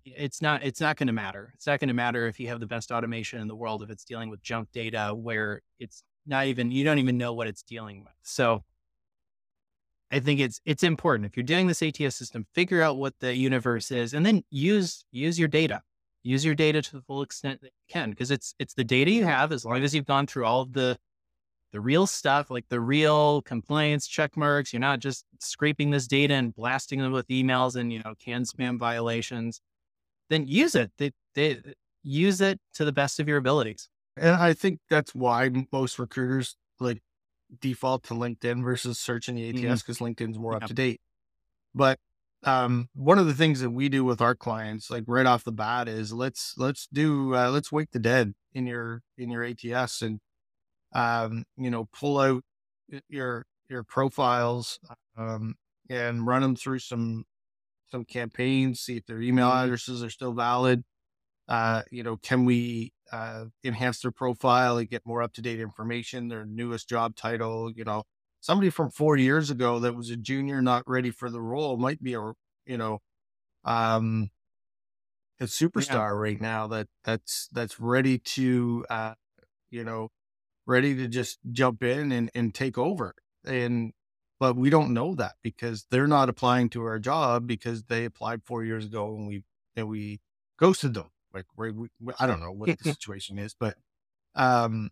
it's 0.05 0.43
not 0.43 0.63
it's 0.65 0.81
not 0.81 0.97
going 0.97 1.07
to 1.07 1.13
matter. 1.13 1.53
It's 1.55 1.67
not 1.67 1.81
going 1.81 1.89
to 1.89 1.95
matter 1.95 2.27
if 2.27 2.41
you 2.41 2.49
have 2.49 2.61
the 2.61 2.67
best 2.67 2.91
automation 2.91 3.41
in 3.41 3.49
the 3.49 3.55
world 3.55 3.83
if 3.83 3.91
it's 3.91 4.05
dealing 4.05 4.31
with 4.31 4.43
junk 4.43 4.69
data 4.73 5.15
where 5.15 5.63
it's 5.79 6.03
not 6.27 6.47
even 6.47 6.71
you 6.71 6.85
don't 6.85 6.99
even 6.99 7.19
know 7.19 7.33
what 7.33 7.47
it's 7.47 7.63
dealing 7.63 8.01
with. 8.01 8.15
So 8.23 8.65
I 10.11 10.21
think 10.21 10.41
it's 10.41 10.61
it's 10.65 10.83
important 10.83 11.27
if 11.27 11.37
you're 11.37 11.45
doing 11.45 11.67
this 11.67 11.83
ATS 11.83 12.17
system, 12.17 12.47
figure 12.55 12.83
out 12.83 12.97
what 12.97 13.15
the 13.21 13.35
universe 13.35 13.91
is, 13.91 14.15
and 14.15 14.25
then 14.25 14.43
use 14.51 15.05
use 15.11 15.39
your 15.39 15.49
data. 15.49 15.83
Use 16.27 16.45
your 16.45 16.55
data 16.55 16.83
to 16.83 16.93
the 16.93 17.03
full 17.03 17.23
extent 17.23 17.61
that 17.61 17.69
you 17.69 17.93
can, 17.93 18.11
because 18.11 18.31
it's 18.31 18.55
it's 18.59 18.75
the 18.75 18.85
data 18.85 19.11
you 19.11 19.25
have. 19.25 19.53
As 19.53 19.65
long 19.65 19.83
as 19.83 19.95
you've 19.95 20.07
gone 20.07 20.27
through 20.27 20.45
all 20.45 20.63
of 20.63 20.73
the 20.73 20.99
the 21.73 21.81
real 21.81 22.07
stuff, 22.07 22.51
like 22.51 22.65
the 22.69 22.81
real 22.81 23.43
compliance 23.43 24.07
check 24.07 24.37
marks. 24.37 24.73
You're 24.73 24.81
not 24.81 25.01
just 25.01 25.25
scraping 25.41 25.91
this 25.91 26.07
data 26.07 26.35
and 26.35 26.55
blasting 26.55 27.01
them 27.01 27.13
with 27.13 27.29
emails 27.29 27.77
and, 27.77 27.93
you 27.93 28.01
know, 28.05 28.15
CAN-SPAM 28.19 28.79
violations. 28.79 29.61
Then 30.31 30.47
use 30.47 30.75
it. 30.75 30.91
They, 30.97 31.13
they 31.35 31.61
use 32.03 32.41
it 32.41 32.61
to 32.75 32.85
the 32.85 32.93
best 32.93 33.21
of 33.21 33.29
your 33.29 33.37
abilities. 33.37 33.91
And 34.17 34.37
I 34.37 34.55
think 34.55 34.81
that's 34.89 35.15
why 35.15 35.51
most 35.71 35.99
recruiters 35.99 36.57
like 36.81 37.03
default 37.61 38.05
to 38.05 38.15
LinkedIn 38.15 38.63
versus 38.63 38.99
searching 38.99 39.35
the 39.35 39.51
ATS 39.51 39.83
because 39.83 39.99
mm-hmm. 39.99 40.07
LinkedIn's 40.07 40.39
more 40.39 40.57
up 40.57 40.65
to 40.65 40.75
date. 40.75 41.01
But 41.75 41.99
um, 42.45 42.89
one 42.95 43.19
of 43.19 43.27
the 43.27 43.35
things 43.35 43.61
that 43.61 43.71
we 43.71 43.89
do 43.89 44.05
with 44.05 44.21
our 44.21 44.35
clients, 44.35 44.91
like 44.91 45.05
right 45.07 45.27
off 45.27 45.45
the 45.45 45.53
bat, 45.53 45.89
is 45.89 46.13
let's 46.13 46.55
let's 46.57 46.87
do 46.93 47.35
uh, 47.35 47.51
let's 47.51 47.73
wake 47.73 47.91
the 47.93 47.99
dead 47.99 48.35
in 48.55 48.67
your 48.67 49.03
in 49.19 49.31
your 49.31 49.45
ATS 49.45 50.03
and 50.03 50.21
um, 50.95 51.45
you 51.57 51.71
know 51.71 51.89
pull 51.93 52.19
out 52.19 52.43
your 53.09 53.47
your 53.69 53.83
profiles 53.83 54.79
um, 55.17 55.55
and 55.89 56.27
run 56.27 56.43
them 56.43 56.57
through 56.57 56.79
some 56.79 57.25
some 57.91 58.05
campaigns, 58.05 58.81
see 58.81 58.97
if 58.97 59.07
their 59.07 59.21
email 59.21 59.49
mm-hmm. 59.49 59.65
addresses 59.65 60.03
are 60.03 60.11
still 60.11 60.33
valid. 60.33 60.83
Uh, 61.49 61.83
you 61.91 62.03
know, 62.03 62.17
can 62.17 62.45
we 62.45 62.93
uh, 63.13 63.45
enhance 63.65 64.01
their 64.01 64.11
profile 64.11 64.79
and 64.79 64.91
get 64.91 65.03
more 65.07 65.23
up 65.23 65.33
to 65.35 65.43
date 65.43 65.61
information, 65.61 66.29
their 66.29 66.45
newest 66.45 66.89
job 66.89 67.15
title, 67.15 67.71
you 67.71 67.85
know, 67.85 68.03
somebody 68.47 68.71
from 68.71 68.91
four 68.91 69.17
years 69.17 69.51
ago 69.51 69.81
that 69.81 69.97
was 69.97 70.09
a 70.09 70.17
junior, 70.17 70.63
not 70.63 70.85
ready 70.87 71.11
for 71.11 71.29
the 71.29 71.41
role 71.41 71.77
might 71.77 72.01
be 72.01 72.15
a, 72.15 72.33
you 72.65 72.79
know, 72.79 73.01
um, 73.65 74.31
a 75.41 75.47
superstar 75.47 76.11
yeah. 76.11 76.11
right 76.11 76.41
now 76.41 76.69
that 76.69 76.87
that's, 77.03 77.49
that's 77.51 77.81
ready 77.81 78.19
to, 78.19 78.87
uh, 78.89 79.15
you 79.69 79.83
know, 79.83 80.13
ready 80.65 80.95
to 80.95 81.09
just 81.09 81.41
jump 81.51 81.83
in 81.83 82.13
and, 82.13 82.31
and 82.37 82.55
take 82.55 82.79
over. 82.79 83.17
And, 83.45 83.93
but 84.39 84.55
we 84.55 84.71
don't 84.71 84.95
know 84.95 85.17
that 85.17 85.35
because 85.43 85.85
they're 85.91 86.07
not 86.07 86.29
applying 86.29 86.69
to 86.71 86.85
our 86.85 87.01
job 87.01 87.49
because 87.49 87.83
they 87.85 88.05
applied 88.05 88.45
four 88.45 88.65
years 88.65 88.85
ago 88.85 89.17
and 89.17 89.27
we, 89.27 89.43
and 89.75 89.89
we 89.89 90.21
ghosted 90.57 90.95
them. 90.95 91.11
Like 91.35 91.47
we, 91.57 91.73
we 91.73 91.89
I 92.21 92.29
don't 92.29 92.39
know 92.41 92.53
what 92.53 92.79
the 92.79 92.85
situation 92.85 93.39
is, 93.41 93.57
but, 93.59 93.75
um, 94.37 94.91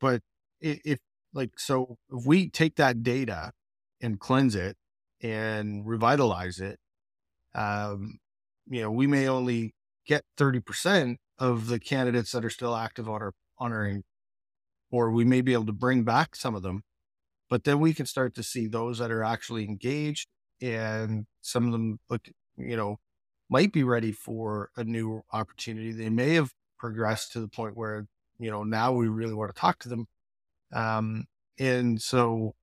but 0.00 0.22
if 0.62 1.00
like, 1.32 1.58
so 1.58 1.98
if 2.10 2.26
we 2.26 2.48
take 2.48 2.76
that 2.76 3.02
data 3.02 3.52
and 4.00 4.18
cleanse 4.18 4.54
it 4.54 4.76
and 5.20 5.86
revitalize 5.86 6.60
it, 6.60 6.78
um, 7.54 8.18
you 8.66 8.80
know, 8.80 8.90
we 8.90 9.06
may 9.06 9.28
only 9.28 9.74
get 10.06 10.24
30% 10.36 11.16
of 11.38 11.68
the 11.68 11.78
candidates 11.78 12.32
that 12.32 12.44
are 12.44 12.50
still 12.50 12.74
active 12.74 13.08
on 13.08 13.22
our, 13.22 13.32
on 13.58 13.72
our, 13.72 14.00
or 14.90 15.10
we 15.10 15.24
may 15.24 15.40
be 15.40 15.52
able 15.52 15.66
to 15.66 15.72
bring 15.72 16.02
back 16.02 16.34
some 16.34 16.54
of 16.54 16.62
them, 16.62 16.82
but 17.48 17.64
then 17.64 17.80
we 17.80 17.92
can 17.94 18.06
start 18.06 18.34
to 18.34 18.42
see 18.42 18.66
those 18.66 18.98
that 18.98 19.10
are 19.10 19.24
actually 19.24 19.64
engaged 19.64 20.28
and 20.60 21.26
some 21.40 21.66
of 21.66 21.72
them 21.72 21.98
look, 22.10 22.28
you 22.56 22.76
know, 22.76 22.98
might 23.48 23.72
be 23.72 23.84
ready 23.84 24.12
for 24.12 24.70
a 24.76 24.84
new 24.84 25.22
opportunity. 25.32 25.92
They 25.92 26.10
may 26.10 26.34
have 26.34 26.52
progressed 26.78 27.32
to 27.32 27.40
the 27.40 27.48
point 27.48 27.76
where, 27.76 28.06
you 28.38 28.50
know, 28.50 28.64
now 28.64 28.92
we 28.92 29.08
really 29.08 29.34
want 29.34 29.54
to 29.54 29.58
talk 29.58 29.78
to 29.80 29.88
them 29.88 30.06
um, 30.72 31.26
and 31.58 32.00
so, 32.00 32.54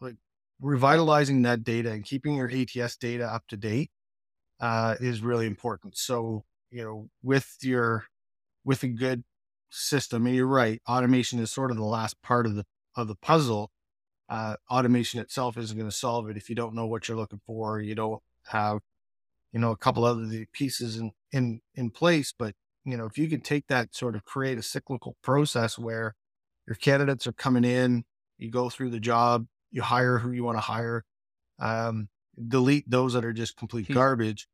like 0.00 0.16
revitalizing 0.60 1.42
that 1.42 1.64
data 1.64 1.90
and 1.92 2.04
keeping 2.04 2.36
your 2.36 2.50
ATS 2.50 2.96
data 2.96 3.26
up 3.26 3.46
to 3.48 3.56
date 3.56 3.90
uh, 4.60 4.96
is 5.00 5.20
really 5.20 5.46
important. 5.46 5.96
So, 5.96 6.44
you 6.70 6.82
know, 6.84 7.10
with 7.22 7.56
your 7.62 8.06
with 8.64 8.82
a 8.82 8.88
good 8.88 9.24
system, 9.70 10.26
and 10.26 10.34
you're 10.34 10.46
right, 10.46 10.80
automation 10.88 11.38
is 11.40 11.50
sort 11.52 11.70
of 11.70 11.76
the 11.76 11.84
last 11.84 12.20
part 12.22 12.46
of 12.46 12.54
the 12.54 12.64
of 12.96 13.08
the 13.08 13.16
puzzle. 13.16 13.70
Uh, 14.28 14.56
automation 14.70 15.20
itself 15.20 15.58
isn't 15.58 15.76
going 15.76 15.90
to 15.90 15.96
solve 15.96 16.30
it 16.30 16.36
if 16.36 16.48
you 16.48 16.56
don't 16.56 16.74
know 16.74 16.86
what 16.86 17.08
you're 17.08 17.16
looking 17.16 17.40
for. 17.46 17.80
You 17.80 17.94
don't 17.94 18.22
have, 18.46 18.78
you 19.52 19.60
know, 19.60 19.70
a 19.70 19.76
couple 19.76 20.04
other 20.04 20.46
pieces 20.52 20.96
in 20.96 21.12
in 21.32 21.60
in 21.74 21.90
place. 21.90 22.32
But 22.36 22.54
you 22.84 22.96
know, 22.96 23.06
if 23.06 23.18
you 23.18 23.28
can 23.28 23.40
take 23.40 23.66
that 23.68 23.94
sort 23.94 24.16
of 24.16 24.24
create 24.24 24.58
a 24.58 24.62
cyclical 24.62 25.16
process 25.22 25.78
where 25.78 26.14
your 26.66 26.76
candidates 26.76 27.26
are 27.26 27.32
coming 27.32 27.64
in, 27.64 28.04
you 28.38 28.50
go 28.50 28.68
through 28.70 28.90
the 28.90 29.00
job, 29.00 29.46
you 29.70 29.82
hire 29.82 30.18
who 30.18 30.32
you 30.32 30.44
want 30.44 30.56
to 30.56 30.62
hire, 30.62 31.04
um, 31.58 32.08
delete 32.48 32.88
those 32.88 33.12
that 33.12 33.24
are 33.24 33.32
just 33.32 33.56
complete 33.56 33.86
hmm. 33.86 33.94
garbage. 33.94 34.46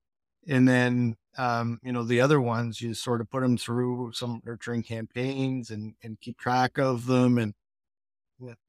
And 0.48 0.66
then, 0.66 1.16
um, 1.36 1.78
you 1.82 1.92
know, 1.92 2.02
the 2.02 2.20
other 2.20 2.40
ones, 2.40 2.80
you 2.80 2.94
sort 2.94 3.20
of 3.20 3.30
put 3.30 3.42
them 3.42 3.56
through 3.56 4.12
some 4.14 4.40
nurturing 4.44 4.82
campaigns 4.82 5.70
and, 5.70 5.94
and 6.02 6.20
keep 6.20 6.38
track 6.38 6.78
of 6.78 7.06
them. 7.06 7.38
And 7.38 7.54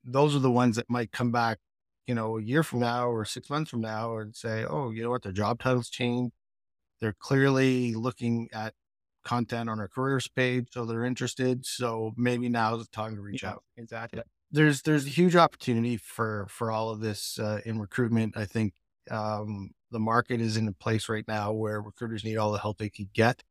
those 0.03 0.35
are 0.35 0.39
the 0.39 0.51
ones 0.51 0.75
that 0.75 0.89
might 0.89 1.11
come 1.11 1.31
back, 1.31 1.59
you 2.07 2.13
know, 2.13 2.37
a 2.37 2.41
year 2.41 2.61
from 2.61 2.79
now 2.79 3.07
or 3.09 3.23
six 3.23 3.49
months 3.49 3.71
from 3.71 3.81
now 3.81 4.17
and 4.17 4.35
say, 4.35 4.65
oh, 4.65 4.91
you 4.91 5.03
know 5.03 5.09
what, 5.09 5.23
their 5.23 5.31
job 5.31 5.59
titles 5.59 5.89
changed. 5.89 6.33
They're 6.99 7.15
clearly 7.17 7.95
looking 7.95 8.49
at 8.53 8.73
content 9.23 9.69
on 9.69 9.79
our 9.79 9.87
careers 9.87 10.27
page, 10.27 10.67
so 10.71 10.85
they're 10.85 11.05
interested. 11.05 11.65
So 11.65 12.13
maybe 12.17 12.49
now 12.49 12.75
is 12.75 12.85
the 12.85 12.91
time 12.91 13.15
to 13.15 13.21
reach 13.21 13.43
yeah, 13.43 13.51
out. 13.51 13.63
Exactly. 13.77 14.21
There's 14.51 14.81
there's 14.81 15.05
a 15.05 15.09
huge 15.09 15.35
opportunity 15.35 15.97
for 15.97 16.47
for 16.49 16.71
all 16.71 16.89
of 16.89 16.99
this 16.99 17.39
uh, 17.39 17.61
in 17.65 17.79
recruitment. 17.79 18.35
I 18.37 18.45
think 18.45 18.73
um, 19.09 19.71
the 19.91 19.99
market 19.99 20.41
is 20.41 20.57
in 20.57 20.67
a 20.67 20.73
place 20.73 21.09
right 21.09 21.27
now 21.27 21.51
where 21.53 21.81
recruiters 21.81 22.23
need 22.23 22.37
all 22.37 22.51
the 22.51 22.59
help 22.59 22.77
they 22.77 22.89
can 22.89 23.09
get. 23.13 23.43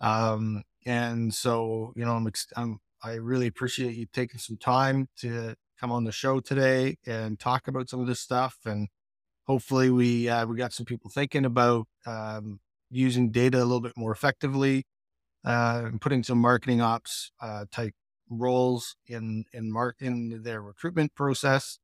Um, 0.00 0.62
and 0.86 1.32
so 1.32 1.92
you 1.96 2.04
know, 2.04 2.12
I'm, 2.12 2.28
I'm 2.56 2.78
I 3.02 3.14
really 3.14 3.46
appreciate 3.46 3.94
you 3.94 4.06
taking 4.12 4.40
some 4.40 4.56
time 4.56 5.08
to 5.18 5.54
come 5.78 5.92
on 5.92 6.04
the 6.04 6.12
show 6.12 6.40
today 6.40 6.96
and 7.06 7.38
talk 7.38 7.68
about 7.68 7.88
some 7.88 8.00
of 8.00 8.08
this 8.08 8.18
stuff 8.18 8.56
and 8.64 8.88
hopefully 9.48 9.90
we 9.90 10.28
uh, 10.28 10.46
we 10.46 10.56
got 10.56 10.72
some 10.72 10.86
people 10.86 11.10
thinking 11.10 11.44
about 11.44 11.86
um, 12.06 12.60
using 12.90 13.30
data 13.30 13.58
a 13.58 13.64
little 13.64 13.80
bit 13.80 13.96
more 13.96 14.12
effectively, 14.12 14.86
uh, 15.44 15.82
and 15.84 16.00
putting 16.00 16.22
some 16.22 16.38
marketing 16.38 16.80
ops 16.80 17.32
uh, 17.40 17.64
type 17.70 17.94
roles 18.30 18.96
in 19.06 19.44
in 19.52 19.72
mark 19.72 19.96
in 20.00 20.42
their 20.42 20.62
recruitment 20.62 21.14
process. 21.14 21.78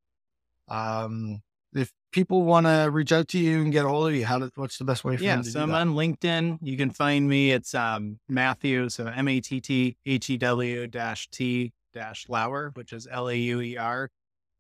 Um, 0.68 1.42
if 1.74 1.92
people 2.12 2.44
want 2.44 2.66
to 2.66 2.88
reach 2.90 3.12
out 3.12 3.28
to 3.28 3.38
you 3.38 3.61
and 3.61 3.72
get 3.72 3.84
a 3.84 3.88
hold 3.88 4.09
of 4.09 4.14
you, 4.14 4.24
how 4.24 4.38
do, 4.38 4.50
what's 4.55 4.78
the 4.78 4.84
best 4.84 5.05
way 5.05 5.16
for 5.16 5.24
yeah, 5.24 5.36
them 5.36 5.44
to 5.44 5.50
so 5.50 5.62
I'm 5.62 5.74
on 5.74 5.94
LinkedIn. 5.94 6.59
You 6.62 6.76
can 6.76 6.90
find 6.90 7.28
me. 7.28 7.50
It's 7.50 7.74
um, 7.74 8.20
Matthew, 8.28 8.88
so 8.88 9.07
M 9.07 9.28
A 9.28 9.40
T 9.40 9.61
T 9.61 9.96
H 10.07 10.30
E 10.30 10.36
W 10.38 10.86
dash 10.86 11.28
T 11.30 11.72
dash 11.92 12.28
Lauer, 12.28 12.70
which 12.74 12.92
is 12.92 13.09
L 13.11 13.28
A 13.28 13.34
U 13.34 13.61
E 13.61 13.76
R. 13.76 14.11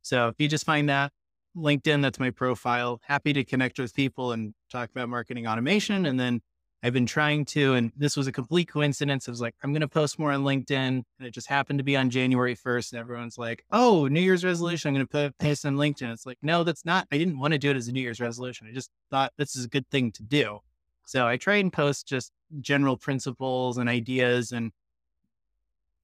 So 0.02 0.28
if 0.28 0.34
you 0.38 0.48
just 0.48 0.66
find 0.66 0.88
that, 0.88 1.12
LinkedIn, 1.56 2.02
that's 2.02 2.18
my 2.18 2.30
profile. 2.30 3.00
Happy 3.04 3.32
to 3.32 3.44
connect 3.44 3.78
with 3.78 3.94
people 3.94 4.32
and 4.32 4.54
talk 4.70 4.90
about 4.90 5.08
marketing 5.08 5.46
automation. 5.46 6.06
And 6.06 6.18
then 6.18 6.40
I've 6.82 6.92
been 6.92 7.06
trying 7.06 7.46
to, 7.46 7.74
and 7.74 7.92
this 7.96 8.16
was 8.16 8.26
a 8.26 8.32
complete 8.32 8.68
coincidence. 8.68 9.26
I 9.26 9.30
was 9.30 9.40
like, 9.40 9.54
I'm 9.62 9.72
going 9.72 9.80
to 9.80 9.88
post 9.88 10.18
more 10.18 10.32
on 10.32 10.44
LinkedIn. 10.44 10.70
And 10.70 11.04
it 11.20 11.30
just 11.30 11.46
happened 11.46 11.78
to 11.78 11.84
be 11.84 11.96
on 11.96 12.10
January 12.10 12.54
1st. 12.54 12.92
And 12.92 13.00
everyone's 13.00 13.38
like, 13.38 13.64
oh, 13.70 14.06
New 14.06 14.20
Year's 14.20 14.44
resolution. 14.44 14.88
I'm 14.88 14.94
going 14.94 15.06
to 15.06 15.10
put 15.10 15.38
post 15.38 15.64
on 15.64 15.76
LinkedIn. 15.76 16.12
It's 16.12 16.26
like, 16.26 16.38
no, 16.42 16.62
that's 16.62 16.84
not, 16.84 17.06
I 17.10 17.16
didn't 17.16 17.38
want 17.38 17.52
to 17.52 17.58
do 17.58 17.70
it 17.70 17.76
as 17.76 17.88
a 17.88 17.92
New 17.92 18.02
Year's 18.02 18.20
resolution. 18.20 18.66
I 18.68 18.74
just 18.74 18.90
thought 19.10 19.32
this 19.38 19.56
is 19.56 19.64
a 19.64 19.68
good 19.68 19.88
thing 19.90 20.12
to 20.12 20.22
do. 20.22 20.58
So 21.06 21.26
I 21.26 21.36
try 21.36 21.56
and 21.56 21.72
post 21.72 22.06
just 22.06 22.32
general 22.60 22.96
principles 22.96 23.78
and 23.78 23.88
ideas 23.88 24.52
and 24.52 24.72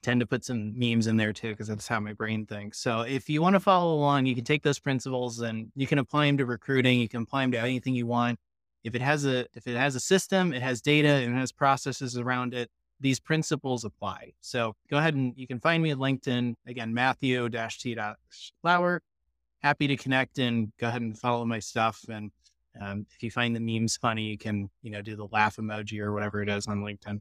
tend 0.03 0.21
to 0.21 0.27
put 0.27 0.45
some 0.45 0.79
memes 0.79 1.07
in 1.07 1.17
there 1.17 1.33
too, 1.33 1.51
because 1.51 1.69
that's 1.69 1.89
how 1.89 2.01
my 2.01 2.13
brain 2.13 2.47
thinks. 2.47 2.79
So 2.79 3.01
if 3.03 3.29
you 3.29 3.43
want 3.43 3.55
to 3.55 3.61
follow 3.61 3.95
along, 3.95 4.27
you 4.27 4.35
can 4.35 4.45
take 4.45 4.63
those 4.63 4.79
principles 4.79 5.41
and 5.41 5.71
you 5.77 5.87
can 5.87 5.99
apply 5.99 6.27
them 6.27 6.39
to 6.39 6.47
recruiting. 6.47 7.01
You 7.01 7.09
can 7.09 7.23
apply 7.23 7.43
them 7.43 7.53
to 7.53 7.61
anything 7.61 7.95
you 7.95 8.07
want. 8.07 8.39
If 8.83 8.95
it 8.95 9.03
has 9.03 9.27
a 9.27 9.47
if 9.55 9.67
it 9.67 9.77
has 9.77 9.95
a 9.95 10.01
system, 10.01 10.55
it 10.55 10.63
has 10.63 10.81
data, 10.81 11.09
and 11.09 11.35
it 11.35 11.39
has 11.39 11.53
processes 11.53 12.17
around 12.17 12.55
it. 12.55 12.71
These 12.99 13.21
principles 13.21 13.85
apply. 13.85 14.33
So 14.41 14.75
go 14.91 14.99
ahead 14.99 15.15
and 15.15 15.35
you 15.37 15.47
can 15.47 15.61
find 15.61 15.83
me 15.83 15.91
at 15.91 15.99
LinkedIn 15.99 16.55
again, 16.67 16.95
Matthew 16.95 17.49
T 17.49 17.97
Lauer. 18.63 19.03
Happy 19.63 19.87
to 19.87 19.97
connect 19.97 20.39
and 20.39 20.73
go 20.79 20.89
ahead 20.89 21.03
and 21.03 21.19
follow 21.19 21.45
my 21.45 21.59
stuff. 21.59 22.03
And 22.09 22.31
um, 22.81 23.07
if 23.15 23.23
you 23.23 23.31
find 23.31 23.55
the 23.55 23.61
memes 23.61 23.99
funny, 23.99 24.23
you 24.23 24.39
can 24.39 24.71
you 24.83 24.91
know 24.91 25.03
do 25.03 25.17
the 25.17 25.29
laugh 25.31 25.57
emoji 25.57 26.01
or 26.01 26.13
whatever 26.13 26.41
it 26.43 26.49
is 26.49 26.67
on 26.67 26.81
LinkedIn. 26.81 27.21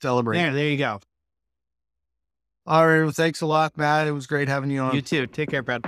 Celebrate. 0.00 0.38
There, 0.38 0.52
there 0.52 0.68
you 0.68 0.78
go. 0.78 1.00
All 2.66 2.86
right. 2.86 3.02
Well, 3.02 3.10
thanks 3.10 3.40
a 3.40 3.46
lot, 3.46 3.76
Matt. 3.76 4.06
It 4.06 4.12
was 4.12 4.26
great 4.26 4.48
having 4.48 4.70
you 4.70 4.80
on. 4.80 4.94
You 4.94 5.02
too. 5.02 5.26
Take 5.26 5.50
care, 5.50 5.62
Brad. 5.62 5.84